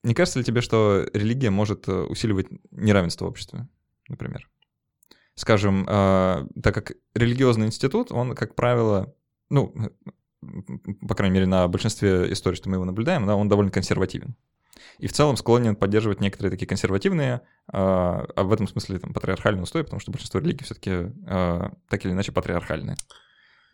не 0.02 0.14
кажется 0.14 0.38
ли 0.38 0.44
тебе, 0.44 0.60
что 0.60 1.06
религия 1.12 1.50
может 1.50 1.88
э, 1.88 1.92
усиливать 1.92 2.48
неравенство 2.70 3.26
в 3.26 3.28
обществе, 3.28 3.68
например? 4.08 4.48
Скажем, 5.34 5.86
а, 5.88 6.46
так 6.62 6.74
как 6.74 6.92
религиозный 7.14 7.66
институт, 7.66 8.12
он, 8.12 8.34
как 8.34 8.54
правило, 8.54 9.14
ну, 9.48 9.74
по 11.06 11.14
крайней 11.14 11.34
мере, 11.34 11.46
на 11.46 11.68
большинстве 11.68 12.32
историй, 12.32 12.56
что 12.56 12.68
мы 12.68 12.76
его 12.76 12.84
наблюдаем, 12.84 13.26
да, 13.26 13.36
он 13.36 13.48
довольно 13.48 13.70
консервативен. 13.70 14.36
И 14.98 15.06
в 15.06 15.12
целом 15.12 15.36
склонен 15.36 15.76
поддерживать 15.76 16.20
некоторые 16.20 16.50
такие 16.50 16.66
консервативные, 16.66 17.42
а, 17.72 18.26
а 18.36 18.42
в 18.42 18.52
этом 18.52 18.68
смысле 18.68 18.98
там, 18.98 19.12
патриархальные 19.12 19.62
устои, 19.62 19.82
потому 19.82 20.00
что 20.00 20.12
большинство 20.12 20.40
религий 20.40 20.64
все-таки 20.64 21.12
а, 21.26 21.72
так 21.88 22.04
или 22.04 22.12
иначе 22.12 22.32
патриархальные. 22.32 22.96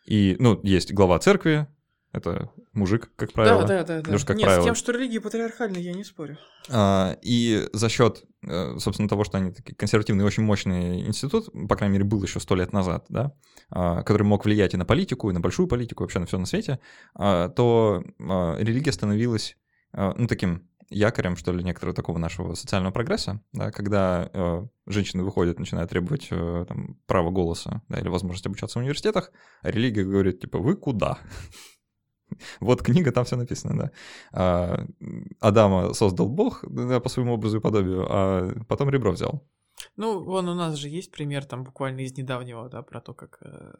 И, 0.06 0.36
ну, 0.38 0.60
есть 0.62 0.92
глава 0.92 1.18
церкви, 1.18 1.66
это 2.12 2.50
мужик, 2.72 3.10
как 3.16 3.32
правило. 3.32 3.66
Да, 3.66 3.84
да, 3.84 4.00
да. 4.00 4.10
Лёш, 4.10 4.24
как 4.24 4.36
Нет, 4.36 4.46
правило. 4.46 4.62
с 4.62 4.64
тем, 4.64 4.74
что 4.74 4.92
религии 4.92 5.18
патриархальные, 5.18 5.82
я 5.82 5.92
не 5.92 6.04
спорю. 6.04 6.38
А, 6.70 7.16
и 7.20 7.68
за 7.72 7.88
счет, 7.88 8.24
э, 8.46 8.78
собственно, 8.78 9.08
того, 9.08 9.24
что 9.24 9.36
они 9.38 9.52
такие 9.52 9.74
консервативные, 9.74 10.24
очень 10.24 10.42
мощный 10.42 11.06
институт, 11.06 11.50
по 11.68 11.76
крайней 11.76 11.94
мере, 11.94 12.04
был 12.04 12.22
еще 12.22 12.40
сто 12.40 12.54
лет 12.54 12.72
назад, 12.72 13.04
да, 13.10 13.32
а, 13.70 14.02
который 14.02 14.22
мог 14.22 14.44
влиять 14.44 14.72
и 14.72 14.76
на 14.76 14.86
политику, 14.86 15.28
и 15.28 15.34
на 15.34 15.40
большую 15.40 15.68
политику, 15.68 16.04
вообще 16.04 16.18
на 16.18 16.26
все 16.26 16.38
на 16.38 16.46
свете, 16.46 16.78
а, 17.14 17.48
то 17.50 18.02
религия 18.18 18.92
становилась, 18.92 19.56
ну, 19.92 20.26
таким 20.26 20.68
якорем, 20.90 21.36
что 21.36 21.52
ли, 21.52 21.64
некоторого 21.64 21.94
такого 21.94 22.18
нашего 22.18 22.54
социального 22.54 22.92
прогресса, 22.92 23.40
да, 23.52 23.70
когда 23.70 24.30
э, 24.32 24.66
женщины 24.86 25.22
выходят, 25.22 25.58
начинают 25.58 25.90
требовать 25.90 26.28
э, 26.30 26.64
там, 26.68 26.98
права 27.06 27.30
голоса 27.30 27.82
да, 27.88 27.98
или 27.98 28.08
возможность 28.08 28.46
обучаться 28.46 28.78
в 28.78 28.82
университетах, 28.82 29.32
а 29.62 29.70
религия 29.70 30.04
говорит, 30.04 30.40
типа, 30.40 30.58
вы 30.58 30.76
куда? 30.76 31.18
Вот 32.58 32.82
книга, 32.82 33.12
там 33.12 33.24
все 33.24 33.36
написано, 33.36 33.78
да. 33.78 33.90
А, 34.32 34.84
Адама 35.38 35.94
создал 35.94 36.28
Бог 36.28 36.64
да, 36.68 36.98
по 36.98 37.08
своему 37.08 37.34
образу 37.34 37.58
и 37.58 37.60
подобию, 37.60 38.04
а 38.08 38.52
потом 38.68 38.90
ребро 38.90 39.12
взял. 39.12 39.46
Ну, 39.96 40.22
вон 40.22 40.48
у 40.48 40.54
нас 40.54 40.76
же 40.76 40.88
есть 40.88 41.10
пример 41.10 41.44
там 41.44 41.64
буквально 41.64 42.00
из 42.00 42.16
недавнего, 42.16 42.68
да, 42.68 42.82
про 42.82 43.00
то, 43.00 43.14
как 43.14 43.38
э, 43.42 43.74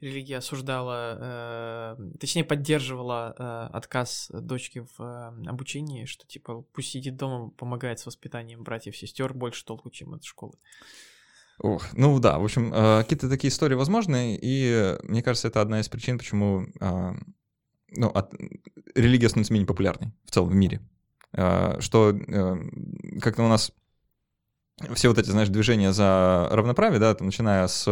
религия 0.00 0.38
осуждала, 0.38 1.96
э, 1.98 2.18
точнее 2.18 2.44
поддерживала 2.44 3.34
э, 3.36 3.76
отказ 3.76 4.30
дочки 4.32 4.86
в 4.96 5.02
э, 5.02 5.48
обучении, 5.48 6.04
что 6.04 6.26
типа 6.26 6.64
пусть 6.72 6.90
сидит 6.90 7.16
дома, 7.16 7.50
помогает 7.50 7.98
с 8.00 8.06
воспитанием 8.06 8.62
братьев, 8.62 8.96
сестер, 8.96 9.34
больше 9.34 9.64
толку, 9.64 9.90
чем 9.90 10.14
от 10.14 10.24
школы. 10.24 10.54
Ох, 11.58 11.92
ну 11.92 12.18
да, 12.18 12.38
в 12.38 12.44
общем, 12.44 12.72
э, 12.72 13.02
какие-то 13.02 13.28
такие 13.28 13.50
истории 13.50 13.74
возможны, 13.74 14.38
и 14.40 14.96
мне 15.02 15.22
кажется, 15.22 15.48
это 15.48 15.60
одна 15.60 15.80
из 15.80 15.88
причин, 15.88 16.18
почему 16.18 16.66
э, 16.80 17.12
ну, 17.94 18.08
от, 18.08 18.34
религия 18.94 19.28
становится 19.28 19.52
менее 19.52 19.66
популярной 19.66 20.12
в 20.24 20.30
целом 20.30 20.48
в 20.48 20.54
мире. 20.54 20.80
Э, 21.32 21.80
что 21.80 22.10
э, 22.10 22.56
как-то 23.20 23.42
у 23.42 23.48
нас 23.48 23.72
все 24.94 25.08
вот 25.08 25.18
эти, 25.18 25.30
знаешь, 25.30 25.48
движения 25.48 25.92
за 25.92 26.48
равноправие, 26.50 26.98
да, 26.98 27.14
там, 27.14 27.26
начиная 27.26 27.66
с 27.66 27.84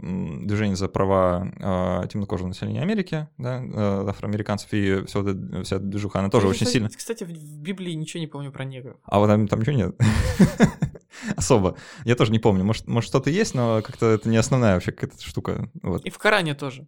движения 0.00 0.76
за 0.76 0.88
права 0.88 1.52
э, 1.58 2.08
темнокожего 2.08 2.48
населения 2.48 2.82
Америки, 2.82 3.28
да, 3.38 3.62
э, 3.62 4.08
афроамериканцев 4.08 4.72
и 4.72 5.04
все 5.06 5.22
это, 5.22 5.62
вся 5.64 5.76
эта 5.76 5.84
движуха, 5.84 6.18
она 6.20 6.30
тоже 6.30 6.46
я, 6.46 6.50
очень 6.50 6.66
кстати, 6.66 6.72
сильно... 6.72 6.88
Кстати, 6.88 7.24
в 7.24 7.58
Библии 7.58 7.92
ничего 7.92 8.20
не 8.20 8.26
помню 8.26 8.52
про 8.52 8.64
негров. 8.64 8.96
А 9.04 9.18
вот 9.18 9.28
там, 9.28 9.48
там 9.48 9.60
ничего 9.60 9.76
нет? 9.76 9.96
Особо. 11.36 11.76
Я 12.04 12.14
тоже 12.14 12.32
не 12.32 12.38
помню. 12.38 12.64
Может, 12.64 12.86
может 12.86 13.08
что-то 13.08 13.30
есть, 13.30 13.54
но 13.54 13.82
как-то 13.82 14.06
это 14.06 14.28
не 14.28 14.36
основная 14.36 14.74
вообще 14.74 14.92
какая-то 14.92 15.22
штука. 15.22 15.70
Вот. 15.82 16.04
И 16.04 16.10
в 16.10 16.18
Коране 16.18 16.54
тоже. 16.54 16.86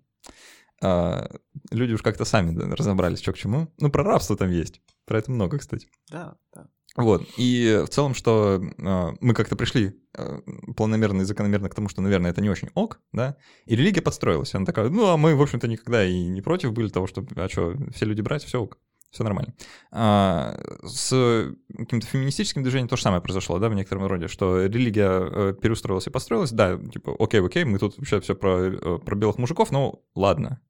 А, 0.80 1.28
люди 1.70 1.92
уж 1.94 2.02
как-то 2.02 2.24
сами 2.24 2.56
разобрались, 2.72 3.20
что 3.20 3.32
к 3.32 3.38
чему. 3.38 3.72
Ну, 3.78 3.90
про 3.90 4.04
рабство 4.04 4.36
там 4.36 4.50
есть. 4.50 4.80
Про 5.06 5.18
это 5.18 5.30
много, 5.30 5.58
кстати. 5.58 5.88
Да, 6.10 6.36
да. 6.54 6.68
Вот. 6.96 7.22
И 7.36 7.82
в 7.86 7.88
целом, 7.90 8.14
что 8.14 8.60
э, 8.60 9.08
мы 9.20 9.34
как-то 9.34 9.54
пришли 9.56 9.94
э, 10.16 10.40
планомерно 10.76 11.22
и 11.22 11.24
закономерно 11.24 11.68
к 11.68 11.74
тому, 11.74 11.88
что, 11.88 12.02
наверное, 12.02 12.30
это 12.30 12.40
не 12.40 12.50
очень 12.50 12.70
ок, 12.74 13.00
да, 13.12 13.36
и 13.66 13.76
религия 13.76 14.02
подстроилась. 14.02 14.54
Она 14.54 14.66
такая, 14.66 14.88
ну, 14.88 15.06
а 15.06 15.16
мы, 15.16 15.36
в 15.36 15.42
общем-то, 15.42 15.68
никогда 15.68 16.04
и 16.04 16.26
не 16.26 16.42
против 16.42 16.72
были 16.72 16.88
того, 16.88 17.06
что, 17.06 17.24
а 17.36 17.48
что, 17.48 17.74
все 17.94 18.04
люди 18.04 18.20
брать, 18.20 18.44
все 18.44 18.60
ок, 18.60 18.78
все 19.10 19.24
нормально. 19.24 19.54
А, 19.90 20.58
с 20.82 21.54
каким-то 21.76 22.06
феминистическим 22.06 22.62
движением 22.62 22.88
то 22.88 22.96
же 22.96 23.02
самое 23.02 23.22
произошло, 23.22 23.58
да, 23.58 23.68
в 23.68 23.74
некотором 23.74 24.06
роде, 24.06 24.28
что 24.28 24.66
религия 24.66 25.08
э, 25.10 25.54
переустроилась 25.54 26.06
и 26.06 26.10
построилась, 26.10 26.50
да, 26.50 26.76
типа, 26.76 27.14
окей, 27.18 27.40
окей, 27.40 27.64
мы 27.64 27.78
тут 27.78 27.96
вообще 27.96 28.20
все 28.20 28.34
про, 28.34 28.66
э, 28.66 28.98
про 28.98 29.14
белых 29.14 29.38
мужиков, 29.38 29.70
ну, 29.70 30.04
ладно, 30.14 30.60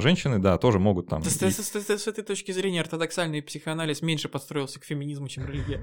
женщины, 0.00 0.38
да, 0.38 0.58
тоже 0.58 0.78
могут 0.78 1.08
там... 1.08 1.24
С, 1.24 1.30
с, 1.30 1.56
с, 1.56 1.88
с, 1.88 2.06
этой 2.06 2.24
точки 2.24 2.52
зрения 2.52 2.80
ортодоксальный 2.82 3.42
психоанализ 3.42 4.02
меньше 4.02 4.28
подстроился 4.28 4.78
к 4.80 4.84
феминизму, 4.84 5.28
чем 5.28 5.46
религия. 5.46 5.82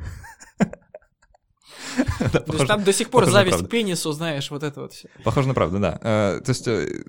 То 2.32 2.54
есть 2.54 2.68
там 2.68 2.84
до 2.84 2.94
сих 2.94 3.10
пор 3.10 3.26
зависть 3.26 3.66
к 3.66 3.70
пенису, 3.70 4.12
знаешь, 4.12 4.52
вот 4.52 4.64
это 4.64 4.82
вот 4.82 4.94
все. 4.94 5.10
Похоже 5.24 5.48
на 5.48 5.54
правду, 5.54 5.80
да. 5.80 6.00
Э, 6.02 6.42
то 6.44 6.50
есть 6.50 6.68
э, 6.68 7.04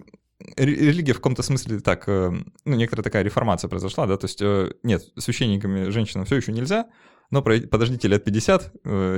религия 0.57 1.13
в 1.13 1.17
каком-то 1.17 1.43
смысле 1.43 1.81
так, 1.81 2.09
э, 2.09 2.31
ну, 2.65 2.77
некоторая 2.77 3.05
такая 3.05 3.23
реформация 3.23 3.69
произошла, 3.69 4.07
да, 4.07 4.17
то 4.17 4.27
есть 4.27 4.41
нет, 4.83 5.03
священниками 5.19 5.91
женщинам 5.91 6.25
все 6.25 6.37
еще 6.37 6.53
нельзя, 6.53 6.87
но 7.31 7.43
подождите 7.43 8.09
лет 8.09 8.25
50, 8.25 8.73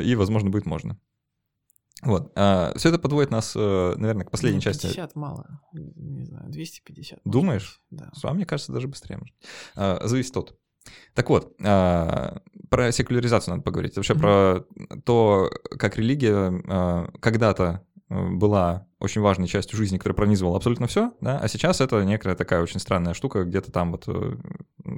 и, 0.05 0.15
возможно, 0.17 0.51
будет 0.51 0.67
можно. 0.67 0.99
Вот. 2.03 2.33
А, 2.35 2.73
все 2.77 2.89
это 2.89 2.99
подводит 2.99 3.31
нас, 3.31 3.55
э, 3.57 3.95
наверное, 3.97 4.25
к 4.25 4.31
последней 4.31 4.61
50 4.61 4.73
части. 4.73 4.87
50 4.87 5.17
мало. 5.17 5.61
Не 5.73 6.25
знаю, 6.25 6.51
250. 6.51 7.21
Думаешь? 7.25 7.81
Да. 7.91 8.11
А 8.23 8.35
мне 8.35 8.45
кажется, 8.45 8.73
даже 8.73 8.89
быстрее. 8.89 9.19
Может. 9.19 9.35
А, 9.77 10.07
зависит 10.07 10.37
от. 10.37 10.59
Так 11.15 11.31
вот, 11.31 11.55
а, 11.63 12.43
про 12.71 12.91
секуляризацию 12.91 13.53
надо 13.53 13.63
поговорить. 13.63 13.97
Вообще 13.97 14.15
mm-hmm. 14.15 14.67
про 14.91 14.99
то, 15.05 15.51
как 15.79 15.97
религия 15.97 16.53
а, 16.69 17.09
когда-то 17.21 17.87
э, 18.09 18.29
была 18.31 18.87
очень 18.99 19.21
важной 19.21 19.47
частью 19.47 19.77
жизни, 19.77 19.99
которая 19.99 20.17
пронизывала 20.17 20.57
абсолютно 20.57 20.89
все, 20.89 21.13
да, 21.21 21.39
а 21.39 21.49
сейчас 21.49 21.81
это 21.81 22.03
некая 22.05 22.35
такая 22.35 22.63
очень 22.63 22.81
странная 22.81 23.15
штука, 23.15 23.45
где-то 23.45 23.71
там 23.71 23.93
вот 23.93 24.05
э, 24.07 24.37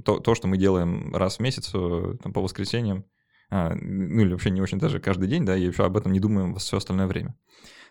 то, 0.05 0.21
то, 0.21 0.35
что 0.35 0.47
мы 0.47 0.57
делаем 0.57 1.15
раз 1.15 1.37
в 1.37 1.41
месяц 1.41 1.71
там, 1.71 2.33
по 2.33 2.41
воскресеньям, 2.41 3.05
ну 3.55 4.23
или 4.23 4.33
вообще 4.33 4.51
не 4.51 4.61
очень 4.61 4.79
даже 4.79 4.99
каждый 4.99 5.29
день, 5.29 5.45
да, 5.45 5.57
и 5.57 5.67
еще 5.67 5.85
об 5.85 5.97
этом 5.97 6.13
не 6.13 6.19
думаем 6.19 6.57
все 6.57 6.79
остальное 6.79 7.07
время. 7.07 7.37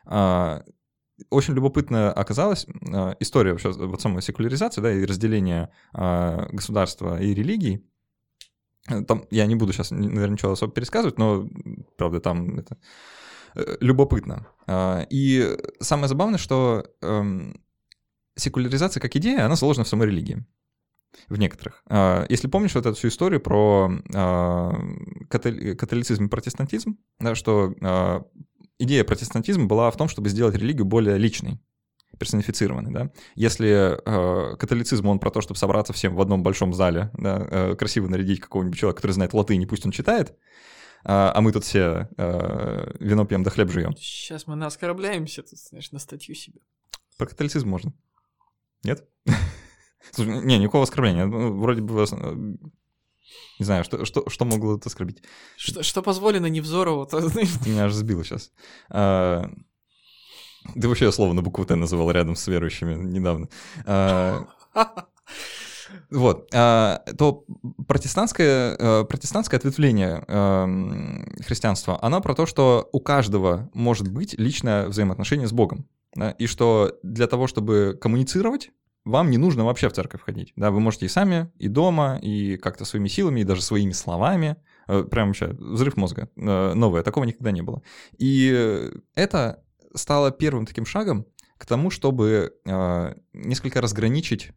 А, 0.05 0.63
очень 1.29 1.53
любопытно 1.53 2.11
оказалась 2.11 2.67
а, 2.91 3.15
история 3.21 3.51
вообще 3.51 3.71
вот 3.71 4.01
самой 4.01 4.21
секуляризации, 4.21 4.81
да, 4.81 4.91
и 4.91 5.05
разделения 5.05 5.71
государства 5.93 7.21
и 7.21 7.33
религии. 7.33 7.81
Там 9.07 9.25
я 9.31 9.45
не 9.45 9.55
буду 9.55 9.71
сейчас, 9.71 9.91
наверное, 9.91 10.31
ничего 10.31 10.51
особо 10.51 10.73
пересказывать, 10.73 11.17
но, 11.17 11.47
правда, 11.97 12.19
там 12.19 12.59
это 12.59 12.77
э, 13.55 13.77
любопытно. 13.79 14.47
И 15.09 15.57
самое 15.79 16.09
забавное, 16.09 16.37
что 16.37 16.85
эм, 17.01 17.63
секуляризация 18.35 18.99
как 18.99 19.15
идея, 19.15 19.45
она 19.45 19.55
заложена 19.55 19.85
в 19.85 19.87
самой 19.87 20.07
религии 20.07 20.45
в 21.29 21.37
некоторых. 21.37 21.83
А, 21.87 22.25
если 22.29 22.47
помнишь 22.47 22.75
вот 22.75 22.85
эту 22.85 22.95
всю 22.95 23.09
историю 23.09 23.41
про 23.41 23.91
а, 24.13 24.73
католицизм 25.29 26.25
и 26.25 26.29
протестантизм, 26.29 26.97
да, 27.19 27.35
что 27.35 27.73
а, 27.81 28.23
идея 28.79 29.03
протестантизма 29.03 29.65
была 29.65 29.91
в 29.91 29.97
том, 29.97 30.07
чтобы 30.07 30.29
сделать 30.29 30.55
религию 30.55 30.85
более 30.85 31.17
личной, 31.17 31.59
персонифицированной, 32.17 32.91
да. 32.91 33.11
Если 33.35 33.97
э, 34.05 34.55
католицизм, 34.57 35.07
он 35.07 35.19
про 35.19 35.31
то, 35.31 35.41
чтобы 35.41 35.57
собраться 35.57 35.93
всем 35.93 36.15
в 36.15 36.21
одном 36.21 36.43
большом 36.43 36.73
зале, 36.73 37.09
да, 37.13 37.47
э, 37.49 37.75
красиво 37.75 38.07
нарядить 38.07 38.39
какого-нибудь 38.39 38.77
человека, 38.77 38.97
который 38.97 39.13
знает 39.13 39.33
латынь, 39.33 39.65
пусть 39.67 39.85
он 39.85 39.91
читает, 39.91 40.29
э, 40.29 40.35
а 41.05 41.41
мы 41.41 41.51
тут 41.51 41.63
все 41.63 42.09
э, 42.17 42.95
вино 42.99 43.25
пьем 43.25 43.43
да 43.43 43.49
хлеб 43.49 43.71
жуем. 43.71 43.95
Сейчас 43.97 44.45
мы 44.47 44.55
наскорбляемся, 44.55 45.41
тут, 45.41 45.57
знаешь, 45.59 45.91
на 45.91 45.99
статью 45.99 46.35
себе. 46.35 46.59
Про 47.17 47.27
католицизм 47.27 47.67
можно. 47.67 47.93
Нет? 48.83 49.07
Слушай, 50.11 50.43
не, 50.43 50.57
никакого 50.57 50.83
оскорбления. 50.83 51.25
Ну, 51.25 51.59
вроде 51.59 51.81
бы. 51.81 52.03
Э, 52.03 52.35
не 53.59 53.65
знаю, 53.65 53.83
что, 53.83 54.05
что, 54.05 54.29
что 54.29 54.45
могло 54.45 54.77
это 54.77 54.89
оскорбить. 54.89 55.23
Что, 55.57 55.83
что 55.83 56.01
позволено 56.01 56.47
Невзорову, 56.47 57.05
то... 57.05 57.29
Ты 57.29 57.69
меня 57.69 57.85
аж 57.85 57.93
сбило 57.93 58.23
сейчас. 58.23 58.51
А, 58.89 59.49
ты 60.73 60.87
вообще 60.87 61.11
слово 61.11 61.33
на 61.33 61.41
букву 61.41 61.65
Т 61.65 61.75
называл 61.75 62.11
рядом 62.11 62.35
с 62.35 62.47
верующими 62.47 62.95
недавно. 62.95 63.49
А, 63.85 64.45
вот, 66.09 66.49
а, 66.53 67.03
то 67.17 67.45
протестантское, 67.87 68.75
а, 68.79 69.03
протестантское 69.03 69.59
ответвление 69.59 70.23
а, 70.27 70.67
христианства, 71.45 71.99
оно 72.01 72.21
про 72.21 72.35
то, 72.35 72.45
что 72.45 72.89
у 72.91 72.99
каждого 72.99 73.69
может 73.73 74.07
быть 74.07 74.33
личное 74.37 74.87
взаимоотношение 74.87 75.47
с 75.47 75.51
Богом. 75.51 75.87
Да, 76.15 76.31
и 76.31 76.45
что 76.45 76.99
для 77.01 77.25
того, 77.25 77.47
чтобы 77.47 77.97
коммуницировать, 77.99 78.69
вам 79.05 79.29
не 79.29 79.37
нужно 79.37 79.65
вообще 79.65 79.89
в 79.89 79.93
церковь 79.93 80.21
ходить. 80.21 80.53
Да, 80.55 80.71
вы 80.71 80.79
можете 80.79 81.05
и 81.05 81.09
сами, 81.09 81.51
и 81.57 81.67
дома, 81.67 82.19
и 82.21 82.57
как-то 82.57 82.85
своими 82.85 83.07
силами, 83.07 83.41
и 83.41 83.43
даже 83.43 83.61
своими 83.61 83.91
словами. 83.91 84.57
Э, 84.87 85.03
прям 85.03 85.27
вообще 85.27 85.47
взрыв 85.47 85.97
мозга 85.97 86.29
э, 86.35 86.73
новое, 86.73 87.03
такого 87.03 87.23
никогда 87.25 87.51
не 87.51 87.61
было. 87.61 87.81
И 88.17 88.91
это 89.15 89.63
стало 89.93 90.31
первым 90.31 90.65
таким 90.65 90.85
шагом 90.85 91.25
к 91.57 91.65
тому, 91.65 91.89
чтобы 91.89 92.53
э, 92.65 93.15
несколько 93.33 93.81
разграничить 93.81 94.51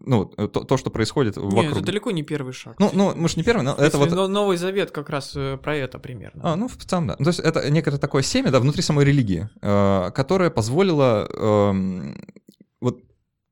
ну, 0.00 0.26
то, 0.26 0.46
то, 0.46 0.76
что 0.76 0.90
происходит 0.90 1.36
Нет, 1.36 1.52
вокруг. 1.52 1.72
это 1.72 1.80
далеко 1.80 2.12
не 2.12 2.22
первый 2.22 2.52
шаг. 2.52 2.76
Ну, 2.78 2.90
ну 2.92 3.14
мы 3.16 3.28
же 3.28 3.34
не 3.36 3.42
первый, 3.42 3.62
но 3.62 3.74
это 3.74 3.98
вот... 3.98 4.10
Новый 4.28 4.56
Завет 4.56 4.92
как 4.92 5.10
раз 5.10 5.36
про 5.62 5.76
это 5.76 5.98
примерно. 5.98 6.40
А, 6.44 6.56
ну, 6.56 6.68
в 6.68 6.76
целом, 6.76 7.08
да. 7.08 7.16
Ну, 7.18 7.24
то 7.24 7.30
есть 7.30 7.40
это 7.40 7.68
некое 7.68 7.98
такое 7.98 8.22
семя, 8.22 8.50
да, 8.50 8.60
внутри 8.60 8.82
самой 8.82 9.04
религии, 9.04 9.48
э, 9.60 10.10
которое 10.14 10.50
позволило 10.50 11.28
э, 11.28 12.14
вот 12.36 12.37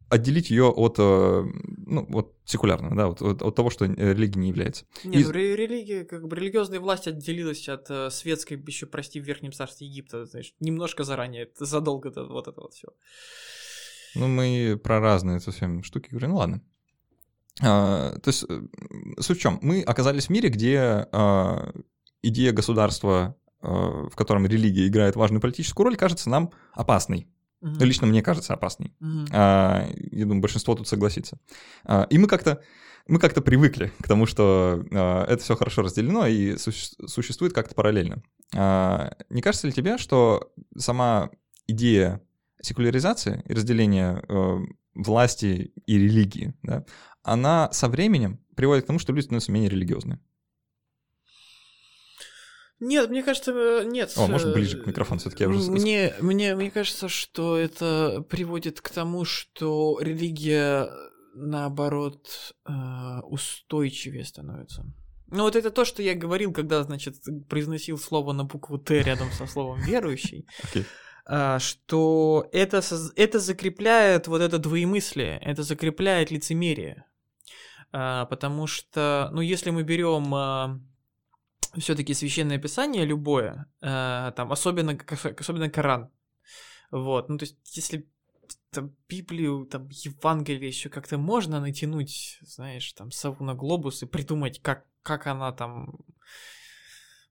отделить 0.09 0.51
ее 0.51 0.69
от, 0.69 0.97
э, 0.99 1.45
ну, 1.87 2.07
вот 2.09 2.35
секулярного, 2.45 2.95
да, 2.95 3.09
вот, 3.09 3.23
от, 3.23 3.43
от 3.43 3.55
того, 3.55 3.71
что 3.71 3.87
религией 3.87 4.41
не 4.41 4.49
является. 4.49 4.85
Нет, 5.05 5.23
И... 5.23 5.25
ну, 5.25 5.31
религия, 5.33 6.05
как 6.05 6.29
бы 6.29 6.37
религиозная 6.37 6.81
власть 6.81 7.09
отделилась 7.09 7.69
от 7.69 7.91
э, 7.91 8.11
светской, 8.11 8.63
еще, 8.67 8.87
прости, 8.87 9.21
в 9.21 9.25
Верхнем 9.25 9.53
Царстве 9.53 9.87
Египта, 9.87 10.25
знаешь, 10.27 10.55
немножко 10.61 11.05
заранее, 11.05 11.51
задолго 11.59 12.11
до 12.11 12.25
вот 12.25 12.49
это 12.49 12.61
вот 12.61 12.75
все. 12.75 12.89
Ну, 14.15 14.29
мы 14.29 14.81
про 14.83 15.01
разные 15.01 15.41
совсем 15.41 15.83
штуки 15.83 16.09
говорим, 16.11 16.31
ну 16.31 16.37
ладно. 16.37 16.63
А, 17.63 18.19
то 18.19 18.29
есть, 18.29 18.45
э, 18.49 18.63
суть 19.21 19.39
в 19.39 19.41
чем? 19.41 19.59
Мы 19.63 19.83
оказались 19.83 20.27
в 20.27 20.31
мире, 20.31 20.49
где 20.49 20.79
а, 21.13 21.73
идея 22.23 22.53
государства, 22.53 23.37
а, 23.61 24.09
в 24.09 24.15
котором 24.15 24.47
религия 24.47 24.87
играет 24.87 25.17
важную 25.17 25.41
политическую 25.41 25.85
роль, 25.85 25.97
кажется 25.97 26.31
нам 26.31 26.53
опасной. 26.73 27.29
Угу. 27.61 27.85
Лично 27.85 28.07
мне 28.07 28.23
кажется 28.23 28.55
опасной. 28.55 28.95
Угу. 29.01 29.27
А, 29.33 29.89
я 29.95 30.25
думаю, 30.25 30.41
большинство 30.41 30.75
тут 30.75 30.89
согласится. 30.89 31.39
А, 31.85 32.07
и 32.11 32.19
мы 32.19 32.29
как-то 32.29 32.63
мы 33.09 33.21
как-то 33.21 33.41
привыкли 33.41 33.93
к 34.03 34.09
тому, 34.09 34.27
что 34.27 34.85
а, 34.93 35.25
это 35.27 35.43
все 35.43 35.57
хорошо 35.57 35.83
разделено 35.83 36.27
и 36.27 36.57
су- 36.57 37.07
существует 37.07 37.53
как-то 37.53 37.75
параллельно. 37.75 38.23
А, 38.55 39.13
не 39.31 39.43
кажется 39.43 39.67
ли 39.67 39.73
тебе, 39.73 39.99
что 39.99 40.53
сама 40.77 41.31
идея 41.67 42.21
секуляризации 42.61 43.43
и 43.47 43.55
разделения 43.55 44.23
а, 44.29 44.59
власти 44.95 45.73
и 45.87 45.99
религии, 45.99 46.55
да, 46.63 46.85
она 47.23 47.71
со 47.73 47.89
временем 47.89 48.41
приводит 48.57 48.85
к 48.85 48.87
тому, 48.87 48.99
что 48.99 49.13
люди 49.13 49.25
становятся 49.25 49.53
менее 49.53 49.71
религиозны? 49.71 50.21
Нет, 52.79 53.11
мне 53.11 53.23
кажется, 53.23 53.53
э, 53.53 53.85
нет. 53.85 54.13
О, 54.17 54.27
может, 54.27 54.53
ближе 54.53 54.83
к 54.83 54.87
микрофону 54.87 55.19
все-таки 55.19 55.45
я 55.45 55.49
уже... 55.49 55.71
Мне, 55.71 56.15
мне, 56.21 56.55
мне 56.55 56.71
кажется, 56.71 57.09
что 57.09 57.57
это 57.57 58.25
приводит 58.29 58.81
к 58.81 58.91
тому, 58.91 59.25
что 59.25 59.99
религия, 60.01 60.91
наоборот, 61.35 62.55
э, 62.69 62.73
устойчивее 63.23 64.25
становится. 64.25 64.85
Ну, 65.29 65.43
вот 65.43 65.57
это 65.57 65.71
то, 65.71 65.85
что 65.85 66.03
я 66.03 66.15
говорил, 66.15 66.53
когда, 66.53 66.83
значит, 66.85 67.17
произносил 67.49 67.99
слово 67.99 68.33
на 68.33 68.45
букву 68.45 68.79
Т 68.79 69.03
рядом 69.03 69.31
со 69.33 69.47
словом 69.47 69.81
верующий. 69.81 70.47
Okay. 70.73 70.85
А, 71.29 71.59
что 71.59 72.49
это, 72.53 72.83
это 73.17 73.41
закрепляет 73.41 74.29
вот 74.29 74.41
это 74.41 74.59
двоемыслие, 74.59 75.39
это 75.43 75.65
закрепляет 75.65 76.31
лицемерие. 76.31 77.05
А, 77.91 78.27
потому 78.27 78.69
что, 78.69 79.31
ну, 79.33 79.41
если 79.41 79.71
мы 79.71 79.83
берем 79.83 80.33
а, 80.33 80.81
все-таки 81.81 82.15
священное 82.15 82.59
писание 82.59 83.05
любое, 83.05 83.67
э, 83.81 84.33
там 84.37 84.53
особенно 84.53 84.99
особенно 85.39 85.71
Коран, 85.71 86.11
вот, 86.91 87.29
ну 87.29 87.39
то 87.39 87.45
есть 87.45 87.59
если 87.77 88.09
там 88.71 88.95
Библию, 89.09 89.67
там 89.67 89.89
Евангелие 89.91 90.69
еще 90.69 90.89
как-то 90.89 91.19
можно 91.19 91.61
натянуть, 91.61 92.39
знаешь, 92.43 92.93
там 92.93 93.11
сову 93.11 93.45
на 93.45 93.55
глобус 93.55 94.03
и 94.03 94.07
придумать, 94.07 94.61
как 94.61 94.87
как 95.03 95.29
она 95.29 95.53
там 95.53 96.01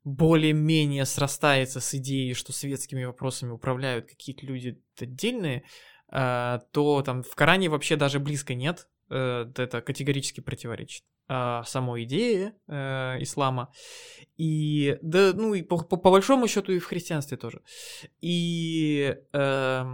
более-менее 0.05 1.05
срастается 1.05 1.81
с 1.81 1.93
идеей, 1.95 2.33
что 2.33 2.53
светскими 2.53 3.03
вопросами 3.03 3.51
управляют 3.51 4.05
какие-то 4.07 4.45
люди 4.45 4.81
отдельные, 4.99 5.65
э, 6.11 6.59
то 6.71 7.01
там 7.01 7.23
в 7.23 7.35
Коране 7.35 7.69
вообще 7.69 7.97
даже 7.97 8.19
близко 8.19 8.53
нет 8.53 8.87
это 9.09 9.81
категорически 9.81 10.39
противоречит 10.41 11.03
э, 11.27 11.61
самой 11.65 12.03
идее 12.03 12.55
э, 12.67 13.17
ислама. 13.21 13.71
И, 14.37 14.97
да, 15.01 15.31
ну, 15.33 15.53
и 15.53 15.61
по, 15.61 15.77
по, 15.77 15.97
по 15.97 16.11
большому 16.11 16.47
счету 16.47 16.71
и 16.71 16.79
в 16.79 16.85
христианстве 16.85 17.37
тоже. 17.37 17.61
И 18.21 19.15
э, 19.33 19.85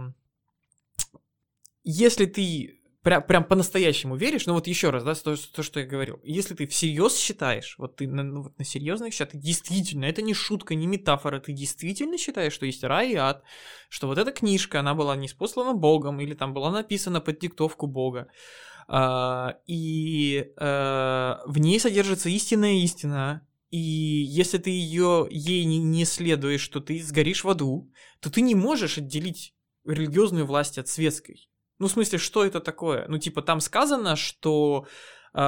если 1.84 2.26
ты 2.26 2.82
прям, 3.02 3.22
прям 3.22 3.44
по-настоящему 3.44 4.16
веришь, 4.16 4.46
ну 4.46 4.54
вот 4.54 4.66
еще 4.66 4.90
раз, 4.90 5.04
да, 5.04 5.14
то, 5.14 5.36
то, 5.36 5.62
что 5.62 5.80
я 5.80 5.86
говорил, 5.86 6.20
если 6.22 6.54
ты 6.54 6.66
всерьез 6.66 7.16
считаешь, 7.18 7.76
вот 7.78 7.96
ты 7.96 8.08
на, 8.08 8.22
ну, 8.22 8.42
вот 8.42 8.58
на 8.58 8.64
серьезных 8.64 9.12
счетах, 9.12 9.40
действительно, 9.40 10.04
это 10.04 10.22
не 10.22 10.34
шутка, 10.34 10.74
не 10.74 10.86
метафора, 10.86 11.40
ты 11.40 11.52
действительно 11.52 12.18
считаешь, 12.18 12.52
что 12.52 12.66
есть 12.66 12.84
рай 12.84 13.12
и 13.12 13.16
ад, 13.16 13.42
что 13.88 14.06
вот 14.06 14.18
эта 14.18 14.32
книжка, 14.32 14.80
она 14.80 14.94
была 14.94 15.16
не 15.16 15.28
спослана 15.28 15.74
Богом, 15.74 16.20
или 16.20 16.34
там 16.34 16.54
была 16.54 16.70
написана 16.70 17.20
под 17.20 17.38
диктовку 17.38 17.86
Бога, 17.86 18.28
а, 18.28 18.71
и 18.88 20.52
а, 20.56 21.40
в 21.46 21.58
ней 21.58 21.78
содержится 21.80 22.28
истинная 22.28 22.74
истина, 22.74 23.46
и 23.70 23.78
если 23.78 24.58
ты 24.58 24.70
ее 24.70 25.26
ей 25.30 25.64
не 25.64 26.04
следуешь, 26.04 26.60
что 26.60 26.80
ты 26.80 27.02
сгоришь 27.02 27.44
в 27.44 27.48
аду, 27.48 27.90
то 28.20 28.30
ты 28.30 28.42
не 28.42 28.54
можешь 28.54 28.98
отделить 28.98 29.54
религиозную 29.86 30.46
власть 30.46 30.78
от 30.78 30.88
светской. 30.88 31.48
Ну, 31.78 31.88
в 31.88 31.90
смысле, 31.90 32.18
что 32.18 32.44
это 32.44 32.60
такое? 32.60 33.06
Ну, 33.08 33.18
типа, 33.18 33.40
там 33.42 33.60
сказано, 33.60 34.14
что 34.14 34.86
э, 35.32 35.38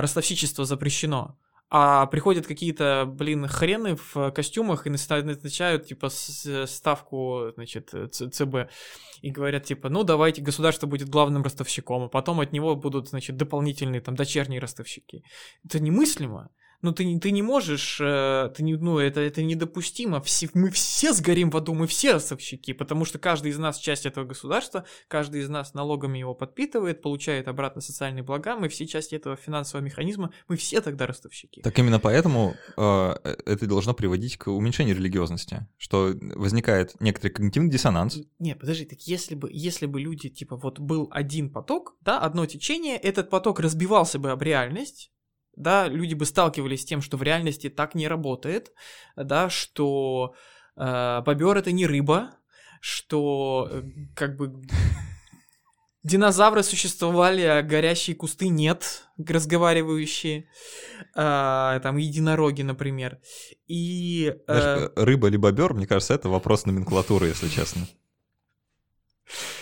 ростовщичество 0.00 0.64
запрещено, 0.64 1.38
а 1.70 2.06
приходят 2.06 2.46
какие-то, 2.46 3.04
блин, 3.06 3.46
хрены 3.46 3.96
в 3.96 4.32
костюмах 4.32 4.86
и 4.86 4.90
назначают, 4.90 5.86
типа, 5.86 6.08
ставку, 6.10 7.52
значит, 7.54 7.94
ЦБ. 8.12 8.70
И 9.22 9.30
говорят, 9.30 9.64
типа, 9.64 9.88
ну, 9.88 10.02
давайте, 10.02 10.42
государство 10.42 10.86
будет 10.88 11.08
главным 11.08 11.44
ростовщиком, 11.44 12.02
а 12.02 12.08
потом 12.08 12.40
от 12.40 12.52
него 12.52 12.74
будут, 12.74 13.08
значит, 13.08 13.36
дополнительные, 13.36 14.00
там, 14.00 14.16
дочерние 14.16 14.60
ростовщики. 14.60 15.22
Это 15.64 15.78
немыслимо 15.78 16.50
ну 16.82 16.92
ты, 16.92 17.18
ты 17.18 17.30
не 17.30 17.42
можешь, 17.42 17.98
э, 18.00 18.50
ты 18.56 18.62
не, 18.62 18.76
ну 18.76 18.98
это, 18.98 19.20
это 19.20 19.42
недопустимо, 19.42 20.20
все, 20.22 20.48
мы 20.54 20.70
все 20.70 21.12
сгорим 21.12 21.50
в 21.50 21.56
аду, 21.56 21.74
мы 21.74 21.86
все 21.86 22.14
ростовщики, 22.14 22.72
потому 22.72 23.04
что 23.04 23.18
каждый 23.18 23.50
из 23.50 23.58
нас 23.58 23.78
часть 23.78 24.06
этого 24.06 24.24
государства, 24.24 24.84
каждый 25.08 25.42
из 25.42 25.48
нас 25.48 25.74
налогами 25.74 26.18
его 26.18 26.34
подпитывает, 26.34 27.02
получает 27.02 27.48
обратно 27.48 27.80
социальные 27.80 28.22
блага, 28.22 28.56
мы 28.56 28.68
все 28.68 28.86
части 28.86 29.14
этого 29.14 29.36
финансового 29.36 29.84
механизма, 29.84 30.32
мы 30.48 30.56
все 30.56 30.80
тогда 30.80 31.06
ростовщики. 31.06 31.60
Так 31.62 31.78
именно 31.78 32.00
поэтому 32.00 32.54
э, 32.76 33.14
это 33.46 33.66
должно 33.66 33.94
приводить 33.94 34.36
к 34.36 34.48
уменьшению 34.48 34.96
религиозности, 34.96 35.66
что 35.76 36.14
возникает 36.34 36.98
некоторый 37.00 37.32
когнитивный 37.32 37.70
диссонанс. 37.70 38.18
Не, 38.38 38.54
подожди, 38.54 38.84
так 38.84 39.00
если 39.00 39.34
бы, 39.34 39.50
если 39.52 39.86
бы 39.86 40.00
люди, 40.00 40.28
типа, 40.28 40.56
вот 40.56 40.78
был 40.78 41.08
один 41.10 41.50
поток, 41.50 41.96
да, 42.00 42.18
одно 42.20 42.46
течение, 42.46 42.96
этот 42.96 43.30
поток 43.30 43.60
разбивался 43.60 44.18
бы 44.18 44.30
об 44.30 44.42
реальность, 44.42 45.10
да, 45.60 45.88
люди 45.88 46.14
бы 46.14 46.24
сталкивались 46.24 46.82
с 46.82 46.84
тем, 46.84 47.02
что 47.02 47.16
в 47.16 47.22
реальности 47.22 47.68
так 47.68 47.94
не 47.94 48.08
работает, 48.08 48.72
да, 49.16 49.50
что 49.50 50.34
э, 50.76 51.22
бобер 51.24 51.56
это 51.56 51.72
не 51.72 51.86
рыба, 51.86 52.30
что 52.80 53.68
э, 53.70 53.82
как 54.14 54.36
бы 54.36 54.62
динозавры 56.02 56.62
существовали, 56.62 57.42
а 57.42 57.62
горящие 57.62 58.16
кусты 58.16 58.48
нет, 58.48 59.06
разговаривающие, 59.18 60.48
э, 61.14 61.80
там 61.82 61.96
единороги, 61.96 62.62
например. 62.62 63.18
И 63.66 64.34
э... 64.46 64.52
Знаешь, 64.52 64.90
рыба 64.96 65.28
или 65.28 65.36
бобер, 65.36 65.74
мне 65.74 65.86
кажется, 65.86 66.14
это 66.14 66.28
вопрос 66.28 66.66
номенклатуры, 66.66 67.26
если 67.28 67.48
честно. 67.48 67.86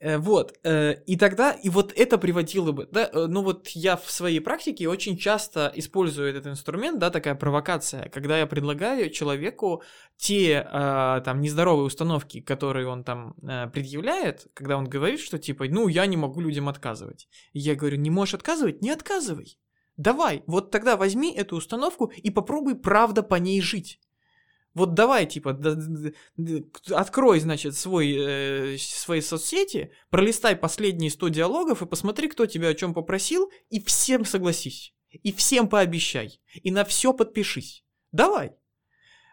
Э, 0.00 0.16
вот, 0.16 0.58
э, 0.64 0.94
и 1.06 1.16
тогда, 1.16 1.52
и 1.52 1.68
вот 1.68 1.92
это 1.94 2.16
приводило 2.16 2.72
бы, 2.72 2.88
да, 2.90 3.10
э, 3.12 3.26
ну 3.26 3.42
вот 3.42 3.68
я 3.68 3.96
в 3.96 4.10
своей 4.10 4.40
практике 4.40 4.88
очень 4.88 5.18
часто 5.18 5.70
использую 5.74 6.30
этот 6.30 6.46
инструмент, 6.46 6.98
да, 6.98 7.10
такая 7.10 7.34
провокация, 7.34 8.08
когда 8.08 8.38
я 8.38 8.46
предлагаю 8.46 9.10
человеку 9.10 9.82
те, 10.16 10.66
там, 10.70 11.40
нездоровые 11.40 11.86
установки, 11.86 12.40
которые 12.40 12.86
он 12.86 13.04
там 13.04 13.34
предъявляет, 13.72 14.48
когда 14.54 14.76
он 14.76 14.84
говорит, 14.84 15.20
что 15.20 15.38
типа, 15.38 15.64
ну, 15.68 15.88
я 15.88 16.06
не 16.06 16.16
могу 16.16 16.40
людям 16.40 16.68
отказывать. 16.68 17.28
Я 17.54 17.74
говорю, 17.74 17.96
не 17.96 18.10
можешь 18.10 18.34
отказывать? 18.34 18.82
Не 18.82 18.90
отказывай. 18.90 19.58
Давай, 19.96 20.42
вот 20.46 20.70
тогда 20.70 20.96
возьми 20.96 21.32
эту 21.34 21.56
установку 21.56 22.06
и 22.06 22.30
попробуй 22.30 22.74
правда 22.74 23.22
по 23.22 23.36
ней 23.36 23.62
жить. 23.62 23.98
Вот 24.74 24.94
давай, 24.94 25.26
типа, 25.26 25.58
открой, 26.90 27.40
значит, 27.40 27.74
свой, 27.76 28.14
э, 28.16 28.76
свои 28.78 29.20
соцсети, 29.20 29.92
пролистай 30.10 30.54
последние 30.54 31.10
100 31.10 31.28
диалогов 31.28 31.82
и 31.82 31.86
посмотри, 31.86 32.28
кто 32.28 32.46
тебя 32.46 32.68
о 32.68 32.74
чем 32.74 32.94
попросил, 32.94 33.50
и 33.68 33.82
всем 33.82 34.24
согласись. 34.24 34.94
И 35.10 35.32
всем 35.32 35.68
пообещай. 35.68 36.40
И 36.62 36.70
на 36.70 36.84
все 36.84 37.12
подпишись. 37.12 37.84
Давай. 38.12 38.52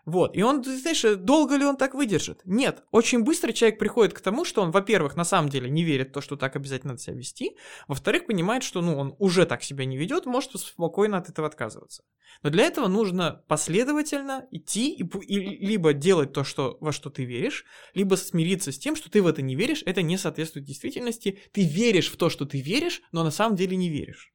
Вот, 0.08 0.38
и 0.38 0.42
он, 0.42 0.64
знаешь, 0.64 1.04
долго 1.18 1.58
ли 1.58 1.66
он 1.66 1.76
так 1.76 1.94
выдержит? 1.94 2.40
Нет, 2.46 2.86
очень 2.92 3.26
быстро 3.26 3.52
человек 3.52 3.78
приходит 3.78 4.14
к 4.14 4.22
тому, 4.22 4.46
что 4.46 4.62
он, 4.62 4.72
во-первых, 4.72 5.18
на 5.18 5.26
самом 5.26 5.50
деле 5.50 5.70
не 5.70 5.84
верит 5.84 6.12
в 6.12 6.14
то, 6.14 6.22
что 6.22 6.38
так 6.38 6.56
обязательно 6.56 6.94
надо 6.94 7.02
себя 7.02 7.18
вести, 7.18 7.58
во-вторых, 7.90 8.26
понимает, 8.26 8.64
что, 8.64 8.82
ну, 8.82 8.98
он 8.98 9.16
уже 9.20 9.46
так 9.46 9.64
себя 9.64 9.84
не 9.84 9.98
ведет, 9.98 10.26
может 10.26 10.52
спокойно 10.54 11.18
от 11.18 11.28
этого 11.28 11.46
отказываться. 11.46 12.04
Но 12.42 12.50
для 12.50 12.64
этого 12.64 12.88
нужно 12.88 13.44
последовательно 13.50 14.48
идти 14.50 14.94
и, 14.94 15.04
и 15.04 15.66
либо 15.66 15.92
делать 15.92 16.32
то, 16.32 16.46
что, 16.46 16.78
во 16.80 16.94
что 16.94 17.10
ты 17.10 17.26
веришь, 17.26 17.66
либо 17.94 18.16
смириться 18.16 18.72
с 18.72 18.80
тем, 18.80 18.96
что 18.96 19.12
ты 19.12 19.22
в 19.22 19.28
это 19.28 19.42
не 19.42 19.56
веришь, 19.56 19.84
это 19.86 20.04
не 20.04 20.18
соответствует 20.18 20.66
действительности, 20.66 21.40
ты 21.52 21.66
веришь 21.66 22.10
в 22.10 22.16
то, 22.16 22.30
что 22.30 22.46
ты 22.46 22.62
веришь, 22.62 23.02
но 23.12 23.26
на 23.26 23.32
самом 23.32 23.58
деле 23.58 23.76
не 23.76 23.90
веришь. 23.90 24.32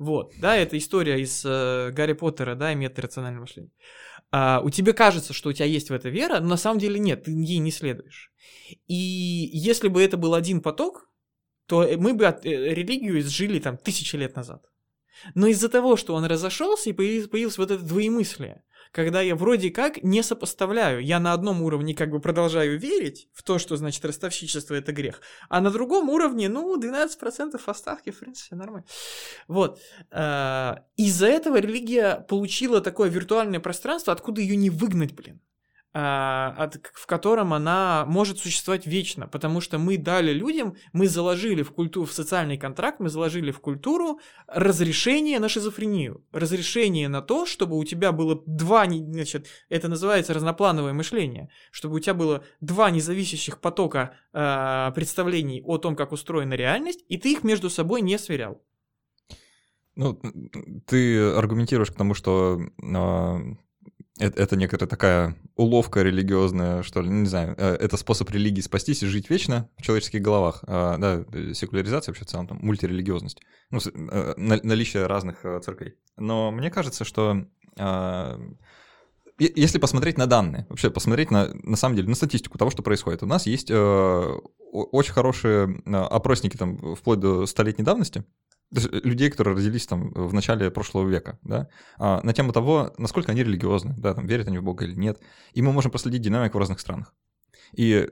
Вот, 0.00 0.32
да, 0.40 0.56
это 0.56 0.78
история 0.78 1.20
из 1.20 1.44
э, 1.44 1.90
Гарри 1.92 2.14
Поттера, 2.14 2.54
да, 2.54 2.72
и 2.72 2.74
метод 2.74 3.00
рационального 3.00 3.42
мышления. 3.42 3.70
А, 4.32 4.60
у 4.62 4.70
тебя 4.70 4.92
кажется, 4.92 5.32
что 5.32 5.50
у 5.50 5.52
тебя 5.52 5.66
есть 5.66 5.90
в 5.90 5.92
это 5.92 6.08
вера, 6.08 6.40
но 6.40 6.48
на 6.50 6.56
самом 6.56 6.78
деле 6.78 7.00
нет, 7.00 7.24
ты 7.24 7.32
ей 7.32 7.58
не 7.58 7.72
следуешь. 7.72 8.32
И 8.86 8.94
если 9.52 9.88
бы 9.88 10.02
это 10.02 10.16
был 10.16 10.34
один 10.34 10.60
поток, 10.60 11.08
то 11.66 11.86
мы 11.96 12.14
бы 12.14 12.26
от, 12.26 12.46
э, 12.46 12.74
религию 12.74 13.18
изжили 13.20 13.58
там 13.58 13.76
тысячи 13.76 14.16
лет 14.16 14.36
назад. 14.36 14.64
Но 15.34 15.46
из-за 15.48 15.68
того, 15.68 15.96
что 15.96 16.14
он 16.14 16.24
разошелся 16.24 16.90
и 16.90 16.92
появилось, 16.92 17.28
появилось 17.28 17.58
вот 17.58 17.70
это 17.70 17.84
двоемыслие, 17.84 18.62
когда 18.92 19.20
я 19.20 19.36
вроде 19.36 19.70
как 19.70 20.02
не 20.02 20.22
сопоставляю. 20.22 21.02
Я 21.02 21.20
на 21.20 21.32
одном 21.32 21.62
уровне 21.62 21.94
как 21.94 22.10
бы 22.10 22.20
продолжаю 22.20 22.78
верить 22.78 23.28
в 23.32 23.42
то, 23.42 23.58
что, 23.58 23.76
значит, 23.76 24.04
ростовщичество— 24.04 24.74
это 24.76 24.92
грех, 24.92 25.20
а 25.48 25.60
на 25.60 25.70
другом 25.70 26.08
уровне, 26.08 26.48
ну, 26.48 26.76
12% 26.76 27.60
оставки, 27.66 28.10
в 28.10 28.18
принципе, 28.18 28.56
нормально. 28.56 28.86
Вот. 29.48 29.80
А, 30.10 30.84
из-за 30.96 31.26
этого 31.26 31.58
религия 31.58 32.24
получила 32.28 32.80
такое 32.80 33.08
виртуальное 33.08 33.60
пространство, 33.60 34.12
откуда 34.12 34.40
ее 34.40 34.56
не 34.56 34.70
выгнать, 34.70 35.12
блин. 35.12 35.40
А, 35.92 36.70
в 36.94 37.06
котором 37.06 37.52
она 37.52 38.04
может 38.06 38.38
существовать 38.38 38.86
вечно, 38.86 39.26
потому 39.26 39.60
что 39.60 39.76
мы 39.76 39.98
дали 39.98 40.32
людям, 40.32 40.76
мы 40.92 41.08
заложили 41.08 41.64
в 41.64 41.72
культуру, 41.72 42.06
в 42.06 42.12
социальный 42.12 42.56
контракт, 42.56 43.00
мы 43.00 43.08
заложили 43.08 43.50
в 43.50 43.58
культуру 43.58 44.20
разрешение 44.46 45.40
на 45.40 45.48
шизофрению, 45.48 46.24
разрешение 46.30 47.08
на 47.08 47.22
то, 47.22 47.44
чтобы 47.44 47.76
у 47.76 47.82
тебя 47.82 48.12
было 48.12 48.40
два, 48.46 48.84
значит, 48.84 49.48
это 49.68 49.88
называется 49.88 50.32
разноплановое 50.32 50.92
мышление, 50.92 51.50
чтобы 51.72 51.96
у 51.96 51.98
тебя 51.98 52.14
было 52.14 52.44
два 52.60 52.92
независящих 52.92 53.58
потока 53.58 54.14
э, 54.32 54.92
представлений 54.94 55.60
о 55.64 55.78
том, 55.78 55.96
как 55.96 56.12
устроена 56.12 56.54
реальность, 56.54 57.04
и 57.08 57.18
ты 57.18 57.32
их 57.32 57.42
между 57.42 57.68
собой 57.68 58.00
не 58.00 58.16
сверял. 58.16 58.62
Ну, 59.96 60.20
ты 60.86 61.32
аргументируешь 61.32 61.90
к 61.90 61.96
тому, 61.96 62.14
что 62.14 62.60
э, 62.60 63.38
это, 64.20 64.42
это 64.42 64.56
некоторая 64.56 64.88
такая 64.88 65.36
уловка 65.56 66.02
религиозная, 66.02 66.82
что 66.82 67.00
ли, 67.00 67.08
не 67.08 67.26
знаю, 67.26 67.54
э, 67.56 67.76
это 67.80 67.96
способ 67.96 68.30
религии 68.30 68.60
спастись 68.60 69.02
и 69.02 69.06
жить 69.06 69.30
вечно 69.30 69.68
в 69.78 69.82
человеческих 69.82 70.20
головах, 70.20 70.62
а, 70.66 70.98
да, 70.98 71.24
э, 71.32 71.54
секуляризация 71.54 72.12
вообще 72.12 72.24
в 72.24 72.28
целом, 72.28 72.46
там, 72.46 72.58
мультирелигиозность, 72.60 73.40
ну, 73.70 73.80
э, 73.80 74.34
наличие 74.36 75.06
разных 75.06 75.44
церквей. 75.62 75.94
Но 76.16 76.50
мне 76.50 76.70
кажется, 76.70 77.04
что 77.04 77.46
а, 77.78 78.38
если 79.38 79.78
посмотреть 79.78 80.18
на 80.18 80.26
данные, 80.26 80.66
вообще 80.68 80.90
посмотреть 80.90 81.30
на, 81.30 81.48
на 81.54 81.76
самом 81.76 81.96
деле, 81.96 82.08
на 82.08 82.14
статистику 82.14 82.58
того, 82.58 82.70
что 82.70 82.82
происходит, 82.82 83.22
у 83.22 83.26
нас 83.26 83.46
есть 83.46 83.70
очень 83.70 85.12
хорошие 85.12 85.82
опросники 85.86 86.58
там 86.58 86.94
вплоть 86.94 87.20
до 87.20 87.46
столетней 87.46 87.84
давности, 87.84 88.24
людей, 88.72 89.30
которые 89.30 89.56
родились 89.56 89.86
там 89.86 90.12
в 90.12 90.32
начале 90.32 90.70
прошлого 90.70 91.08
века, 91.08 91.38
да, 91.42 91.68
а, 91.98 92.20
на 92.22 92.32
тему 92.32 92.52
того, 92.52 92.92
насколько 92.98 93.32
они 93.32 93.42
религиозны, 93.42 93.94
да, 93.98 94.14
там, 94.14 94.26
верят 94.26 94.48
они 94.48 94.58
в 94.58 94.62
Бога 94.62 94.84
или 94.84 94.94
нет. 94.94 95.20
И 95.52 95.62
мы 95.62 95.72
можем 95.72 95.90
проследить 95.90 96.22
динамику 96.22 96.58
в 96.58 96.60
разных 96.60 96.80
странах. 96.80 97.14
И, 97.72 98.08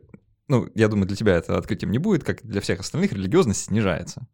ну, 0.48 0.68
я 0.74 0.88
думаю, 0.88 1.06
для 1.06 1.16
тебя 1.16 1.36
это 1.36 1.56
открытием 1.56 1.92
не 1.92 1.98
будет, 1.98 2.24
как 2.24 2.42
для 2.42 2.60
всех 2.60 2.80
остальных, 2.80 3.12
религиозность 3.12 3.64
снижается. 3.64 4.26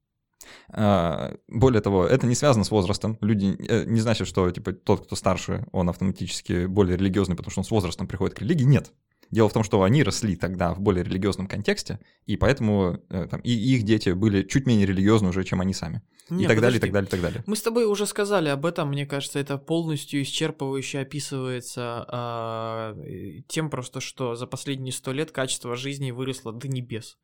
А, 0.71 1.35
более 1.49 1.81
того, 1.81 2.07
это 2.07 2.27
не 2.27 2.35
связано 2.35 2.65
с 2.65 2.71
возрастом. 2.71 3.19
Люди 3.21 3.57
э, 3.69 3.85
не 3.85 4.01
значит, 4.01 4.27
что 4.27 4.51
типа 4.51 4.73
тот, 4.73 5.07
кто 5.07 5.17
старше, 5.17 5.67
он 5.73 5.89
автоматически 5.89 6.67
более 6.67 6.97
религиозный, 6.97 7.37
потому 7.37 7.51
что 7.51 7.61
он 7.61 7.65
с 7.65 7.71
возрастом 7.71 8.07
приходит 8.07 8.37
к 8.37 8.41
религии. 8.41 8.65
Нет. 8.65 8.93
Дело 9.35 9.49
в 9.49 9.53
том, 9.53 9.65
что 9.65 9.83
они 9.83 10.05
росли 10.05 10.37
тогда 10.37 10.73
в 10.75 10.81
более 10.81 11.03
религиозном 11.03 11.49
контексте, 11.49 11.99
и 12.25 12.37
поэтому 12.37 13.01
э, 13.11 13.27
там, 13.29 13.41
и 13.41 13.51
их 13.51 13.83
дети 13.83 14.11
были 14.11 14.45
чуть 14.45 14.65
менее 14.65 14.87
религиозны 14.87 15.31
уже, 15.31 15.43
чем 15.43 15.61
они 15.61 15.75
сами. 15.75 16.03
Не, 16.31 16.45
и 16.45 16.47
так 16.47 16.61
далее, 16.61 16.79
и 16.79 16.81
подожди. 16.81 16.81
так 16.81 16.93
далее, 16.93 17.09
и 17.09 17.11
так 17.11 17.21
далее. 17.21 17.45
Мы 17.49 17.57
с 17.57 17.63
тобой 17.63 17.85
уже 17.85 18.07
сказали 18.07 18.49
об 18.49 18.65
этом, 18.65 18.91
мне 18.91 19.07
кажется, 19.07 19.41
это 19.41 19.59
полностью 19.59 20.23
исчерпывающе 20.23 21.01
описывается 21.01 22.07
а, 22.09 22.97
тем 23.49 23.71
просто, 23.71 23.99
что 23.99 24.37
за 24.37 24.47
последние 24.47 24.93
сто 24.93 25.11
лет 25.11 25.33
качество 25.33 25.75
жизни 25.75 26.13
выросло 26.13 26.53
до 26.53 26.69
небес. 26.69 27.19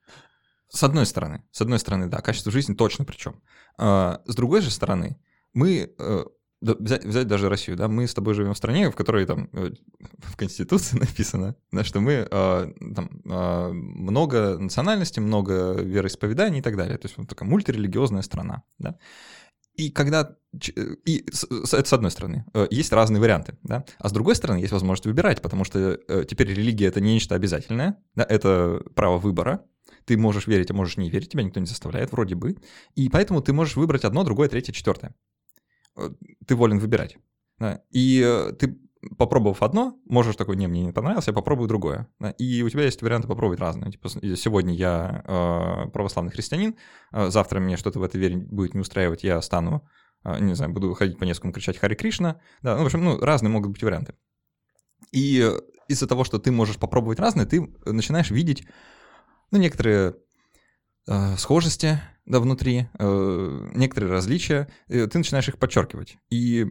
С 0.68 0.82
одной 0.82 1.06
стороны, 1.06 1.44
с 1.52 1.60
одной 1.60 1.78
стороны, 1.78 2.08
да, 2.08 2.20
качество 2.22 2.50
жизни 2.50 2.74
точно 2.74 3.04
причем. 3.04 3.40
А, 3.78 4.20
с 4.26 4.34
другой 4.34 4.62
же 4.62 4.72
стороны, 4.72 5.16
мы 5.52 5.94
э, 5.96 6.24
да, 6.60 6.74
взять, 6.78 7.04
взять 7.04 7.26
даже 7.26 7.48
Россию, 7.48 7.76
да, 7.76 7.88
мы 7.88 8.06
с 8.06 8.12
тобой 8.12 8.34
живем 8.34 8.52
в 8.52 8.56
стране, 8.56 8.90
в 8.90 8.94
которой 8.94 9.24
там 9.24 9.48
э, 9.52 9.70
в 10.18 10.36
Конституции 10.36 10.98
написано, 11.00 11.56
да, 11.72 11.84
что 11.84 12.00
мы 12.00 12.28
э, 12.30 12.72
там 12.94 13.22
э, 13.24 13.72
много 13.72 14.58
национальностей, 14.58 15.22
много 15.22 15.72
вероисповеданий 15.80 16.58
и 16.58 16.62
так 16.62 16.76
далее. 16.76 16.98
То 16.98 17.06
есть 17.06 17.16
вот 17.16 17.28
такая 17.28 17.48
мультирелигиозная 17.48 18.22
страна, 18.22 18.62
да. 18.78 18.98
И 19.74 19.90
когда 19.90 20.36
э, 20.52 20.96
и 21.06 21.24
это 21.26 21.86
с 21.86 21.92
одной 21.92 22.10
стороны 22.10 22.44
Э, 22.52 22.66
есть 22.70 22.92
разные 22.92 23.20
варианты, 23.20 23.56
да, 23.62 23.86
а 23.98 24.08
с 24.10 24.12
другой 24.12 24.34
стороны 24.34 24.58
есть 24.58 24.72
возможность 24.72 25.06
выбирать, 25.06 25.40
потому 25.40 25.64
что 25.64 25.96
теперь 26.24 26.48
религия 26.48 26.88
это 26.88 27.00
не 27.00 27.14
нечто 27.14 27.34
обязательное, 27.34 27.96
да, 28.14 28.26
это 28.28 28.82
право 28.94 29.16
выбора. 29.16 29.64
Ты 30.04 30.18
можешь 30.18 30.46
верить, 30.46 30.70
а 30.70 30.74
можешь 30.74 30.98
не 30.98 31.10
верить, 31.10 31.30
тебя 31.30 31.42
никто 31.42 31.58
не 31.58 31.66
заставляет, 31.66 32.12
вроде 32.12 32.34
бы. 32.34 32.56
И 32.96 33.08
поэтому 33.08 33.40
ты 33.40 33.52
можешь 33.52 33.76
выбрать 33.76 34.04
одно, 34.04 34.24
другое, 34.24 34.48
третье, 34.48 34.72
четвертое. 34.72 35.14
Э, 35.96 36.10
Ты 36.46 36.54
волен 36.56 36.78
выбирать. 36.78 37.16
да. 37.58 37.82
И 37.90 38.22
э, 38.24 38.52
ты, 38.52 38.78
попробовав 39.16 39.62
одно, 39.62 39.98
можешь 40.04 40.36
такой, 40.36 40.56
не, 40.56 40.66
мне 40.66 40.84
не 40.84 40.92
понравилось, 40.92 41.26
я 41.26 41.32
попробую 41.32 41.68
другое. 41.68 42.08
да. 42.18 42.30
И 42.32 42.62
у 42.62 42.68
тебя 42.68 42.84
есть 42.84 43.02
варианты 43.02 43.28
попробовать 43.28 43.60
разные. 43.60 43.92
Типа, 43.92 44.08
сегодня 44.08 44.74
я 44.74 45.24
э, 45.26 45.90
православный 45.90 46.32
христианин, 46.32 46.76
э, 47.12 47.30
завтра 47.30 47.60
мне 47.60 47.76
что-то 47.76 47.98
в 47.98 48.02
этой 48.02 48.20
вере 48.20 48.36
будет 48.36 48.74
не 48.74 48.80
устраивать, 48.80 49.24
я 49.24 49.40
стану, 49.42 49.86
э, 50.24 50.38
не 50.40 50.54
знаю, 50.54 50.72
буду 50.72 50.92
ходить 50.94 51.18
по 51.18 51.24
нескольким 51.24 51.52
кричать 51.52 51.78
Хари 51.78 51.94
Кришна. 51.94 52.40
Да, 52.62 52.76
ну, 52.76 52.82
в 52.82 52.86
общем, 52.86 53.02
ну, 53.04 53.18
разные 53.18 53.50
могут 53.50 53.72
быть 53.72 53.82
варианты. 53.82 54.14
И 55.12 55.40
э, 55.40 55.60
из-за 55.88 56.06
того, 56.06 56.24
что 56.24 56.38
ты 56.38 56.52
можешь 56.52 56.76
попробовать 56.76 57.18
разные, 57.20 57.46
ты 57.46 57.62
начинаешь 57.86 58.30
видеть, 58.30 58.64
ну, 59.50 59.58
некоторые 59.58 60.14
э, 61.08 61.36
схожести, 61.36 62.00
да, 62.30 62.40
внутри, 62.40 62.86
э, 62.98 63.68
некоторые 63.74 64.10
различия, 64.12 64.68
э, 64.88 65.06
ты 65.06 65.18
начинаешь 65.18 65.48
их 65.48 65.58
подчеркивать. 65.58 66.16
И, 66.30 66.66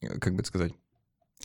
э, 0.00 0.18
как 0.18 0.34
бы 0.34 0.40
это 0.40 0.48
сказать, 0.48 0.72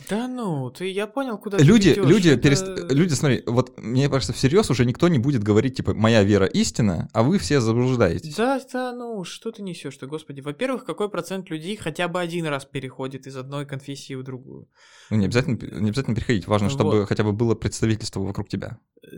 Да 0.10 0.30
ну, 0.30 0.70
ты, 0.70 0.89
я 0.91 1.07
понял, 1.07 1.38
куда 1.38 1.57
ты 1.57 1.64
люди, 1.66 1.89
ведёшь. 1.89 2.07
люди, 2.10 2.30
Это- 2.30 2.47
перест- 2.47 2.93
люди, 2.93 3.14
смотри, 3.16 3.43
вот 3.45 3.78
мне 3.82 4.07
кажется, 4.07 4.32
всерьез 4.32 4.70
уже 4.70 4.86
никто 4.86 5.10
не 5.10 5.20
будет 5.20 5.43
говорить, 5.43 5.76
типа, 5.76 5.93
моя 5.93 6.24
вера 6.24 6.45
истина, 6.45 7.10
а 7.12 7.22
вы 7.22 7.38
все 7.38 7.60
заблуждаетесь. 7.60 8.34
Да, 8.36 8.62
да, 8.72 8.93
ну, 8.93 9.26
что 9.26 9.51
ты 9.51 9.62
несешь-то, 9.62 10.07
господи. 10.07 10.39
Во-первых, 10.39 10.86
какой 10.86 11.10
процент 11.10 11.49
людей 11.49 11.76
хотя 11.76 12.07
бы 12.07 12.22
один 12.22 12.45
раз 12.45 12.64
переходит 12.64 13.28
из 13.28 13.36
одной 13.36 13.66
конфессии 13.66 14.14
в 14.16 14.24
другую? 14.24 14.70
Ну, 15.10 15.18
не 15.18 15.26
обязательно, 15.26 15.57
не 15.82 15.89
обязательно 15.89 16.16
переходить, 16.16 16.47
важно, 16.47 16.70
чтобы 16.70 16.99
Вот. 16.99 17.10
хотя 17.10 17.26
бы 17.26 17.34
было 17.34 17.55
представительство 17.55 18.22
вокруг 18.22 18.47
тебя. 18.47 18.78
Э, 19.03 19.10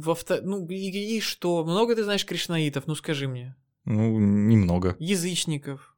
Во 0.00 0.14
вто- 0.16 0.40
Ну, 0.42 0.66
и, 0.68 1.16
и 1.16 1.20
что? 1.20 1.64
Много 1.64 1.94
ты 1.94 2.02
знаешь 2.02 2.26
кришнаитов? 2.26 2.88
Ну, 2.88 2.96
скажи 2.96 3.28
мне. 3.28 3.54
Ну, 3.84 4.18
немного. 4.18 4.96
Язычников. 4.98 5.96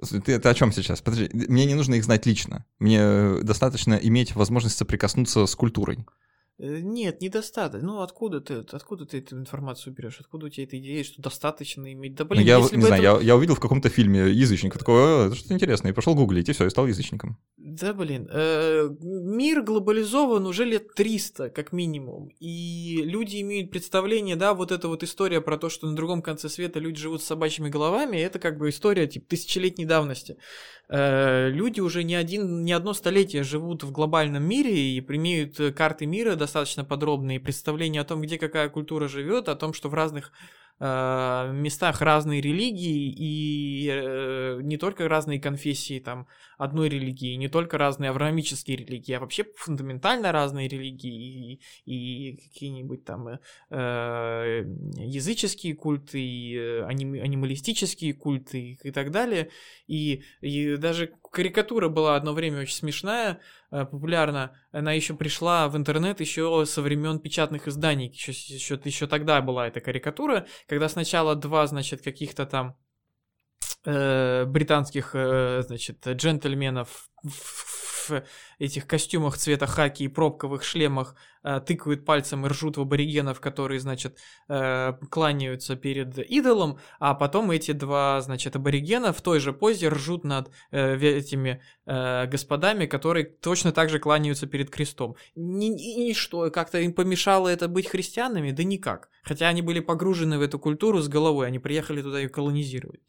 Ты 0.00 0.32
это 0.32 0.50
о 0.50 0.54
чем 0.54 0.70
сейчас? 0.72 1.00
Подожди, 1.00 1.28
мне 1.32 1.64
не 1.64 1.74
нужно 1.74 1.94
их 1.94 2.04
знать 2.04 2.24
лично. 2.26 2.64
Мне 2.78 3.40
достаточно 3.42 3.94
иметь 3.94 4.34
возможность 4.36 4.76
соприкоснуться 4.76 5.46
с 5.46 5.56
культурой. 5.56 6.06
Э, 6.60 6.80
Нет, 6.80 7.20
недостаточно. 7.20 7.86
Ну, 7.86 8.00
откуда 8.00 8.40
ты, 8.40 8.64
откуда 8.72 9.06
ты 9.06 9.18
эту 9.18 9.36
информацию 9.38 9.92
берешь? 9.94 10.18
Откуда 10.20 10.46
у 10.46 10.48
тебя 10.48 10.64
эта 10.64 10.76
идея, 10.78 11.04
что 11.04 11.22
достаточно 11.22 11.92
иметь? 11.92 12.14
Да, 12.16 12.24
Ну, 12.24 12.30
блин, 12.30 12.42
я 12.44 12.58
если 12.58 12.76
не 12.76 12.82
знаю, 12.82 13.02
это- 13.02 13.20
я, 13.20 13.26
я 13.26 13.36
увидел 13.36 13.54
в 13.54 13.60
каком-то 13.60 13.88
фильме 13.88 14.28
язычника, 14.30 14.78
такой, 14.78 14.94
«О, 14.94 15.26
это 15.26 15.36
что-то 15.36 15.54
интересное, 15.54 15.92
и 15.92 15.94
пошел 15.94 16.14
гуглить, 16.16 16.48
и 16.48 16.52
все, 16.52 16.66
и 16.66 16.70
стал 16.70 16.86
язычником. 16.88 17.38
Да, 17.56 17.92
блин. 17.94 18.28
э, 18.32 18.88
мир 19.00 19.62
глобализован 19.62 20.46
уже 20.46 20.64
лет 20.64 20.94
300, 20.94 21.50
как 21.50 21.72
минимум. 21.72 22.28
И 22.40 23.02
люди 23.04 23.40
имеют 23.40 23.70
представление, 23.70 24.34
да, 24.34 24.52
вот 24.54 24.72
эта 24.72 24.88
вот 24.88 25.02
история 25.04 25.40
про 25.40 25.58
то, 25.58 25.68
что 25.68 25.86
на 25.88 25.94
другом 25.94 26.22
конце 26.22 26.48
света 26.48 26.80
люди 26.80 26.98
живут 26.98 27.22
с 27.22 27.26
собачьими 27.26 27.68
головами, 27.68 28.16
это 28.16 28.40
как 28.40 28.58
бы 28.58 28.70
история, 28.70 29.06
типа, 29.06 29.26
тысячелетней 29.28 29.84
давности. 29.84 30.38
Э, 30.88 31.50
люди 31.50 31.80
уже 31.80 32.02
не, 32.02 32.14
один, 32.16 32.64
не 32.64 32.72
одно 32.72 32.94
столетие 32.94 33.44
живут 33.44 33.84
в 33.84 33.92
глобальном 33.92 34.42
мире 34.42 34.74
и 34.74 34.98
имеют 35.00 35.60
э, 35.60 35.72
карты 35.72 36.06
мира 36.06 36.30
достаточно 36.34 36.47
подробные, 36.84 37.40
представление 37.40 38.02
о 38.02 38.04
том, 38.04 38.20
где 38.22 38.38
какая 38.38 38.68
культура 38.68 39.08
живет, 39.08 39.48
о 39.48 39.56
том, 39.56 39.72
что 39.72 39.88
в 39.88 39.94
разных 39.94 40.32
э, 40.80 41.52
местах 41.52 42.00
разные 42.00 42.40
религии 42.40 43.12
и 43.16 43.88
э, 43.90 44.60
не 44.62 44.76
только 44.76 45.08
разные 45.08 45.40
конфессии 45.40 46.00
там 46.00 46.26
одной 46.56 46.88
религии, 46.88 47.36
не 47.36 47.48
только 47.48 47.78
разные 47.78 48.10
авраамические 48.10 48.76
религии, 48.76 49.12
а 49.12 49.20
вообще 49.20 49.44
фундаментально 49.56 50.32
разные 50.32 50.68
религии 50.68 51.60
и, 51.84 52.30
и 52.30 52.36
какие-нибудь 52.36 53.04
там 53.04 53.28
э, 53.28 53.38
э, 53.70 54.64
языческие 54.96 55.74
культы, 55.74 56.20
и 56.20 56.56
э, 56.56 56.82
аним- 56.84 57.20
анималистические 57.20 58.14
культы 58.14 58.78
и, 58.82 58.90
так 58.90 59.10
далее. 59.10 59.50
И, 59.86 60.22
и 60.40 60.76
даже 60.76 61.12
карикатура 61.30 61.88
была 61.88 62.16
одно 62.16 62.32
время 62.32 62.60
очень 62.60 62.74
смешная, 62.74 63.40
э, 63.70 63.84
популярна. 63.84 64.56
Она 64.72 64.92
еще 64.92 65.14
пришла 65.14 65.68
в 65.68 65.76
интернет 65.76 66.20
еще 66.20 66.64
со 66.66 66.82
времен 66.82 67.18
печатных 67.20 67.68
изданий. 67.68 68.08
Еще, 68.08 68.32
еще, 68.32 68.80
еще 68.82 69.06
тогда 69.06 69.40
была 69.40 69.68
эта 69.68 69.80
карикатура, 69.80 70.46
когда 70.68 70.88
сначала 70.88 71.34
два, 71.34 71.66
значит, 71.66 72.02
каких-то 72.02 72.46
там 72.46 72.76
э, 73.84 74.44
британских, 74.44 75.10
э, 75.14 75.62
значит, 75.66 76.06
джентльменов 76.06 77.08
в, 77.24 77.30
в 77.30 77.97
этих 78.58 78.86
костюмах 78.86 79.36
цвета 79.38 79.66
хаки 79.66 80.04
и 80.04 80.08
пробковых 80.08 80.64
шлемах 80.64 81.14
э, 81.42 81.60
тыкают 81.60 82.04
пальцем 82.04 82.44
и 82.46 82.48
ржут 82.48 82.76
в 82.76 82.80
аборигенов, 82.80 83.40
которые, 83.40 83.80
значит, 83.80 84.18
э, 84.48 84.92
кланяются 85.10 85.76
перед 85.76 86.18
идолом, 86.18 86.78
а 86.98 87.14
потом 87.14 87.50
эти 87.50 87.72
два, 87.72 88.20
значит, 88.20 88.56
аборигена 88.56 89.12
в 89.12 89.22
той 89.22 89.40
же 89.40 89.52
позе 89.52 89.88
ржут 89.88 90.24
над 90.24 90.50
э, 90.70 90.96
этими 90.96 91.62
господами, 91.86 92.84
которые 92.84 93.24
точно 93.24 93.72
так 93.72 93.88
же 93.88 93.98
кланяются 93.98 94.46
перед 94.46 94.68
крестом. 94.68 95.16
Ни, 95.34 95.68
и, 95.74 96.10
и 96.10 96.14
что, 96.14 96.50
как-то 96.50 96.78
им 96.78 96.92
помешало 96.92 97.48
это 97.48 97.66
быть 97.66 97.88
христианами? 97.88 98.50
Да 98.50 98.62
никак. 98.62 99.08
Хотя 99.22 99.48
они 99.48 99.62
были 99.62 99.80
погружены 99.80 100.38
в 100.38 100.42
эту 100.42 100.58
культуру 100.58 101.00
с 101.00 101.08
головой, 101.08 101.46
они 101.46 101.58
приехали 101.58 102.02
туда 102.02 102.18
ее 102.18 102.28
колонизировать. 102.28 103.00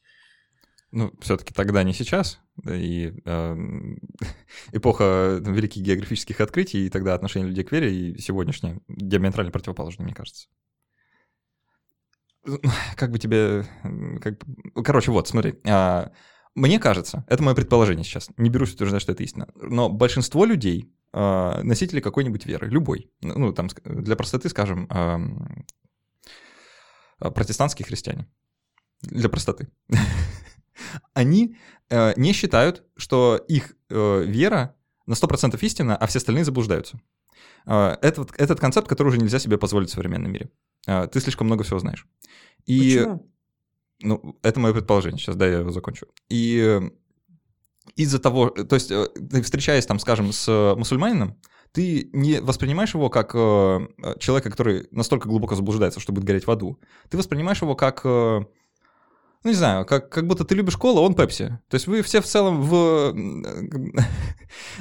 Ну, 0.92 1.14
все-таки 1.22 1.54
тогда 1.54 1.84
не 1.84 1.94
сейчас, 1.94 2.40
и 2.68 3.14
эм, 3.26 4.00
эпоха 4.72 5.40
великих 5.40 5.84
географических 5.84 6.42
открытий, 6.42 6.86
и 6.86 6.90
тогда 6.90 7.14
отношение 7.14 7.50
людей 7.50 7.64
к 7.64 7.72
вере, 7.72 7.94
и 7.94 8.20
сегодняшнее 8.20 8.82
диаметрально 8.88 9.52
противоположно, 9.52 10.04
мне 10.04 10.16
кажется. 10.16 10.48
Как 12.96 13.12
бы 13.12 13.20
тебе... 13.20 13.66
Как... 14.22 14.40
Короче, 14.84 15.12
вот, 15.12 15.28
смотри. 15.28 15.60
а, 15.68 16.12
Мне 16.56 16.80
кажется, 16.80 17.24
это 17.28 17.44
мое 17.44 17.54
предположение 17.54 18.04
сейчас, 18.04 18.30
не 18.38 18.50
берусь 18.50 18.74
утверждать, 18.74 19.04
что 19.04 19.12
это 19.12 19.24
истина, 19.24 19.48
но 19.56 19.90
большинство 19.90 20.46
людей 20.46 20.92
а, 21.12 21.62
носители 21.64 22.00
какой-нибудь 22.00 22.46
веры, 22.46 22.68
любой. 22.68 23.12
Ну, 23.22 23.54
там, 23.54 23.68
для 23.84 24.16
простоты, 24.16 24.50
скажем, 24.50 24.88
а, 24.90 25.20
протестантские 27.20 27.86
христиане. 27.86 28.28
Для 29.02 29.30
простоты. 29.30 29.70
Они 31.14 31.56
э, 31.90 32.14
не 32.16 32.34
считают, 32.34 32.84
что 32.96 33.36
их 33.48 33.76
э, 33.90 34.24
вера 34.26 34.76
на 35.06 35.14
100% 35.14 35.58
истина, 35.62 35.96
а 35.96 36.08
все 36.08 36.20
остальные 36.20 36.46
заблуждаются. 36.46 37.00
Э, 37.66 37.98
это 38.02 38.22
вот 38.22 38.32
этот 38.38 38.60
концепт, 38.60 38.88
который 38.88 39.10
уже 39.10 39.18
нельзя 39.18 39.40
себе 39.40 39.58
позволить 39.58 39.90
в 39.90 39.94
современном 39.94 40.32
мире. 40.32 40.50
Э, 40.88 41.08
ты 41.08 41.20
слишком 41.20 41.48
много 41.48 41.64
всего 41.64 41.80
знаешь. 41.80 42.08
И, 42.66 42.98
Почему? 42.98 43.32
ну, 44.02 44.40
это 44.44 44.60
мое 44.60 44.74
предположение. 44.74 45.20
Сейчас, 45.20 45.36
да, 45.36 45.48
я 45.48 45.60
его 45.60 45.72
закончу. 45.72 46.08
И 46.30 46.60
э, 46.60 46.90
из-за 47.96 48.20
того, 48.20 48.50
то 48.50 48.76
есть 48.76 48.92
э, 48.92 49.08
ты 49.08 49.42
встречаясь 49.42 49.86
там, 49.86 50.00
скажем, 50.00 50.32
с 50.32 50.48
э, 50.48 50.76
мусульманином, 50.76 51.38
ты 51.72 52.10
не 52.14 52.40
воспринимаешь 52.42 52.94
его 52.94 53.10
как 53.10 53.32
э, 53.36 53.88
человека, 54.20 54.50
который 54.50 54.88
настолько 54.92 55.28
глубоко 55.28 55.56
заблуждается, 55.56 56.00
что 56.00 56.14
будет 56.14 56.26
гореть 56.26 56.48
в 56.48 56.52
аду. 56.52 56.80
Ты 57.10 57.18
воспринимаешь 57.18 57.62
его 57.62 57.76
как, 57.76 58.02
э, 58.04 58.46
ну 59.44 59.52
не 59.52 59.56
знаю, 59.56 59.86
как, 59.86 60.10
как 60.10 60.28
будто 60.28 60.44
ты 60.44 60.56
любишь 60.56 60.76
колу, 60.76 61.00
а 61.00 61.02
он 61.02 61.16
пепси. 61.16 61.60
То 61.70 61.76
есть 61.76 61.88
вы 61.88 62.02
все 62.02 62.22
в 62.22 62.26
целом 62.26 62.62
в, 62.62 63.16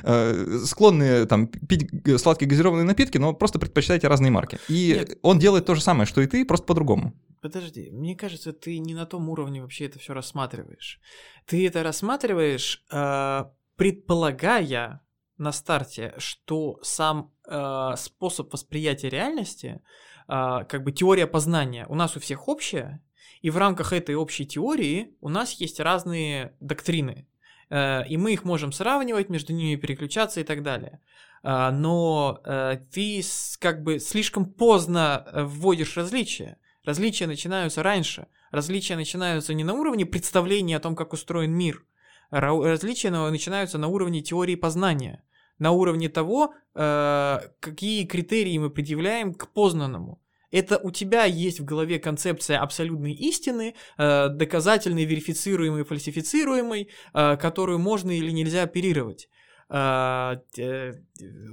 э, 0.02 0.58
склонны 0.64 1.26
там 1.26 1.46
пить 1.46 1.88
сладкие 2.20 2.48
газированные 2.48 2.84
напитки, 2.84 3.18
но 3.18 3.34
просто 3.34 3.58
предпочитаете 3.58 4.08
разные 4.08 4.32
марки. 4.32 4.58
И 4.68 4.94
Нет. 4.98 5.18
он 5.22 5.38
делает 5.38 5.66
то 5.66 5.74
же 5.74 5.80
самое, 5.80 6.06
что 6.06 6.20
и 6.20 6.26
ты, 6.26 6.44
просто 6.44 6.66
по-другому. 6.66 7.14
Подожди, 7.40 7.90
мне 7.92 8.16
кажется, 8.16 8.52
ты 8.52 8.78
не 8.78 8.94
на 8.94 9.06
том 9.06 9.28
уровне 9.28 9.62
вообще 9.62 9.86
это 9.86 10.00
все 10.00 10.12
рассматриваешь. 10.12 11.00
Ты 11.46 11.66
это 11.66 11.84
рассматриваешь, 11.84 12.84
э, 12.90 13.44
предполагая 13.76 15.00
на 15.36 15.52
старте, 15.52 16.14
что 16.18 16.80
сам 16.82 17.32
э, 17.48 17.92
способ 17.96 18.52
восприятия 18.52 19.08
реальности, 19.08 19.80
э, 20.26 20.64
как 20.68 20.82
бы 20.82 20.90
теория 20.90 21.28
познания 21.28 21.86
у 21.88 21.94
нас 21.94 22.16
у 22.16 22.20
всех 22.20 22.48
общая, 22.48 23.00
и 23.42 23.50
в 23.50 23.56
рамках 23.56 23.92
этой 23.92 24.14
общей 24.14 24.46
теории 24.46 25.14
у 25.20 25.28
нас 25.28 25.52
есть 25.52 25.80
разные 25.80 26.54
доктрины, 26.60 27.26
э, 27.70 28.06
и 28.08 28.16
мы 28.16 28.32
их 28.32 28.44
можем 28.44 28.72
сравнивать, 28.72 29.28
между 29.28 29.52
ними 29.52 29.76
переключаться 29.76 30.40
и 30.40 30.44
так 30.44 30.62
далее. 30.62 31.00
Э, 31.42 31.70
но 31.70 32.40
э, 32.44 32.78
ты 32.92 33.22
как 33.60 33.82
бы 33.82 33.98
слишком 33.98 34.46
поздно 34.46 35.26
вводишь 35.32 35.96
различия. 35.96 36.58
Различия 36.84 37.26
начинаются 37.26 37.82
раньше. 37.82 38.26
Различия 38.50 38.96
начинаются 38.96 39.54
не 39.54 39.64
на 39.64 39.74
уровне 39.74 40.06
представления 40.06 40.76
о 40.76 40.80
том, 40.80 40.96
как 40.96 41.12
устроен 41.12 41.52
мир. 41.52 41.84
Различия 42.30 43.10
начинаются 43.10 43.78
на 43.78 43.88
уровне 43.88 44.22
теории 44.22 44.54
познания. 44.54 45.22
На 45.58 45.72
уровне 45.72 46.08
того, 46.08 46.54
какие 46.72 48.06
критерии 48.06 48.58
мы 48.58 48.70
предъявляем 48.70 49.34
к 49.34 49.48
познанному. 49.48 50.22
Это 50.50 50.78
у 50.78 50.90
тебя 50.90 51.24
есть 51.24 51.60
в 51.60 51.64
голове 51.64 51.98
концепция 51.98 52.58
абсолютной 52.60 53.12
истины, 53.12 53.74
э, 53.98 54.28
доказательной, 54.28 55.04
верифицируемой, 55.04 55.84
фальсифицируемой, 55.84 56.88
э, 57.14 57.36
которую 57.36 57.78
можно 57.78 58.10
или 58.10 58.30
нельзя 58.30 58.62
оперировать. 58.62 59.28
А, 59.70 60.40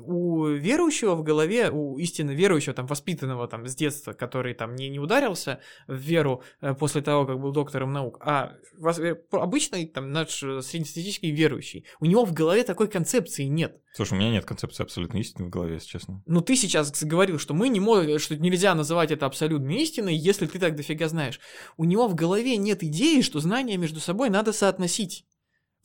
у 0.06 0.46
верующего 0.48 1.16
в 1.16 1.24
голове, 1.24 1.70
у 1.70 1.98
истинно 1.98 2.32
верующего, 2.32 2.74
там, 2.74 2.86
воспитанного 2.86 3.48
там 3.48 3.68
с 3.68 3.76
детства, 3.76 4.14
который 4.14 4.54
там 4.54 4.76
не, 4.76 4.88
не 4.88 5.00
ударился 5.00 5.60
в 5.88 5.96
веру 5.96 6.42
э, 6.62 6.74
после 6.76 7.02
того, 7.02 7.26
как 7.26 7.40
был 7.42 7.52
доктором 7.52 7.92
наук, 7.92 8.18
а 8.22 8.54
э, 9.00 9.16
обычный 9.32 9.86
там 9.88 10.12
наш 10.12 10.42
э, 10.44 10.62
среднестатистический 10.62 11.32
верующий, 11.32 11.86
у 12.00 12.06
него 12.06 12.24
в 12.24 12.32
голове 12.32 12.64
такой 12.64 12.88
концепции 12.88 13.44
нет. 13.44 13.82
Слушай, 13.94 14.14
у 14.14 14.18
меня 14.18 14.32
нет 14.32 14.46
концепции 14.46 14.84
абсолютной 14.84 15.22
истины 15.22 15.48
в 15.48 15.50
голове, 15.50 15.74
если 15.74 15.90
честно. 15.90 16.24
Ну, 16.26 16.40
ты 16.40 16.56
сейчас 16.56 17.04
говорил, 17.04 17.38
что 17.38 17.54
мы 17.54 17.68
не 17.68 17.82
можем, 17.82 18.20
что 18.20 18.38
нельзя 18.38 18.76
называть 18.76 19.12
это 19.12 19.26
абсолютной 19.26 19.82
истиной, 19.82 20.16
если 20.16 20.46
ты 20.46 20.60
так 20.60 20.76
дофига 20.76 21.10
знаешь. 21.10 21.42
У 21.76 21.84
него 21.84 22.08
в 22.08 22.16
голове 22.16 22.56
нет 22.56 22.82
идеи, 22.82 23.20
что 23.20 23.42
знания 23.42 23.76
между 23.76 24.00
собой 24.00 24.30
надо 24.30 24.54
соотносить. 24.54 25.26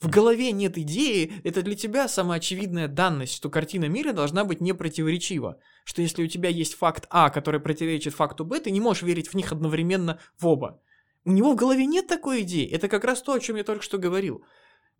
В 0.01 0.09
голове 0.09 0.51
нет 0.51 0.79
идеи, 0.79 1.31
это 1.43 1.61
для 1.61 1.75
тебя 1.75 2.07
самая 2.07 2.39
очевидная 2.39 2.87
данность, 2.87 3.35
что 3.35 3.51
картина 3.51 3.85
мира 3.85 4.13
должна 4.13 4.43
быть 4.45 4.59
непротиворечива. 4.59 5.59
Что 5.83 6.01
если 6.01 6.23
у 6.23 6.27
тебя 6.27 6.49
есть 6.49 6.73
факт 6.73 7.05
А, 7.11 7.29
который 7.29 7.59
противоречит 7.59 8.15
факту 8.15 8.43
Б, 8.43 8.59
ты 8.59 8.71
не 8.71 8.81
можешь 8.81 9.03
верить 9.03 9.27
в 9.27 9.35
них 9.35 9.51
одновременно 9.51 10.19
в 10.39 10.47
оба. 10.47 10.81
У 11.23 11.31
него 11.31 11.53
в 11.53 11.55
голове 11.55 11.85
нет 11.85 12.07
такой 12.07 12.41
идеи. 12.41 12.67
Это 12.67 12.87
как 12.87 13.03
раз 13.03 13.21
то, 13.21 13.33
о 13.33 13.39
чем 13.39 13.57
я 13.57 13.63
только 13.63 13.83
что 13.83 13.99
говорил 13.99 14.43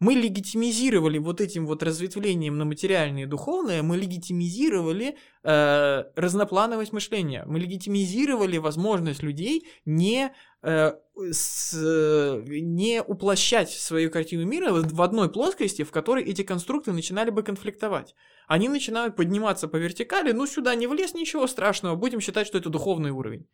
мы 0.01 0.15
легитимизировали 0.15 1.19
вот 1.19 1.41
этим 1.41 1.67
вот 1.67 1.83
разветвлением 1.83 2.57
на 2.57 2.65
материальное 2.65 3.23
и 3.23 3.27
духовное, 3.27 3.83
мы 3.83 3.97
легитимизировали 3.97 5.15
э, 5.43 6.03
разноплановость 6.15 6.91
мышления, 6.91 7.43
мы 7.45 7.59
легитимизировали 7.59 8.57
возможность 8.57 9.21
людей 9.21 9.67
не, 9.85 10.33
с, 10.63 11.73
не 11.73 13.01
уплощать 13.01 13.71
свою 13.71 14.09
картину 14.11 14.45
мира 14.45 14.71
в 14.71 15.01
одной 15.01 15.31
плоскости, 15.31 15.83
в 15.83 15.91
которой 15.91 16.23
эти 16.23 16.43
конструкты 16.43 16.91
начинали 16.91 17.29
бы 17.29 17.43
конфликтовать. 17.43 18.15
Они 18.47 18.69
начинают 18.69 19.15
подниматься 19.15 19.67
по 19.67 19.77
вертикали, 19.77 20.31
ну 20.31 20.45
сюда 20.45 20.75
не 20.75 20.87
влез, 20.87 21.13
ничего 21.13 21.47
страшного, 21.47 21.95
будем 21.95 22.21
считать, 22.21 22.47
что 22.47 22.57
это 22.57 22.69
духовный 22.69 23.11
уровень. 23.11 23.47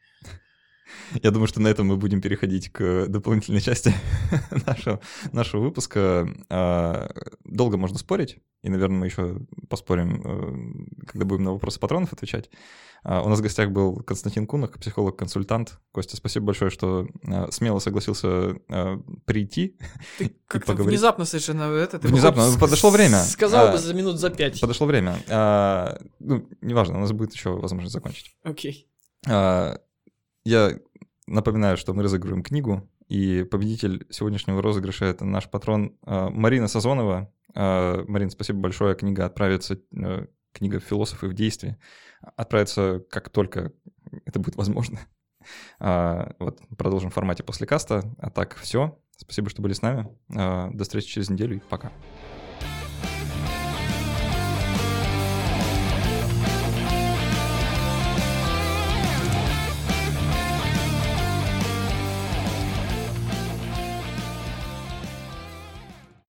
Я 1.22 1.32
думаю, 1.32 1.48
что 1.48 1.62
на 1.62 1.68
этом 1.68 1.88
мы 1.88 1.98
будем 1.98 2.22
переходить 2.22 2.72
к 2.72 3.08
дополнительной 3.08 3.62
части 3.62 3.94
нашего, 4.66 5.00
нашего 5.32 5.62
выпуска. 5.62 6.28
А, 6.50 7.10
долго 7.44 7.78
можно 7.78 7.98
спорить, 7.98 8.38
и, 8.62 8.70
наверное, 8.70 9.00
мы 9.00 9.06
еще 9.08 9.40
поспорим, 9.70 10.22
э, 10.24 11.06
когда 11.08 11.26
будем 11.26 11.44
на 11.44 11.54
вопросы 11.54 11.80
патронов 11.80 12.14
отвечать. 12.14 12.50
А, 13.04 13.22
у 13.22 13.30
нас 13.30 13.40
в 13.40 13.42
гостях 13.42 13.72
был 13.72 13.98
Константин 13.98 14.48
Кунах, 14.48 14.80
психолог-консультант. 14.80 15.80
Костя, 15.92 16.18
спасибо 16.18 16.48
большое, 16.48 16.72
что 16.72 17.08
а, 17.26 17.52
смело 17.52 17.80
согласился 17.80 18.56
прийти 19.26 19.78
Ты 20.18 20.36
как-то 20.48 20.74
внезапно 20.74 21.26
совершенно 21.26 21.64
это... 21.74 22.00
Внезапно, 22.00 22.48
подошло 22.60 22.90
время. 22.90 23.22
Сказал 23.24 23.72
бы 23.72 23.78
за 23.78 23.94
минут 23.94 24.20
за 24.20 24.30
пять. 24.30 24.60
Подошло 24.60 24.88
время. 24.88 25.18
Ну, 26.20 26.50
неважно, 26.62 26.98
у 26.98 27.02
нас 27.02 27.12
будет 27.12 27.34
еще 27.34 27.52
возможность 27.52 27.94
закончить. 27.94 28.36
Окей. 28.44 28.88
Я 30.48 30.80
напоминаю, 31.28 31.76
что 31.76 31.94
мы 31.94 32.04
разыгрываем 32.04 32.42
книгу, 32.42 32.90
и 33.10 33.44
победитель 33.44 34.08
сегодняшнего 34.10 34.62
розыгрыша— 34.62 35.04
это 35.08 35.26
наш 35.26 35.50
патрон 35.50 35.98
а, 36.06 36.30
Марина 36.30 36.70
Сазонова. 36.70 37.30
А, 37.54 38.06
Марин, 38.08 38.30
спасибо 38.30 38.60
большое. 38.60 38.96
Книга 38.96 39.26
отправится, 39.26 39.78
э, 39.92 40.28
книга 40.54 40.80
«Философы 40.80 41.28
в 41.28 41.34
действии» 41.34 41.76
отправится 42.38 43.04
как 43.10 43.28
только 43.28 43.74
это 44.26 44.40
будет 44.40 44.56
возможно. 44.56 45.00
А, 45.80 46.36
вот, 46.40 46.60
продолжим 46.78 47.10
в 47.10 47.14
формате 47.14 47.42
после 47.42 47.68
каста. 47.68 48.04
А 48.18 48.30
так, 48.30 48.56
все. 48.56 49.00
Спасибо, 49.16 49.50
что 49.50 49.62
были 49.62 49.72
с 49.72 49.82
нами. 49.82 50.10
До 50.28 50.84
встречи 50.84 51.08
через 51.08 51.30
неделю 51.30 51.56
и 51.56 51.60
пока. 51.60 51.92